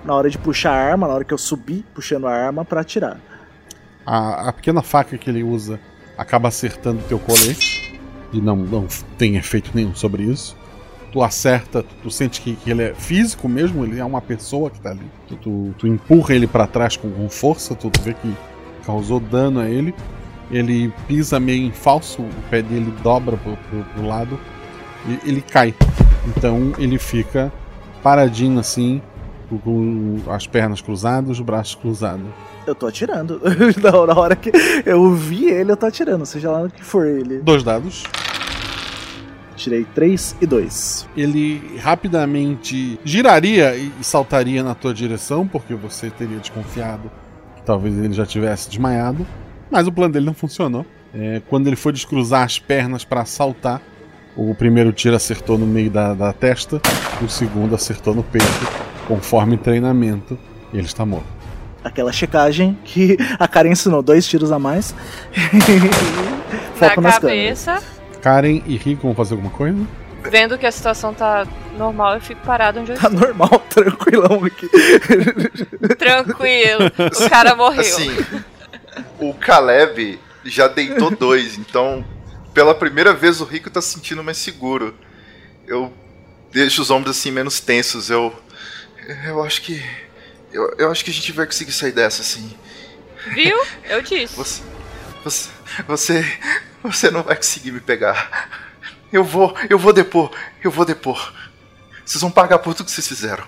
[0.04, 2.82] Na hora de puxar a arma, na hora que eu subir puxando a arma pra
[2.82, 3.18] atirar.
[4.04, 5.80] A, a pequena faca que ele usa
[6.16, 8.00] acaba acertando teu colete
[8.32, 8.86] e não, não
[9.18, 10.56] tem efeito nenhum sobre isso
[11.12, 14.70] tu acerta, tu, tu sente que, que, ele é físico mesmo, ele é uma pessoa
[14.70, 15.10] que tá ali.
[15.28, 18.34] Tu, tu, tu empurra ele para trás com, com força, tu, tu, vê que
[18.84, 19.94] causou dano a ele.
[20.50, 24.38] Ele pisa meio em falso, o pé dele dobra pro, pro, pro lado
[25.08, 25.74] e ele cai.
[26.26, 27.52] Então ele fica
[28.02, 29.02] paradinho assim,
[29.64, 32.26] com as pernas cruzadas, os braços cruzados.
[32.66, 33.40] Eu tô atirando.
[33.82, 34.50] Na hora que
[34.84, 37.38] eu vi ele, eu tô atirando, seja lá o que for ele.
[37.38, 38.04] Dois dados.
[39.56, 41.08] Tirei 3 e 2.
[41.16, 47.10] Ele rapidamente giraria e saltaria na tua direção, porque você teria desconfiado
[47.56, 49.26] que talvez ele já tivesse desmaiado.
[49.70, 50.84] Mas o plano dele não funcionou.
[51.14, 53.80] É, quando ele foi descruzar as pernas para saltar,
[54.36, 56.80] o primeiro tiro acertou no meio da, da testa,
[57.22, 58.46] o segundo acertou no peito,
[59.08, 60.38] conforme treinamento,
[60.74, 61.26] ele está morto.
[61.82, 64.94] Aquela checagem que a Karen ensinou, dois tiros a mais.
[66.74, 67.74] Foco na nas cabeça.
[67.74, 67.96] Câmeras.
[68.26, 69.86] Karen e Rico vão fazer alguma coisa?
[70.28, 71.46] Vendo que a situação tá
[71.78, 73.20] normal, eu fico parado onde eu Tá estou.
[73.20, 74.68] normal, tranquilão aqui.
[75.96, 77.80] Tranquilo, o cara morreu.
[77.80, 78.10] Assim,
[79.20, 82.04] o Caleb já deitou dois, então
[82.52, 84.92] pela primeira vez o Rico tá se sentindo mais seguro.
[85.64, 85.92] Eu
[86.50, 88.10] deixo os ombros assim menos tensos.
[88.10, 88.34] Eu.
[89.24, 89.80] Eu acho que.
[90.52, 92.52] Eu, eu acho que a gente vai conseguir sair dessa assim.
[93.32, 93.56] Viu?
[93.84, 94.34] Eu disse.
[94.34, 94.62] Você.
[95.22, 95.48] Você.
[95.86, 96.24] Você,
[96.82, 98.48] você não vai conseguir me pegar.
[99.12, 100.30] Eu vou, eu vou depor,
[100.62, 101.32] eu vou depor.
[102.04, 103.44] Vocês vão pagar por tudo que vocês fizeram.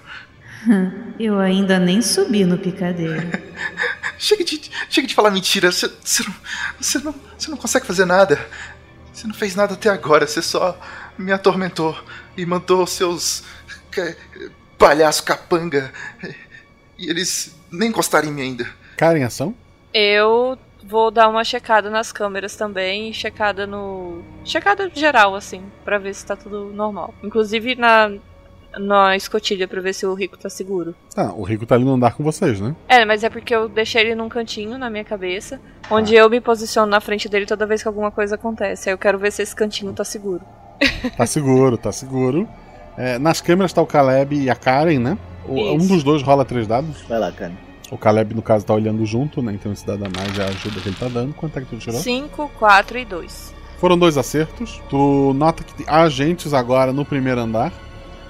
[1.18, 3.28] Eu ainda nem subi no picadeiro.
[4.18, 5.70] chega, de, chega de falar mentira.
[5.70, 6.34] Você, você, não,
[6.80, 8.38] você, não, você não consegue fazer nada.
[9.12, 10.26] Você não fez nada até agora.
[10.26, 10.78] Você só
[11.16, 11.96] me atormentou
[12.36, 13.44] e mandou seus
[14.76, 15.92] palhaço capanga.
[16.98, 18.68] E eles nem encostaram em mim ainda.
[18.96, 19.54] Cara em ação?
[19.92, 24.22] Eu vou dar uma checada nas câmeras também, checada no.
[24.44, 27.14] checada geral, assim, para ver se tá tudo normal.
[27.22, 28.12] Inclusive na.
[28.78, 30.94] Na escotilha pra ver se o Rico tá seguro.
[31.16, 32.76] Ah, o Rico tá ali no andar com vocês, né?
[32.86, 35.58] É, mas é porque eu deixei ele num cantinho na minha cabeça,
[35.90, 36.20] onde ah.
[36.20, 38.88] eu me posiciono na frente dele toda vez que alguma coisa acontece.
[38.88, 40.42] Aí eu quero ver se esse cantinho tá seguro.
[41.16, 42.46] Tá seguro, tá seguro.
[42.96, 45.18] É, nas câmeras tá o Caleb e a Karen, né?
[45.46, 47.00] O, um dos dois rola três dados.
[47.08, 47.67] Vai lá, Karen.
[47.90, 49.52] O Caleb, no caso, tá olhando junto, né?
[49.52, 51.32] Então esse dado a mais é a ajuda que ele tá dando.
[51.34, 51.98] Quanto é que tu tirou?
[51.98, 53.54] 5, 4 e 2.
[53.78, 54.82] Foram dois acertos.
[54.90, 57.72] Tu nota que há agentes agora no primeiro andar.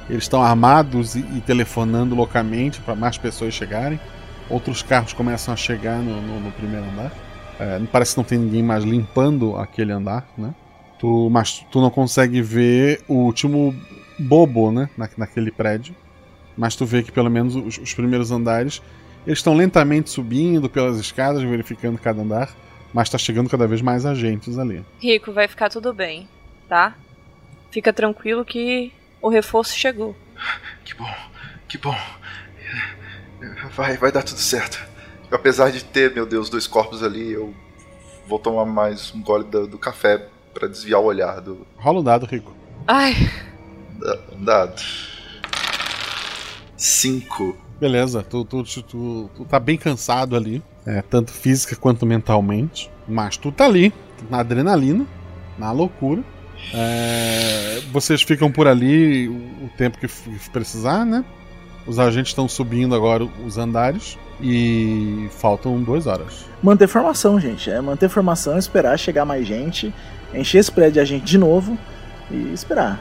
[0.09, 3.99] Eles estão armados e, e telefonando loucamente para mais pessoas chegarem.
[4.49, 7.13] Outros carros começam a chegar no, no, no primeiro andar.
[7.59, 10.55] É, parece que não tem ninguém mais limpando aquele andar, né?
[10.99, 13.75] Tu, mas tu não consegue ver o último
[14.19, 14.89] bobo, né?
[14.97, 15.95] Na, naquele prédio.
[16.57, 18.83] Mas tu vê que pelo menos os, os primeiros andares
[19.27, 22.51] eles estão lentamente subindo pelas escadas, verificando cada andar,
[22.93, 24.85] mas está chegando cada vez mais agentes ali.
[25.01, 26.29] Rico, vai ficar tudo bem,
[26.69, 26.95] tá?
[27.71, 30.17] Fica tranquilo que o reforço chegou.
[30.85, 31.15] Que bom,
[31.69, 31.95] Que bom.
[33.75, 34.81] Vai, vai dar tudo certo.
[35.31, 37.55] Apesar de ter, meu Deus, dois corpos ali, eu
[38.27, 41.67] vou tomar mais um gole do, do café pra desviar o olhar do.
[41.77, 42.57] Rola o dado, Rico.
[42.87, 43.15] Ai,
[43.99, 44.83] da- dado.
[46.77, 47.57] Cinco.
[47.81, 53.37] Beleza, tu, tu, tu, tu, tá bem cansado ali, é, tanto física quanto mentalmente, mas
[53.37, 53.93] tu tá ali,
[54.29, 55.07] na adrenalina,
[55.57, 56.23] na loucura.
[56.75, 60.09] É, vocês ficam por ali o, tempo que
[60.51, 61.25] precisar, né?
[61.87, 66.47] Os agentes estão subindo agora os andares e faltam duas horas.
[66.63, 67.71] Manter formação, gente.
[67.71, 69.95] É manter formação, esperar chegar mais gente,
[70.35, 71.79] encher esse prédio de agente de novo
[72.31, 73.01] e esperar.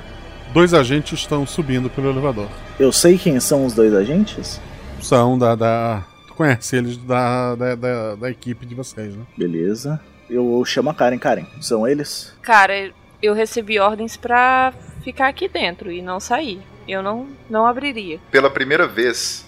[0.54, 2.48] Dois agentes estão subindo pelo elevador.
[2.80, 4.60] Eu sei quem são os dois agentes?
[5.02, 5.56] São da.
[5.56, 9.24] da tu conhece eles da, da, da, da equipe de vocês, né?
[9.38, 10.00] Beleza.
[10.30, 11.18] Eu chamo a Karen.
[11.18, 12.34] Karen, são eles?
[12.42, 12.92] cara,
[13.22, 16.62] eu recebi ordens pra ficar aqui dentro e não sair.
[16.88, 18.20] Eu não, não abriria.
[18.32, 19.46] Pela primeira vez,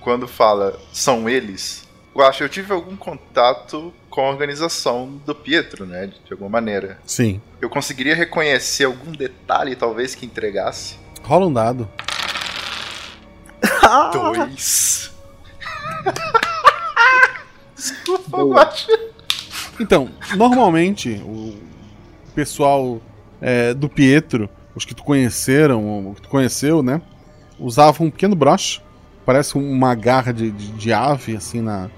[0.00, 5.34] quando fala são eles, eu acho que eu tive algum contato com a organização do
[5.34, 6.06] Pietro, né?
[6.06, 7.00] De, de alguma maneira.
[7.04, 7.40] Sim.
[7.60, 10.96] Eu conseguiria reconhecer algum detalhe, talvez, que entregasse.
[11.20, 11.88] Rola um dado.
[14.12, 15.12] Dois.
[17.74, 18.72] Desculpa.
[19.80, 21.58] Então, normalmente, o
[22.36, 23.02] pessoal
[23.40, 27.02] é, do Pietro, os que tu conheceram, o que tu conheceu, né?
[27.58, 28.80] Usavam um pequeno broche,
[29.26, 31.90] parece uma garra de, de, de ave, assim, na,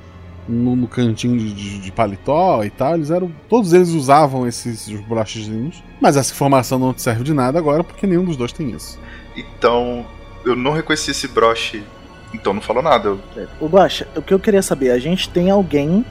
[0.49, 2.95] no, no cantinho de, de- de paletó e tal.
[2.95, 3.31] Eles eram.
[3.49, 5.83] Todos eles usavam esses brochezinhos.
[6.01, 8.99] Mas essa informação não te serve de nada agora, porque nenhum dos dois tem isso.
[9.37, 10.05] Então,
[10.45, 11.83] eu não reconheci esse broche.
[12.35, 13.09] Então não falou nada.
[13.37, 16.05] Eu- O Guaxa, o que eu queria saber, a gente tem alguém,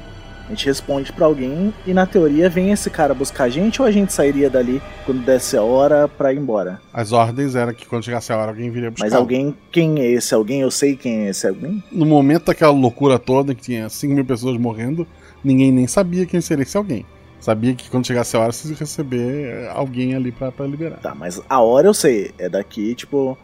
[0.45, 3.87] a gente responde pra alguém e na teoria vem esse cara buscar a gente ou
[3.87, 6.79] a gente sairia dali quando desse a hora pra ir embora?
[6.93, 9.05] As ordens eram que quando chegasse a hora alguém viria buscar.
[9.05, 10.61] Mas alguém, quem é esse alguém?
[10.61, 11.83] Eu sei quem é esse alguém?
[11.91, 15.07] No momento daquela loucura toda, que tinha 5 mil pessoas morrendo,
[15.43, 17.05] ninguém nem sabia quem seria esse alguém.
[17.39, 20.97] Sabia que quando chegasse a hora vocês iam receber eh, alguém ali pra, pra liberar.
[20.97, 23.37] Tá, mas a hora eu sei, é daqui, tipo,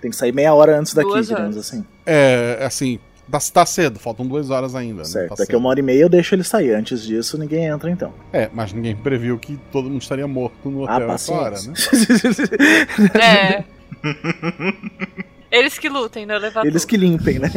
[0.00, 1.66] tem que sair meia hora antes daqui, Duas digamos horas.
[1.72, 1.84] assim.
[2.06, 4.98] É, assim, tá, tá cedo, faltam duas horas ainda.
[4.98, 5.04] né?
[5.04, 5.58] Certo, Tá daqui cedo.
[5.58, 6.72] uma hora e meia eu deixo ele sair.
[6.74, 8.12] Antes disso, ninguém entra então.
[8.32, 11.90] É, mas ninguém previu que todo mundo estaria morto no Ah, hotel essa hora, paciência.
[13.14, 13.64] né?
[13.64, 13.64] É.
[15.50, 16.66] Eles que lutem no elevador.
[16.66, 17.48] Eles que limpem, né?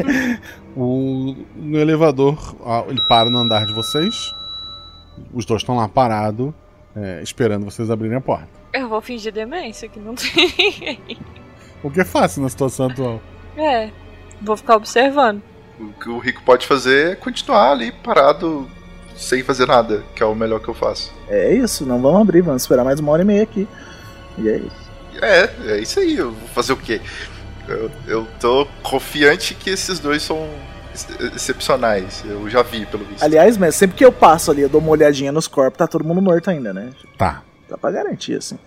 [0.76, 2.56] O, no elevador,
[2.88, 4.34] ele para no andar de vocês.
[5.34, 6.54] Os dois estão lá parados,
[6.96, 8.48] é, esperando vocês abrirem a porta.
[8.74, 11.00] Eu vou fingir demência que não tem ninguém.
[11.84, 13.22] O que é fácil na situação atual.
[13.58, 13.90] É.
[14.42, 15.42] Vou ficar observando.
[15.82, 18.70] O que o Rico pode fazer é continuar ali parado,
[19.16, 21.12] sem fazer nada, que é o melhor que eu faço.
[21.28, 23.68] É isso, não vamos abrir, vamos esperar mais uma hora e meia aqui.
[24.38, 24.92] E é isso.
[25.22, 26.18] É, é isso aí.
[26.18, 27.02] Eu vou fazer o quê?
[27.68, 30.48] Eu, eu tô confiante que esses dois são
[30.92, 32.24] ex- excepcionais.
[32.26, 33.24] Eu já vi, pelo visto.
[33.24, 36.04] Aliás, mas sempre que eu passo ali, eu dou uma olhadinha nos corpos, tá todo
[36.04, 36.90] mundo morto ainda, né?
[37.18, 37.44] Tá.
[37.70, 38.58] Dá pra garantir, assim.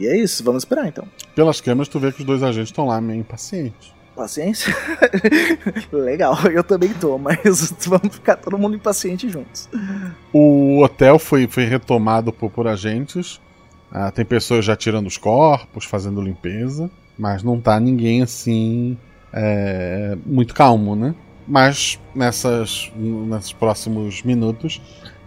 [0.00, 1.04] E é isso, vamos esperar então.
[1.34, 3.92] Pelas câmeras, tu vê que os dois agentes estão lá meio impacientes.
[4.14, 4.74] Paciência?
[5.92, 9.68] Legal, eu também tô, mas vamos ficar todo mundo impaciente juntos.
[10.32, 13.40] O hotel foi, foi retomado por, por agentes.
[13.90, 16.90] Ah, tem pessoas já tirando os corpos, fazendo limpeza.
[17.18, 18.96] Mas não tá ninguém assim.
[19.32, 21.14] é, muito calmo, né?
[21.46, 24.80] Mas nessas, nesses próximos minutos,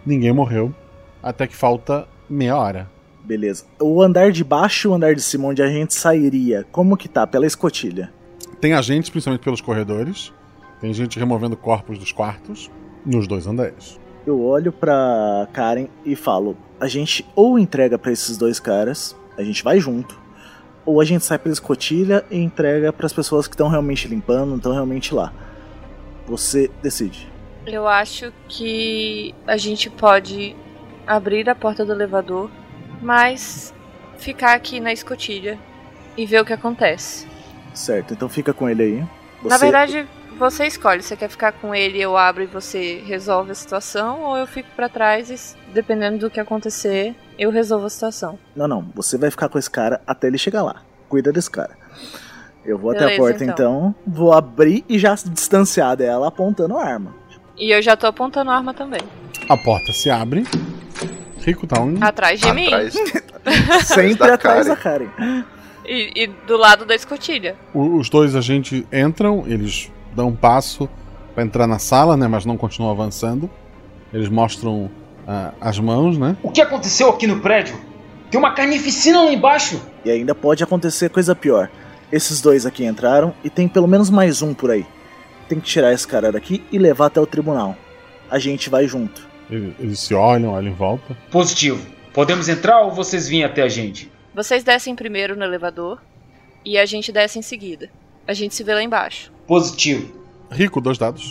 [0.06, 0.74] ninguém morreu.
[1.22, 2.90] Até que falta meia hora.
[3.24, 3.66] Beleza.
[3.80, 7.08] O andar de baixo e o andar de cima, onde a gente sairia, como que
[7.08, 7.26] tá?
[7.26, 8.12] Pela escotilha.
[8.66, 10.34] Tem agentes, principalmente pelos corredores.
[10.82, 12.72] Tem gente removendo corpos dos quartos
[13.06, 14.00] nos dois andares.
[14.26, 19.44] Eu olho pra Karen e falo: a gente ou entrega pra esses dois caras, a
[19.44, 20.20] gente vai junto,
[20.84, 24.74] ou a gente sai pela escotilha e entrega pras pessoas que estão realmente limpando, estão
[24.74, 25.32] realmente lá.
[26.26, 27.32] Você decide.
[27.68, 30.56] Eu acho que a gente pode
[31.06, 32.50] abrir a porta do elevador,
[33.00, 33.72] mas
[34.18, 35.60] ficar aqui na escotilha
[36.18, 37.35] e ver o que acontece.
[37.76, 39.00] Certo, então fica com ele aí.
[39.44, 40.08] Na Você- verdade,
[40.40, 41.04] você escolhe.
[41.04, 44.70] Você quer ficar com ele, eu abro e você resolve a situação, ou eu fico
[44.76, 48.40] pra trás e, dependendo do que acontecer, eu resolvo a situação.
[48.56, 50.78] Não, não, você vai ficar com esse cara até ele chegar lá.
[51.10, 51.78] Cuida desse cara.
[52.66, 53.54] Eu vou até a Beleza, porta então.
[53.54, 57.14] então, vou abrir e já se distanciar dela apontando a arma.
[57.58, 59.02] E eu já tô apontando a arma também.
[59.48, 60.44] A porta se abre.
[61.40, 62.04] Rico tá onde?
[62.04, 62.70] Atrás de mim.
[63.86, 65.10] Sempre atrás da Karen.
[65.88, 67.56] E, e do lado da escotilha.
[67.74, 70.90] O- Os dois agentes entram, eles dão um passo
[71.34, 72.28] pra entrar na sala, né?
[72.28, 73.50] Mas não continuam avançando.
[74.14, 74.90] Eles mostram
[75.28, 76.38] ah, as mãos, né?
[76.42, 77.76] O que aconteceu aqui no prédio?
[78.32, 79.82] Tem uma carnificina lá embaixo.
[80.04, 81.70] E ainda pode acontecer coisa pior.
[82.12, 84.86] Esses dois aqui entraram e tem pelo menos mais um por aí.
[85.50, 87.76] Tem que tirar esse cara daqui e levar até o tribunal.
[88.30, 89.28] A gente vai junto.
[89.50, 91.16] Eles se olham, olham em volta.
[91.30, 91.80] Positivo.
[92.14, 94.12] Podemos entrar ou vocês vêm até a gente?
[94.36, 96.02] Vocês descem primeiro no elevador
[96.66, 97.90] e a gente desce em seguida.
[98.28, 99.32] A gente se vê lá embaixo.
[99.48, 100.14] Positivo.
[100.52, 101.30] Rico, dois dados.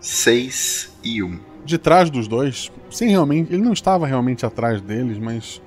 [0.00, 1.26] 6 e 1.
[1.26, 1.40] Um.
[1.64, 3.52] De trás dos dois, sem realmente.
[3.52, 5.62] Ele não estava realmente atrás deles, mas.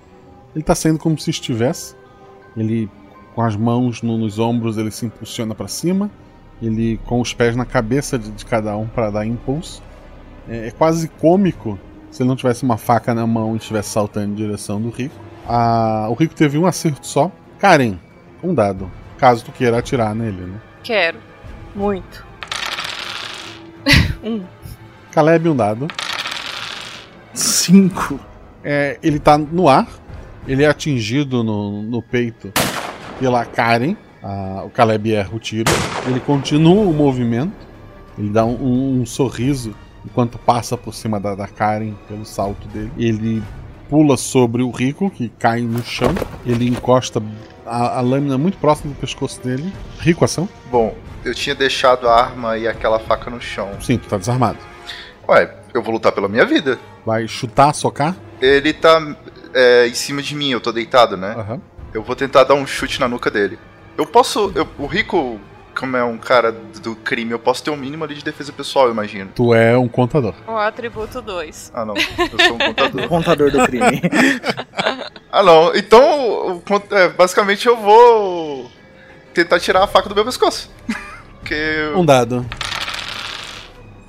[0.53, 1.95] Ele está saindo como se estivesse.
[2.57, 2.89] Ele,
[3.33, 6.11] com as mãos no, nos ombros, ele se impulsiona para cima.
[6.61, 9.81] Ele com os pés na cabeça de, de cada um para dar impulso.
[10.49, 11.79] É, é, quase cômico
[12.11, 15.24] se ele não tivesse uma faca na mão e estivesse saltando em direção do Rico.
[15.47, 17.31] Ah, o Rico teve um acerto só.
[17.59, 17.97] Karen,
[18.43, 18.91] um dado.
[19.17, 20.59] Caso tu queira atirar nele, né?
[20.83, 21.19] Quero.
[21.75, 22.25] Muito.
[24.23, 24.43] um.
[25.11, 25.87] Caleb, um dado.
[27.33, 28.19] Cinco.
[28.63, 29.87] É, ele tá no ar.
[30.47, 32.51] Ele é atingido no, no peito
[33.19, 33.95] pela Karen.
[34.21, 35.71] Ah, o Caleb erra o tiro.
[36.07, 37.65] Ele continua o movimento.
[38.17, 42.91] Ele dá um, um sorriso enquanto passa por cima da, da Karen pelo salto dele.
[42.97, 43.43] Ele
[43.89, 46.13] pula sobre o Rico, que cai no chão.
[46.45, 47.21] Ele encosta
[47.65, 49.71] a, a lâmina muito próxima do pescoço dele.
[49.99, 50.47] Rico, ação?
[50.71, 53.69] Bom, eu tinha deixado a arma e aquela faca no chão.
[53.81, 54.57] Sim, tu tá desarmado.
[55.27, 56.77] Ué, eu vou lutar pela minha vida.
[57.05, 58.15] Vai chutar, socar?
[58.41, 59.15] Ele tá
[59.53, 61.35] é, em cima de mim, eu tô deitado, né?
[61.35, 61.61] Uhum.
[61.93, 63.57] Eu vou tentar dar um chute na nuca dele.
[63.97, 64.51] Eu posso.
[64.53, 65.39] Eu, o Rico,
[65.75, 68.85] como é um cara do crime, eu posso ter um mínimo ali de defesa pessoal,
[68.85, 69.31] eu imagino.
[69.35, 70.33] Tu é um contador.
[70.47, 71.71] O atributo 2.
[71.73, 71.95] Ah, não.
[71.95, 73.07] Eu sou um contador.
[73.09, 74.01] contador do crime.
[75.31, 75.75] ah, não.
[75.75, 78.71] Então, é, basicamente eu vou
[79.33, 80.71] tentar tirar a faca do meu pescoço.
[81.39, 81.91] Porque.
[81.95, 82.45] Um dado.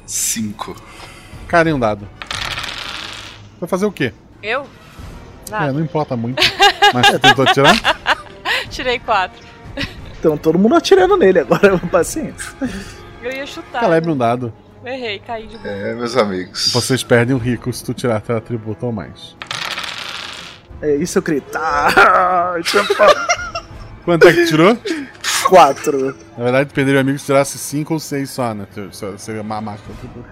[0.06, 0.76] Cinco.
[1.48, 2.08] Karen, um dado.
[3.60, 4.12] Vai fazer o quê?
[4.42, 4.66] Eu?
[5.50, 5.66] Nada.
[5.66, 6.42] É, não importa muito.
[6.94, 7.74] Mas tentou atirar?
[8.70, 9.44] Tirei quatro.
[10.26, 12.52] Então todo mundo atirando nele agora, paciência.
[13.22, 13.80] Eu ia chutar.
[13.80, 14.52] Caleb um dado.
[14.84, 15.72] Errei, caí de boa.
[15.72, 16.72] É, meus amigos.
[16.72, 19.36] Vocês perdem o rico se tu tirar teu atributo ou mais.
[20.82, 21.94] É isso, eu gritar.
[24.04, 24.76] Quanto é que tirou?
[25.48, 26.16] Quatro.
[26.36, 28.66] Na verdade, perderia o amigo se tirasse cinco ou seis só, né?
[29.18, 30.28] Seria uma marca do atributo.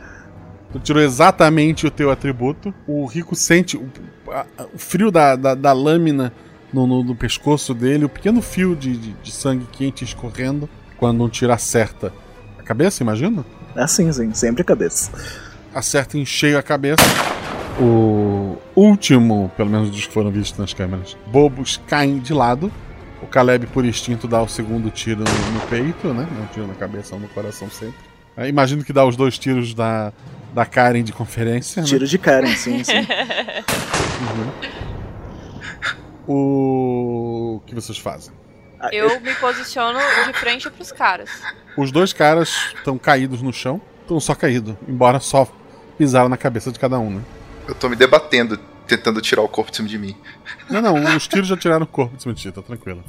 [0.73, 2.75] Tu tirou exatamente o teu atributo.
[2.85, 3.89] O rico sente o,
[4.29, 4.45] a,
[4.75, 6.33] o frio da, da, da lâmina
[6.75, 11.23] no, no, no, pescoço dele, o pequeno fio de, de, de, sangue quente escorrendo quando
[11.23, 12.13] um tiro acerta
[12.59, 13.45] a cabeça, imagina?
[13.77, 15.11] É assim, sim, sempre a cabeça.
[15.73, 17.03] Acerta em cheio a cabeça.
[17.81, 22.73] O último, pelo menos dos que foram vistos nas câmeras, bobos caem de lado.
[23.23, 26.29] O Caleb, por instinto, dá o segundo tiro no, no peito, né?
[26.43, 27.97] Um tiro na cabeça ou no coração sempre.
[28.37, 30.13] Aí, imagino que dá os dois tiros da,
[30.53, 31.83] da Karen de conferência.
[31.83, 32.07] Tiro né?
[32.07, 32.93] de Karen, sim, sim.
[32.99, 34.74] uhum.
[36.27, 38.33] O que vocês fazem?
[38.93, 41.31] Eu me posiciono de frente pros caras.
[41.77, 43.81] Os dois caras estão caídos no chão.
[44.03, 45.49] Estão só caídos, embora só
[45.97, 47.23] pisaram na cabeça de cada um, né?
[47.67, 50.15] Eu tô me debatendo, tentando tirar o corpo de cima de mim.
[50.69, 53.03] Não, não, os tiros já tiraram o corpo de cima de ti, tá tranquilo.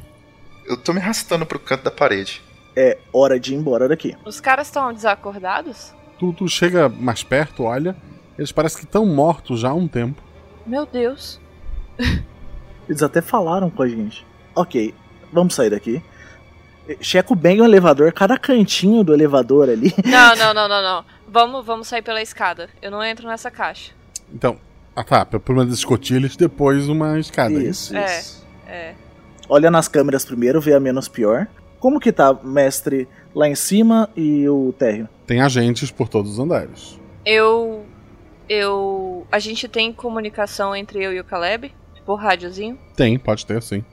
[0.65, 2.41] Eu tô me arrastando pro canto da parede.
[2.75, 4.15] É hora de ir embora daqui.
[4.25, 5.93] Os caras estão desacordados?
[6.17, 7.95] Tu, tu chega mais perto, olha.
[8.37, 10.21] Eles parecem que estão mortos já há um tempo.
[10.65, 11.39] Meu Deus.
[12.87, 14.25] Eles até falaram com a gente.
[14.55, 14.93] Ok,
[15.31, 16.01] vamos sair daqui.
[17.01, 19.91] Checo bem o elevador, cada cantinho do elevador ali.
[20.05, 21.05] Não, não, não, não, não.
[21.27, 22.69] Vamos, vamos sair pela escada.
[22.79, 23.91] Eu não entro nessa caixa.
[24.31, 24.57] Então,
[24.95, 27.53] ah tá, por uma das escotilhas, depois uma escada.
[27.53, 28.45] Isso, é, isso.
[28.67, 28.93] É.
[29.49, 31.47] Olha nas câmeras primeiro, vê a menos pior.
[31.79, 35.09] Como que tá, mestre, lá em cima e o térreo?
[35.27, 36.99] Tem agentes por todos os andares.
[37.25, 37.85] Eu.
[38.47, 39.25] Eu.
[39.31, 41.73] A gente tem comunicação entre eu e o Caleb?
[42.05, 42.77] Por rádiozinho?
[42.95, 43.83] Tem, pode ter, sim.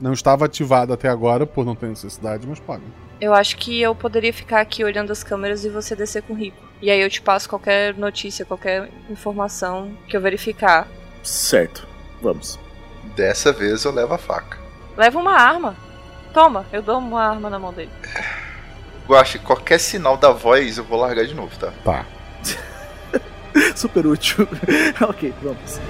[0.00, 2.82] Não estava ativado até agora por não ter necessidade, mas pode.
[3.20, 6.36] Eu acho que eu poderia ficar aqui olhando as câmeras e você descer com o
[6.36, 6.66] Rico.
[6.82, 10.86] E aí eu te passo qualquer notícia, qualquer informação que eu verificar.
[11.22, 11.86] Certo,
[12.20, 12.58] vamos.
[13.14, 14.58] Dessa vez eu levo a faca.
[14.96, 15.76] Leva uma arma.
[16.34, 17.90] Toma, eu dou uma arma na mão dele.
[19.08, 21.72] Guache, qualquer sinal da voz eu vou largar de novo, tá?
[21.82, 22.04] Tá.
[23.74, 24.46] Super útil.
[25.00, 25.80] ok, vamos.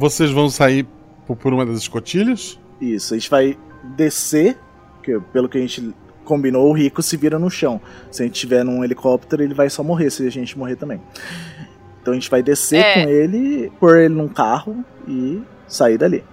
[0.00, 0.86] Vocês vão sair
[1.26, 2.58] por uma das escotilhas?
[2.80, 3.58] Isso, a gente vai
[3.96, 4.58] descer,
[5.02, 5.94] que pelo que a gente
[6.24, 7.78] combinou, o Rico se vira no chão.
[8.10, 11.02] Se a gente tiver num helicóptero, ele vai só morrer se a gente morrer também.
[12.00, 12.94] Então a gente vai descer É.
[13.04, 16.24] com ele, pôr ele num carro e sair dali.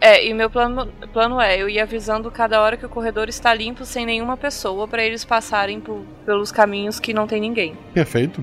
[0.00, 3.52] É, e meu plano, plano é, eu ir avisando cada hora que o corredor está
[3.52, 7.76] limpo sem nenhuma pessoa pra eles passarem por- pelos caminhos que não tem ninguém.
[7.92, 8.42] Perfeito.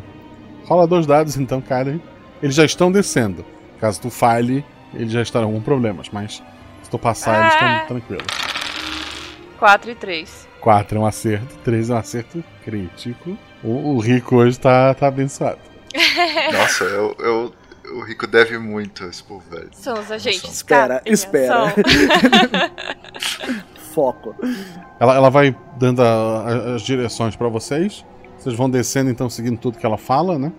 [0.65, 1.99] Rola dois dados então, Karen.
[2.43, 3.43] Eles já estão descendo.
[3.81, 4.63] Caso tu falhe,
[4.93, 6.41] eles já estarão com problemas, mas
[6.83, 7.81] se tu passar, eles Ah.
[7.81, 8.27] estão tranquilos.
[9.59, 10.47] 4 e 3.
[10.61, 13.37] 4 é um acerto, 3 é um acerto crítico.
[13.63, 15.59] O, o rico hoje tá, tá abençoado.
[16.53, 17.53] Nossa, eu, eu-
[17.93, 19.67] o Rico deve muito a esse povo, velho.
[19.73, 20.45] São os agentes.
[20.49, 21.73] Espera, espera.
[23.93, 24.33] Foco.
[24.99, 26.05] Ela, ela vai dando a-
[26.71, 28.05] a- as direções pra vocês.
[28.37, 30.51] Vocês vão descendo, então, seguindo tudo que ela fala, né?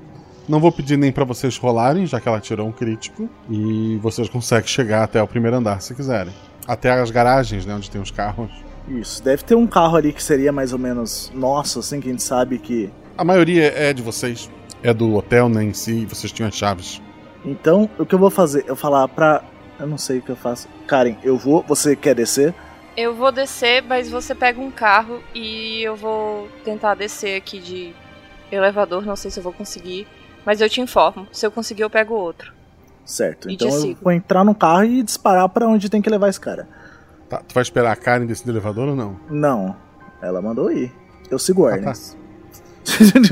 [0.48, 3.28] Não vou pedir nem pra vocês rolarem, já que ela tirou um crítico.
[3.48, 6.32] E vocês conseguem chegar até o primeiro andar se quiserem.
[6.66, 7.74] Até as garagens, né?
[7.74, 8.50] Onde tem os carros.
[8.88, 12.10] Isso, deve ter um carro ali que seria mais ou menos nosso, assim, que a
[12.10, 12.90] gente sabe que.
[13.16, 14.50] A maioria é de vocês.
[14.82, 15.62] É do hotel, né?
[15.62, 17.00] Em si, vocês tinham as chaves.
[17.44, 18.64] Então, o que eu vou fazer?
[18.66, 19.44] Eu falar pra.
[19.78, 20.68] Eu não sei o que eu faço.
[20.86, 21.64] Karen, eu vou.
[21.68, 22.52] Você quer descer?
[22.96, 27.94] Eu vou descer, mas você pega um carro e eu vou tentar descer aqui de
[28.50, 29.06] elevador.
[29.06, 30.06] Não sei se eu vou conseguir,
[30.44, 31.26] mas eu te informo.
[31.32, 32.52] Se eu conseguir, eu pego outro.
[33.04, 33.50] Certo.
[33.50, 36.40] E Então eu vou entrar no carro e disparar pra onde tem que levar esse
[36.40, 36.68] cara.
[37.28, 39.18] Tá, tu vai esperar a Karen descer do elevador ou não?
[39.30, 39.76] Não.
[40.20, 40.92] Ela mandou ir.
[41.30, 42.16] Eu sigo Ah, ordens.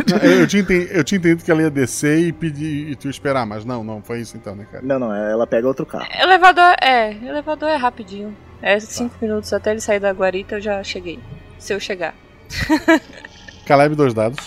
[0.09, 2.97] Não, eu, eu tinha entendido, eu tinha entendido que ela ia descer e pedir e
[2.97, 4.85] tu esperar, mas não, não foi isso então, né, cara?
[4.85, 6.07] Não, não, ela pega outro carro.
[6.19, 8.37] Elevador é, elevador é rapidinho.
[8.63, 11.19] É cinco minutos até ele sair da guarita, eu já cheguei.
[11.59, 12.15] Se eu chegar.
[13.67, 14.39] Caleb, dois dados.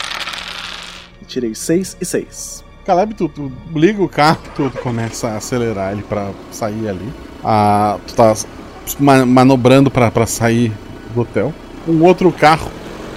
[1.24, 2.64] Tirei 6 e 6.
[2.86, 7.14] Caleb, tu, tu liga o carro, tu, tu começa a acelerar ele pra sair ali.
[7.44, 8.34] Ah, tu tá
[9.00, 10.72] ma- manobrando pra, pra sair
[11.14, 11.54] do hotel.
[11.88, 12.70] Um outro carro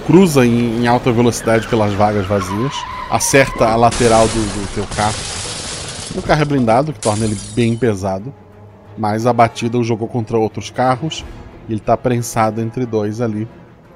[0.05, 2.73] cruza em, em alta velocidade pelas vagas vazias,
[3.11, 5.15] acerta a lateral do, do teu carro.
[6.15, 8.33] O carro é blindado, que torna ele bem pesado,
[8.97, 11.25] mas a batida o jogou contra outros carros
[11.67, 13.45] e ele tá prensado entre dois ali.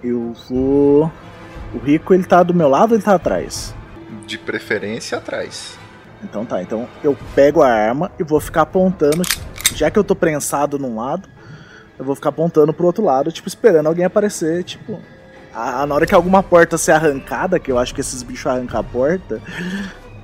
[0.03, 1.09] Eu vou.
[1.73, 3.73] O rico ele tá do meu lado ou ele tá atrás?
[4.31, 5.77] De preferência atrás.
[6.23, 9.23] Então tá, então eu pego a arma e vou ficar apontando.
[9.75, 11.27] Já que eu tô prensado num lado,
[11.99, 15.01] eu vou ficar apontando pro outro lado, tipo, esperando alguém aparecer, tipo.
[15.53, 18.79] A, na hora que alguma porta ser arrancada, que eu acho que esses bichos arrancam
[18.79, 19.41] a porta,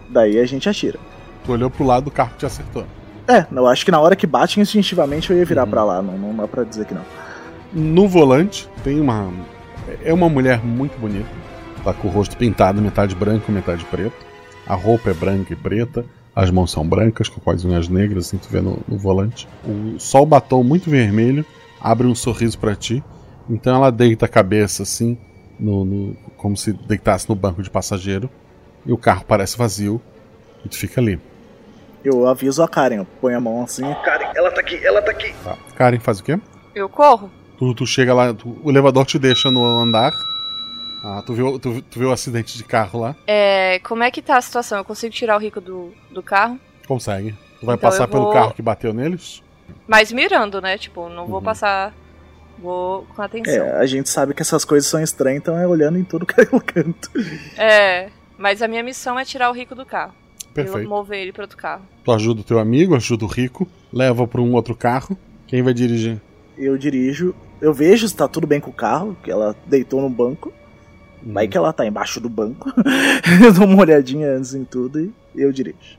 [0.10, 0.98] daí a gente atira.
[1.44, 2.86] Tu olhou pro lado do carro que te acertou.
[3.28, 6.18] É, eu acho que na hora que bate instintivamente eu ia virar pra lá, não,
[6.18, 7.04] não dá pra dizer que não.
[7.74, 9.34] No volante tem uma.
[10.02, 11.28] É uma mulher muito bonita.
[11.84, 14.16] Tá com o rosto pintado, metade branco, metade preto.
[14.68, 16.06] A roupa é branca e preta.
[16.36, 19.48] As mãos são brancas, com quase unhas negras, assim tu vê no, no volante.
[19.66, 21.46] O sol batom muito vermelho,
[21.82, 23.04] abre um sorriso pra ti.
[23.50, 25.18] Então ela deita a cabeça assim,
[25.60, 28.30] no, no- como se deitasse no banco de passageiro.
[28.86, 30.00] E o carro parece vazio.
[30.66, 31.20] E tu fica ali.
[32.04, 33.82] Eu aviso a Karen, eu ponho a mão assim.
[34.04, 35.34] Karen, ela tá aqui, ela tá aqui.
[35.44, 35.58] Tá.
[35.76, 36.40] Karen faz o quê?
[36.76, 37.32] Eu corro?
[37.58, 40.12] Tu, tu chega lá, tu- o elevador te deixa no andar.
[41.04, 43.16] Ah, tu viu, tu, tu viu o acidente de carro lá?
[43.28, 44.78] É, como é que tá a situação?
[44.80, 46.60] Eu consigo tirar o rico do, do carro?
[46.88, 47.32] Consegue.
[47.60, 49.42] Tu vai Então passar pelo vou- carro que bateu neles?
[49.88, 50.78] Mas mirando, né?
[50.78, 51.30] Tipo, não Uhum.
[51.30, 51.94] vou passar.
[52.60, 53.54] Vou com atenção.
[53.54, 56.40] É, a gente sabe que essas coisas são estranhas, então é olhando em tudo que
[56.42, 57.12] é canto.
[57.56, 60.14] É, mas a minha missão é tirar o rico do carro.
[60.54, 60.82] Perfeito.
[60.86, 61.84] E mover ele para outro carro.
[62.04, 65.16] Tu ajuda o teu amigo, ajuda o rico, leva pra um outro carro.
[65.46, 66.20] Quem vai dirigir?
[66.58, 70.10] Eu dirijo, eu vejo se tá tudo bem com o carro, que ela deitou no
[70.10, 70.52] banco.
[71.24, 72.72] Vai que ela tá embaixo do banco.
[73.44, 75.98] eu dou uma olhadinha antes em tudo e eu dirijo.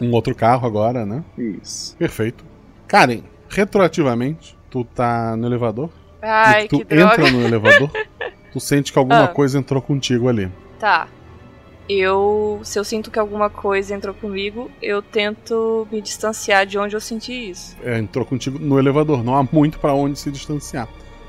[0.00, 1.24] Um outro carro agora, né?
[1.38, 1.96] Isso.
[1.96, 2.44] Perfeito.
[2.86, 5.90] Karen, retroativamente, tu tá no elevador.
[6.22, 7.12] Ai, e tu que droga.
[7.14, 7.90] entra no elevador,
[8.52, 9.28] tu sente que alguma Ah.
[9.28, 10.50] coisa entrou contigo ali.
[10.78, 11.08] Tá.
[11.88, 12.60] Eu.
[12.64, 17.00] Se eu sinto que alguma coisa entrou comigo, eu tento me distanciar de onde eu
[17.00, 17.76] senti isso.
[17.82, 20.88] É, entrou contigo no elevador, não há muito pra onde se distanciar.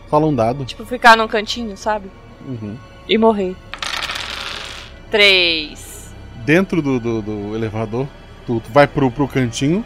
[0.10, 0.66] Fala um dado.
[0.66, 2.10] Tipo, ficar num cantinho, sabe?
[2.48, 2.76] Uhum.
[3.08, 3.56] E morrer.
[5.10, 6.14] Três.
[6.46, 8.08] dentro do, do, do elevador,
[8.46, 9.84] tu, tu vai pro, pro cantinho,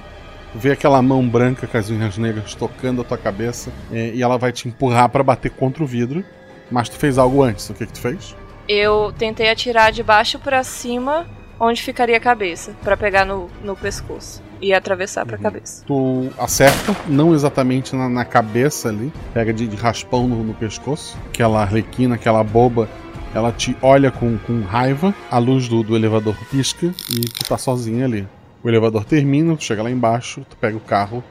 [0.54, 4.38] vê aquela mão branca com as unhas negras tocando a tua cabeça é, e ela
[4.38, 6.24] vai te empurrar pra bater contra o vidro.
[6.70, 8.36] Mas tu fez algo antes, o que que tu fez?
[8.68, 11.28] Eu tentei atirar de baixo pra cima,
[11.60, 15.84] onde ficaria a cabeça, pra pegar no, no pescoço e atravessar pra cabeça.
[15.86, 21.18] Tu acerta, não exatamente na, na cabeça ali, pega de, de raspão no, no pescoço,
[21.28, 22.88] aquela arlequina, aquela boba,
[23.34, 27.58] ela te olha com, com raiva, a luz do, do elevador pisca e tu tá
[27.58, 28.28] sozinho ali.
[28.64, 31.24] O elevador termina, tu chega lá embaixo, tu pega o carro,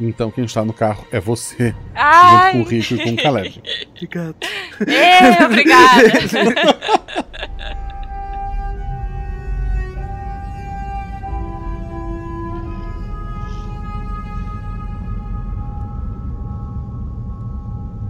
[0.00, 2.52] então quem está no carro é você, Ai!
[2.52, 3.62] junto com o Rico e com o Caleb.
[3.96, 4.36] Obrigado.
[4.86, 6.02] Ê, obrigada!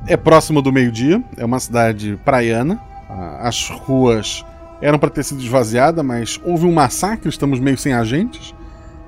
[0.08, 2.80] É próximo do meio-dia, é uma cidade praiana.
[3.08, 4.44] Ah, As ruas
[4.80, 8.54] eram para ter sido esvaziadas, mas houve um massacre, estamos meio sem agentes.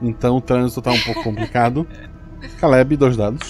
[0.01, 1.87] Então o trânsito tá um pouco complicado.
[2.61, 3.41] Caleb, dois dados.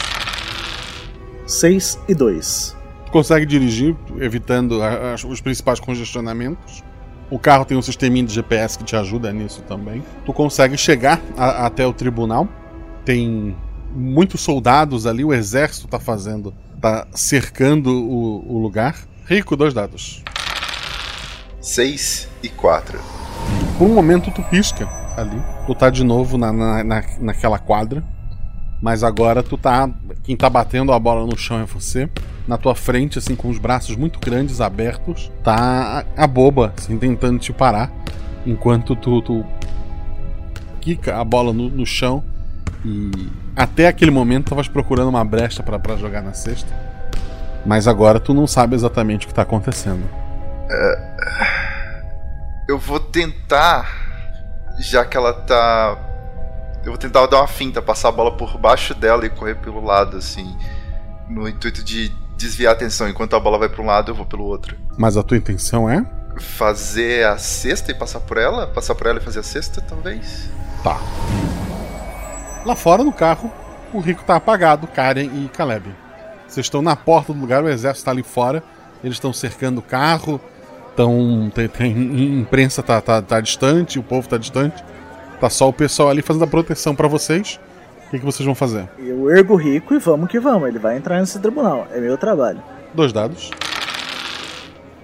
[1.47, 2.77] 6 e 2.
[3.07, 6.83] Tu consegue dirigir, evitando as- os principais congestionamentos.
[7.31, 10.03] O carro tem um sisteminha de GPS que te ajuda nisso também.
[10.25, 12.49] Tu consegue chegar a- até o tribunal.
[13.05, 13.57] Tem
[13.95, 18.97] muitos soldados ali, o exército tá fazendo, tá cercando o, o lugar.
[19.27, 20.23] Rico, dois dados.
[21.69, 22.99] 6 e 4.
[23.77, 25.39] Por um momento tu pisca ali.
[25.67, 28.03] Tu tá de novo na, na, na- naquela quadra.
[28.81, 29.91] Mas agora tu tá.
[30.23, 32.09] Quem tá batendo a bola no chão é você.
[32.47, 37.39] Na tua frente, assim, com os braços muito grandes, abertos, tá a, boba, assim, tentando
[37.39, 37.93] te parar.
[38.47, 39.45] Enquanto tu, tu
[40.81, 42.25] quica a bola no, no chão.
[42.83, 43.11] E
[43.55, 46.73] até aquele momento tavas procurando uma brecha pra jogar na cesta.
[47.67, 50.05] Mas agora tu não sabe exatamente o que tá acontecendo.
[52.69, 53.89] Eu vou tentar,
[54.79, 55.99] já que ela tá.
[56.85, 59.85] Eu vou tentar dar uma finta, passar a bola por baixo dela e correr pelo
[59.85, 60.57] lado, assim.
[61.29, 63.09] No intuito de desviar a atenção.
[63.09, 64.77] Enquanto a bola vai para um lado, eu vou pelo outro.
[64.97, 66.05] Mas a tua intenção é?
[66.39, 68.67] Fazer a cesta e passar por ela?
[68.67, 70.49] Passar por ela e fazer a cesta, talvez?
[70.85, 70.99] Tá.
[72.65, 73.51] Lá fora no carro,
[73.93, 75.95] o Rico tá apagado, Karen e Caleb.
[76.47, 78.63] Vocês estão na porta do lugar, o exército tá ali fora.
[79.03, 80.41] Eles estão cercando o carro.
[80.99, 84.83] Tão, tem, tem- imprensa tá, tá, tá distante, o povo tá distante.
[85.41, 87.61] Tá só o pessoal ali fazendo a proteção pra vocês.
[88.09, 88.89] O que, que vocês vão fazer?
[88.99, 90.69] Eu ergo rico e vamos que vamos.
[90.69, 91.87] Ele vai entrar nesse tribunal.
[91.93, 92.61] É meu trabalho.
[92.93, 93.53] Dois dados.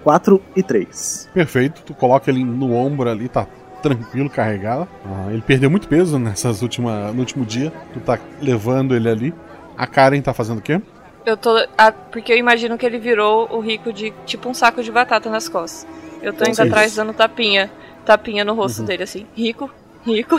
[0.02, 1.30] 4 e 3.
[1.32, 1.82] Perfeito.
[1.82, 3.46] Tu coloca ele no ombro ali, tá
[3.80, 4.88] tranquilo, carregado.
[5.06, 7.72] Ah, ele perdeu muito peso nessas última, no último dia.
[7.92, 9.34] Tu tá levando ele ali.
[9.78, 10.82] A Karen tá fazendo o quê?
[11.24, 11.56] Eu tô.
[11.78, 15.30] ah, porque eu imagino que ele virou o rico de tipo um saco de batata
[15.30, 15.86] nas costas.
[16.22, 17.70] Eu tô indo atrás dando tapinha.
[18.05, 18.84] Tapinha no rosto Uhum.
[18.86, 19.26] dele, assim.
[19.34, 19.70] Rico,
[20.05, 20.36] rico.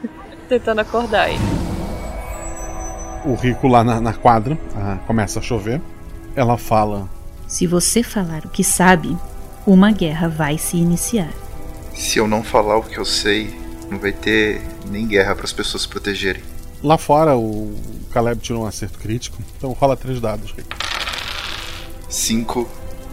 [0.48, 1.38] Tentando acordar ele.
[3.24, 5.80] o Rico lá na, na quadra, ah, começa a chover.
[6.36, 7.08] Ela fala:
[7.48, 9.16] Se você falar o que sabe,
[9.66, 11.30] uma guerra vai se iniciar.
[11.94, 13.58] Se eu não falar o que eu sei,
[13.90, 14.60] não vai ter
[14.90, 16.42] nem guerra para as pessoas se protegerem.
[16.82, 17.74] Lá fora, o
[18.12, 20.68] Caleb tirou um acerto crítico, então rola três dados, Rico.
[22.08, 22.68] 5,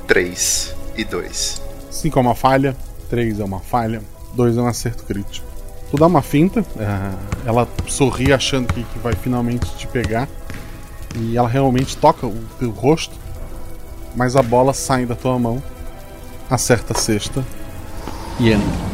[0.07, 1.61] 3 e 2.
[1.89, 2.75] 5 é uma falha,
[3.09, 4.01] 3 é uma falha,
[4.35, 5.45] 2 é um acerto crítico.
[5.89, 7.13] Tu dá uma finta, ah,
[7.45, 10.27] ela sorri achando que, que vai finalmente te pegar,
[11.15, 13.15] e ela realmente toca o teu rosto,
[14.15, 15.61] mas a bola sai da tua mão,
[16.49, 17.43] acerta a cesta
[18.39, 18.93] e entra.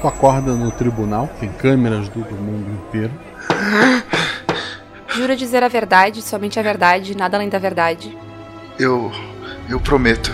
[0.00, 3.12] Tu acorda no tribunal, tem câmeras do, do mundo inteiro.
[5.16, 8.14] Jura dizer a verdade, somente a verdade, nada além da verdade.
[8.78, 9.10] Eu.
[9.66, 10.30] Eu prometo.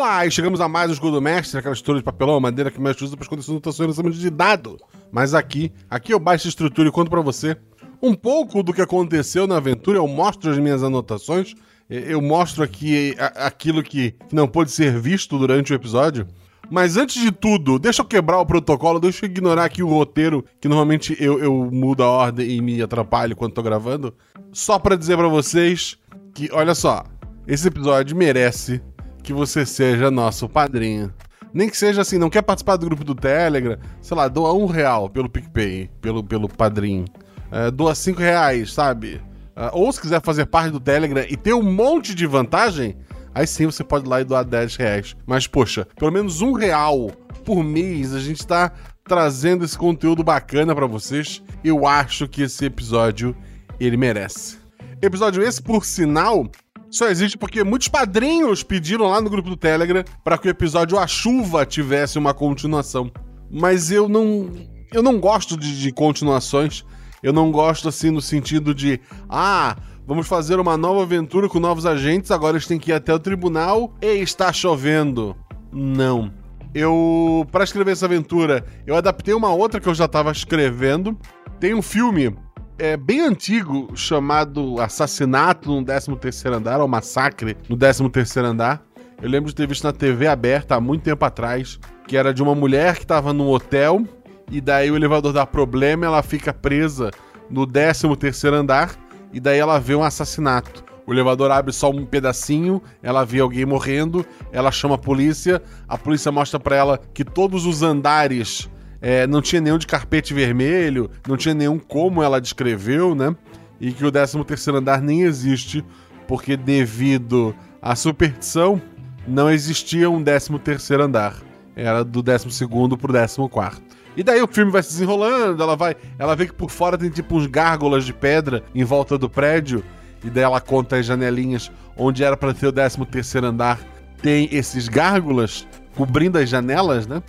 [0.00, 2.80] Olá, e chegamos a mais um Escudo Mestre, aquela estrutura de papelão, madeira que o
[2.80, 4.78] mestre usa para esconder suas anotações no lançamento de dado.
[5.12, 7.54] Mas aqui, aqui eu baixo a estrutura e conto pra você
[8.00, 11.52] um pouco do que aconteceu na aventura, eu mostro as minhas anotações,
[11.90, 16.26] eu mostro aqui aquilo que não pôde ser visto durante o episódio.
[16.70, 20.42] Mas antes de tudo, deixa eu quebrar o protocolo, deixa eu ignorar aqui o roteiro,
[20.58, 24.14] que normalmente eu, eu mudo a ordem e me atrapalho quando tô gravando.
[24.50, 25.98] Só pra dizer pra vocês
[26.32, 27.04] que, olha só,
[27.46, 28.80] esse episódio merece
[29.20, 31.12] que você seja nosso padrinho.
[31.52, 34.66] Nem que seja assim, não quer participar do grupo do Telegram, sei lá, doa um
[34.66, 37.04] real pelo PicPay, pelo, pelo padrinho.
[37.50, 39.20] É, doa cinco reais, sabe?
[39.56, 42.96] Ah, ou se quiser fazer parte do Telegram e ter um monte de vantagem,
[43.34, 45.16] aí sim você pode ir lá e doar 10 reais.
[45.26, 47.10] Mas, poxa, pelo menos um real
[47.44, 48.72] por mês a gente tá
[49.04, 51.42] trazendo esse conteúdo bacana pra vocês.
[51.64, 53.36] Eu acho que esse episódio
[53.78, 54.58] ele merece.
[55.02, 56.46] Episódio esse, por sinal,
[56.90, 60.98] só existe porque muitos padrinhos pediram lá no grupo do Telegram para que o episódio
[60.98, 63.10] A Chuva tivesse uma continuação.
[63.50, 64.50] Mas eu não.
[64.92, 66.84] Eu não gosto de, de continuações.
[67.22, 69.00] Eu não gosto assim no sentido de.
[69.28, 69.76] Ah,
[70.10, 72.32] Vamos fazer uma nova aventura com novos agentes.
[72.32, 73.94] Agora eles têm que ir até o tribunal.
[74.02, 75.36] E está chovendo.
[75.72, 76.32] Não.
[76.74, 81.16] Eu, para escrever essa aventura, eu adaptei uma outra que eu já estava escrevendo.
[81.60, 82.34] Tem um filme
[82.80, 88.82] é, bem antigo chamado Assassinato no 13 Andar, ou Massacre no 13 Andar.
[89.20, 91.78] Eu lembro de ter visto na TV aberta há muito tempo atrás,
[92.08, 94.02] que era de uma mulher que estava num hotel
[94.50, 97.10] e daí o elevador dá problema, ela fica presa
[97.50, 98.06] no 13
[98.48, 98.96] andar
[99.30, 100.82] e daí ela vê um assassinato.
[101.06, 105.98] O elevador abre só um pedacinho, ela vê alguém morrendo, ela chama a polícia, a
[105.98, 108.70] polícia mostra para ela que todos os andares
[109.00, 113.34] é, não tinha nenhum de carpete vermelho, não tinha nenhum como ela descreveu, né?
[113.80, 115.84] E que o 13 terceiro andar nem existe,
[116.28, 118.80] porque devido à superstição,
[119.26, 121.36] não existia um 13 terceiro andar.
[121.74, 123.82] Era do 12 segundo pro 14 quarto.
[124.16, 127.08] E daí o filme vai se desenrolando, ela vai, ela vê que por fora tem
[127.08, 129.84] tipo uns gárgulas de pedra em volta do prédio,
[130.22, 133.80] e daí ela conta as janelinhas onde era para ter o 13 terceiro andar,
[134.20, 137.22] tem esses gárgulas cobrindo as janelas, né?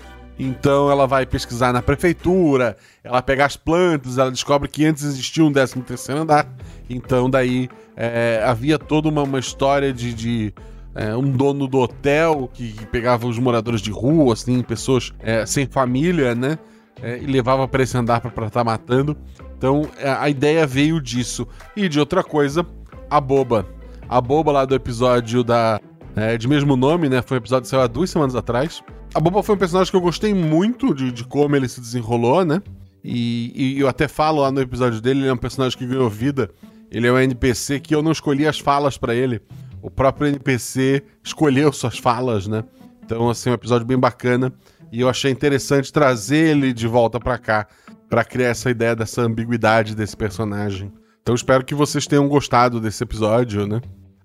[0.43, 5.45] Então ela vai pesquisar na prefeitura, ela pega as plantas, ela descobre que antes existia
[5.45, 6.51] um 13 terceiro andar.
[6.89, 10.53] Então daí é, havia toda uma, uma história de, de
[10.95, 15.45] é, um dono do hotel que, que, pegava os moradores de rua, assim, pessoas é,
[15.45, 16.57] sem família, né?
[17.03, 19.15] É, e levava para esse andar para estar tá matando.
[19.55, 21.47] Então é, a ideia veio disso.
[21.75, 22.65] E de outra coisa,
[23.11, 23.67] a boba.
[24.09, 25.79] A boba lá do episódio da.
[26.15, 27.21] É, de mesmo nome, né?
[27.21, 28.81] Foi um episódio que saiu há duas semanas atrás.
[29.13, 32.45] A Boba foi um personagem que eu gostei muito de, de como ele se desenrolou,
[32.45, 32.61] né?
[33.03, 36.09] E, e, eu até falo lá no episódio dele, ele é um personagem que ganhou
[36.09, 36.49] vida.
[36.89, 39.41] Ele é um NPC que eu não escolhi as falas para ele.
[39.81, 42.63] O próprio NPC escolheu suas falas, né?
[43.03, 44.53] Então, assim, um episódio bem bacana.
[44.91, 47.67] E eu achei interessante trazer ele de volta para cá,
[48.09, 50.91] para criar essa ideia dessa ambiguidade desse personagem.
[51.21, 53.81] Então, espero que vocês tenham gostado desse episódio, né?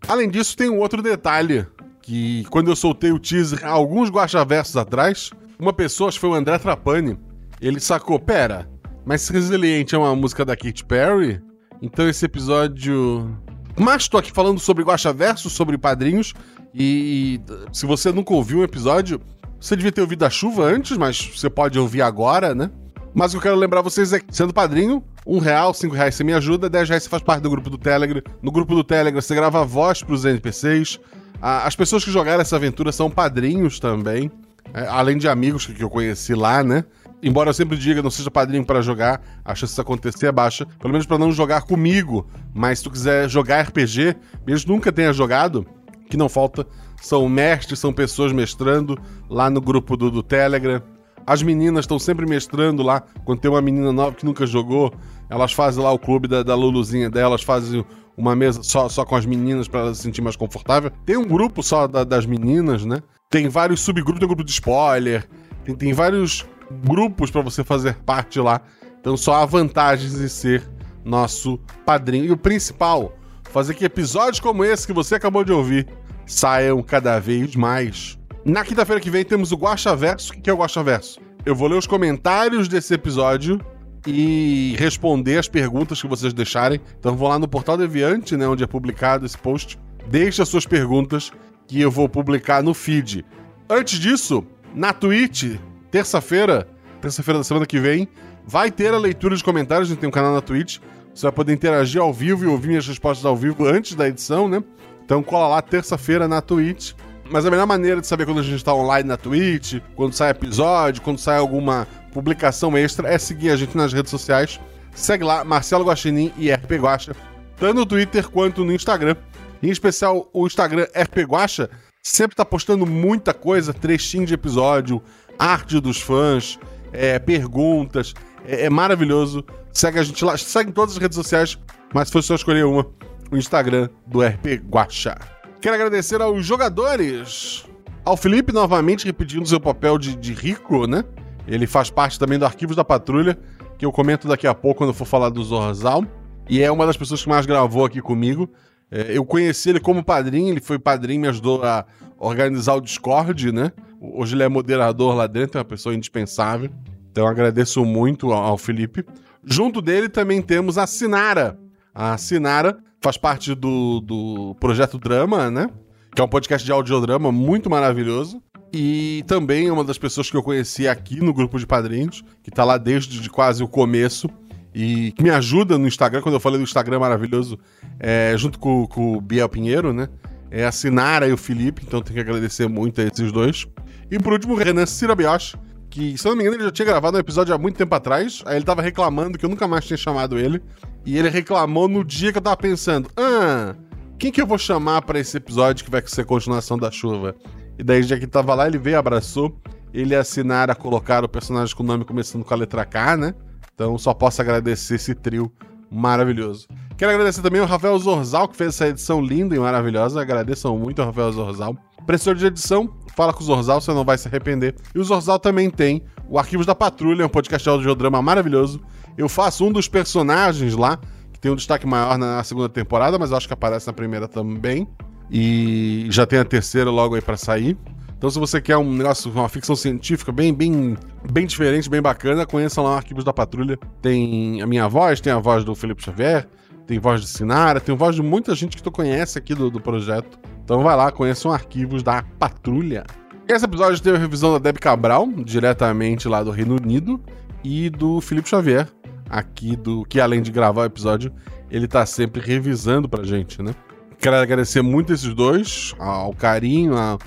[0.06, 1.66] Além disso, tem um outro detalhe
[2.06, 6.34] que quando eu soltei o teaser alguns guachaversos atrás, uma pessoa, acho que foi o
[6.34, 7.18] André Trapani,
[7.60, 8.70] ele sacou, pera,
[9.04, 11.42] mas Resiliente é uma música da Katy Perry?
[11.82, 13.36] Então esse episódio...
[13.76, 16.32] Mas tô aqui falando sobre guachaversos, sobre padrinhos,
[16.72, 17.40] e,
[17.72, 19.20] se você nunca ouviu um episódio,
[19.60, 22.70] você devia ter ouvido a chuva antes, mas você pode ouvir agora, né?
[23.12, 26.14] Mas o que eu quero lembrar vocês é que, sendo padrinho, um real, cinco reais
[26.14, 28.22] você me ajuda, dez reais você faz parte do grupo do Telegram.
[28.42, 31.00] No grupo do Telegram você grava voz pros NPCs,
[31.40, 34.30] as pessoas que jogaram essa aventura são padrinhos também,
[34.74, 36.84] é, além de amigos que, que eu conheci lá, né?
[37.22, 40.66] Embora eu sempre diga, não seja padrinho para jogar, a chance disso acontecer é baixa.
[40.78, 42.26] Pelo menos para não jogar comigo.
[42.54, 45.66] Mas se tu quiser jogar RPG, mesmo nunca tenha jogado,
[46.10, 46.66] que não falta,
[47.00, 48.98] são mestres, são pessoas mestrando
[49.28, 50.82] lá no grupo do, do Telegram.
[51.26, 53.02] As meninas estão sempre mestrando lá.
[53.24, 54.92] Quando tem uma menina nova que nunca jogou,
[55.28, 57.84] elas fazem lá o clube da, da Luluzinha delas, fazem
[58.16, 60.90] uma mesa só, só com as meninas para ela se sentir mais confortável.
[61.04, 63.02] Tem um grupo só da, das meninas, né?
[63.28, 65.28] Tem vários subgrupos, tem um grupo de spoiler,
[65.64, 66.46] tem, tem vários
[66.84, 68.60] grupos para você fazer parte lá.
[69.00, 70.68] Então só há vantagens em ser
[71.04, 72.24] nosso padrinho.
[72.24, 75.86] E o principal, fazer que episódios como esse que você acabou de ouvir
[76.26, 78.18] saiam cada vez mais.
[78.44, 80.32] Na quinta-feira que vem temos o Guacha Verso.
[80.32, 81.20] O que é o Guacha Verso?
[81.44, 83.60] Eu vou ler os comentários desse episódio
[84.06, 86.80] e responder as perguntas que vocês deixarem.
[86.98, 89.78] Então vão lá no Portal Deviante, né, onde é publicado esse post.
[90.08, 91.32] Deixe as suas perguntas
[91.66, 93.24] que eu vou publicar no feed.
[93.68, 95.56] Antes disso, na Twitch,
[95.90, 96.68] terça-feira,
[97.00, 98.08] terça-feira da semana que vem,
[98.46, 99.88] vai ter a leitura de comentários.
[99.88, 100.78] A gente tem um canal na Twitch.
[101.12, 104.46] Você vai poder interagir ao vivo e ouvir minhas respostas ao vivo antes da edição,
[104.48, 104.62] né?
[105.04, 106.92] Então cola lá terça-feira na Twitch.
[107.28, 110.30] Mas a melhor maneira de saber quando a gente está online na Twitch, quando sai
[110.30, 114.58] episódio, quando sai alguma publicação extra, é seguir a gente nas redes sociais.
[114.94, 117.14] Segue lá, Marcelo Guaxinim e RP Guacha,
[117.58, 119.16] tanto no Twitter quanto no Instagram.
[119.62, 121.68] Em especial, o Instagram RP Guacha
[122.02, 125.02] sempre tá postando muita coisa, trechinho de episódio,
[125.38, 126.58] arte dos fãs,
[126.90, 128.14] é, perguntas.
[128.46, 129.44] É, é, maravilhoso.
[129.70, 131.58] Segue a gente lá, segue em todas as redes sociais,
[131.92, 132.86] mas se fosse só escolher uma,
[133.30, 135.18] o Instagram do RP Guacha.
[135.60, 137.66] Quero agradecer aos jogadores.
[138.02, 141.04] Ao Felipe, novamente, repetindo seu papel de, de rico, né?
[141.46, 143.38] Ele faz parte também do Arquivos da Patrulha,
[143.78, 146.04] que eu comento daqui a pouco quando for falar do Zorzal.
[146.48, 148.50] E é uma das pessoas que mais gravou aqui comigo.
[148.90, 151.84] É, eu conheci ele como padrinho, ele foi padrinho, me ajudou a
[152.18, 153.72] organizar o Discord, né?
[154.00, 156.70] Hoje ele é moderador lá dentro, é uma pessoa indispensável.
[157.10, 159.04] Então agradeço muito ao Felipe.
[159.44, 161.58] Junto dele também temos a Sinara.
[161.94, 165.68] A Sinara faz parte do, do Projeto Drama, né?
[166.14, 168.42] Que é um podcast de audiodrama muito maravilhoso.
[168.72, 172.50] E também é uma das pessoas que eu conheci aqui no grupo de padrinhos, que
[172.50, 174.28] tá lá desde de quase o começo.
[174.74, 177.58] e que me ajuda no Instagram, quando eu falei do Instagram maravilhoso,
[177.98, 180.08] é, junto com, com o Biel Pinheiro, né?
[180.50, 183.66] É a Sinara e o Felipe, então tenho que agradecer muito a esses dois.
[184.10, 185.56] E por último, o Renan Cirabioche,
[185.88, 187.94] que, se eu não me engano, ele já tinha gravado um episódio há muito tempo
[187.94, 188.42] atrás.
[188.44, 190.62] Aí ele tava reclamando que eu nunca mais tinha chamado ele.
[191.06, 193.74] E ele reclamou no dia que eu tava pensando: ah,
[194.18, 197.34] quem que eu vou chamar para esse episódio que vai ser continuação da chuva?
[197.78, 199.58] E daí, já que tava lá, ele veio, abraçou.
[199.92, 203.16] Ele e a Sinara colocaram o personagem com o nome começando com a letra K,
[203.16, 203.34] né?
[203.74, 205.50] Então só posso agradecer esse trio
[205.90, 206.66] maravilhoso.
[206.96, 210.20] Quero agradecer também ao Rafael Zorzal, que fez essa edição linda e maravilhosa.
[210.20, 211.76] Agradeçam muito ao Rafael Zorzal.
[212.06, 214.74] Professor de edição, fala com o Zorzal, você não vai se arrepender.
[214.94, 218.80] E o Zorzal também tem o Arquivos da Patrulha, um podcast de audiodrama maravilhoso.
[219.16, 220.98] Eu faço um dos personagens lá,
[221.32, 224.88] que tem um destaque maior na segunda temporada, mas acho que aparece na primeira também.
[225.30, 227.76] E já tem a terceira logo aí para sair.
[228.16, 230.96] Então, se você quer um negócio, uma ficção científica bem, bem,
[231.30, 233.78] bem diferente, bem bacana, conheçam lá Arquivos da Patrulha.
[234.00, 236.48] Tem a minha voz, tem a voz do Felipe Xavier,
[236.86, 239.80] tem voz de Sinara, tem voz de muita gente que tu conhece aqui do, do
[239.80, 240.38] projeto.
[240.64, 243.04] Então vai lá, conheçam arquivos da Patrulha.
[243.46, 247.20] Esse episódio teve a revisão da Deb Cabral, diretamente lá do Reino Unido,
[247.62, 248.88] e do Felipe Xavier,
[249.28, 251.32] aqui do que além de gravar o episódio,
[251.70, 253.74] ele tá sempre revisando pra gente, né?
[254.18, 257.18] Quero agradecer muito esses dois, ao carinho, ao,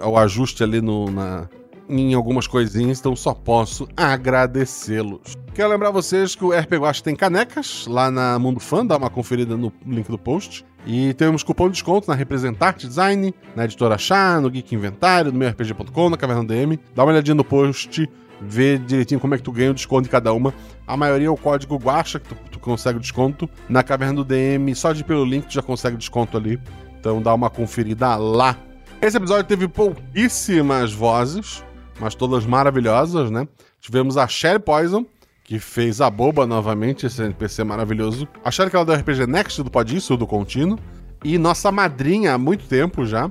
[0.00, 1.48] ao ajuste ali no, na,
[1.88, 5.36] em algumas coisinhas, então só posso agradecê-los.
[5.54, 9.08] Quero lembrar vocês que o RP Guacha tem canecas lá na Mundo Fã, dá uma
[9.08, 10.64] conferida no link do post.
[10.86, 15.38] E temos cupom de desconto na Representarte Design, na Editora Chá, no Geek Inventário, no
[15.38, 16.78] meu RPG.com, na Caverna DM.
[16.94, 18.08] Dá uma olhadinha no post,
[18.40, 20.54] vê direitinho como é que tu ganha o desconto em cada uma.
[20.86, 23.48] A maioria é o código Guacha, que tu consegue desconto.
[23.68, 26.60] Na Caverna do DM, só de pelo link tu já consegue desconto ali.
[26.98, 28.58] Então dá uma conferida lá.
[29.00, 31.62] Esse episódio teve pouquíssimas vozes,
[32.00, 33.46] mas todas maravilhosas, né?
[33.80, 35.06] Tivemos a Sherry Poison,
[35.44, 38.26] que fez a boba novamente, esse NPC maravilhoso.
[38.44, 40.78] A Sherry que ela é do RPG Next, do Pode Isso, do Contínuo.
[41.22, 43.30] E nossa madrinha há muito tempo já.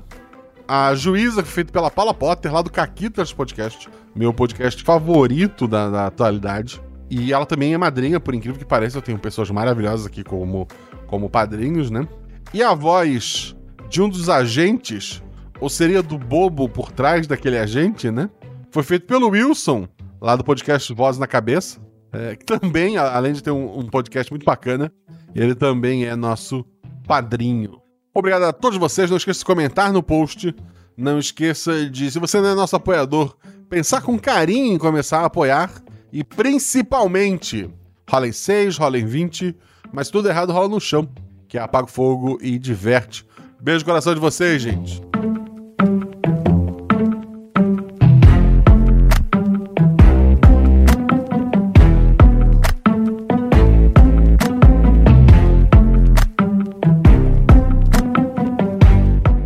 [0.67, 3.89] A Juíza, feita pela Paula Potter, lá do Caquitas Podcast.
[4.15, 6.81] Meu podcast favorito da, da atualidade.
[7.09, 8.97] E ela também é madrinha, por incrível que pareça.
[8.97, 10.67] Eu tenho pessoas maravilhosas aqui como,
[11.07, 12.07] como padrinhos, né?
[12.53, 13.55] E a voz
[13.89, 15.21] de um dos agentes,
[15.59, 18.29] ou seria do bobo por trás daquele agente, né?
[18.71, 19.87] Foi feito pelo Wilson,
[20.19, 21.79] lá do podcast Voz na Cabeça.
[22.11, 24.91] É, que também, além de ter um, um, podcast muito bacana,
[25.35, 26.65] ele também é nosso
[27.05, 27.81] padrinho.
[28.13, 29.09] Obrigado a todos vocês.
[29.09, 30.55] Não esqueça de comentar no post.
[30.97, 33.35] Não esqueça de, se você não é nosso apoiador,
[33.69, 35.69] pensar com carinho em começar a apoiar.
[36.15, 37.69] E principalmente,
[38.09, 39.53] rola em 6, rola em 20,
[39.91, 41.05] mas tudo errado rola no chão,
[41.45, 43.27] que é apaga o fogo e diverte.
[43.59, 45.01] Beijo no coração de vocês, gente.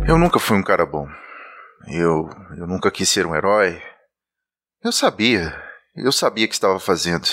[0.06, 1.08] Eu nunca fui um cara bom.
[1.88, 3.82] Eu, eu nunca quis ser um herói.
[4.84, 5.69] Eu sabia.
[5.94, 7.28] Eu sabia o que estava fazendo.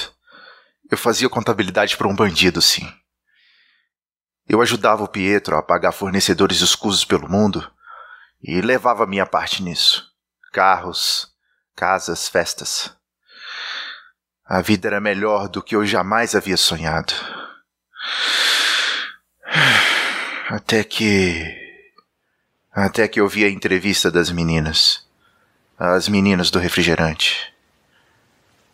[0.90, 2.88] Eu fazia contabilidade para um bandido, sim.
[4.48, 7.70] Eu ajudava o Pietro a pagar fornecedores escusos pelo mundo
[8.42, 10.10] e levava minha parte nisso.
[10.54, 11.28] Carros,
[11.76, 12.96] casas, festas.
[14.46, 17.14] A vida era melhor do que eu jamais havia sonhado.
[20.50, 21.66] Até que
[22.72, 25.06] até que eu vi a entrevista das meninas.
[25.78, 27.54] As meninas do refrigerante.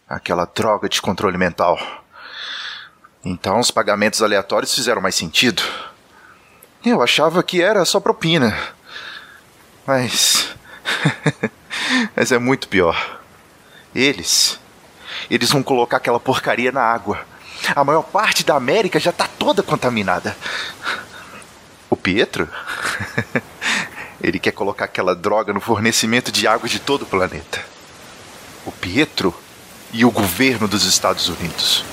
[0.08, 1.80] Aquela droga de controle mental.
[3.24, 5.64] Então os pagamentos aleatórios fizeram mais sentido.
[6.86, 8.56] Eu achava que era só propina.
[9.88, 10.54] Mas.
[12.16, 13.22] Mas é muito pior.
[13.96, 14.60] Eles.
[15.30, 17.26] Eles vão colocar aquela porcaria na água.
[17.74, 20.36] A maior parte da América já tá toda contaminada.
[21.90, 22.50] O Pietro?
[24.22, 27.64] Ele quer colocar aquela droga no fornecimento de água de todo o planeta.
[28.66, 29.34] O Pietro
[29.94, 31.86] e o governo dos Estados Unidos.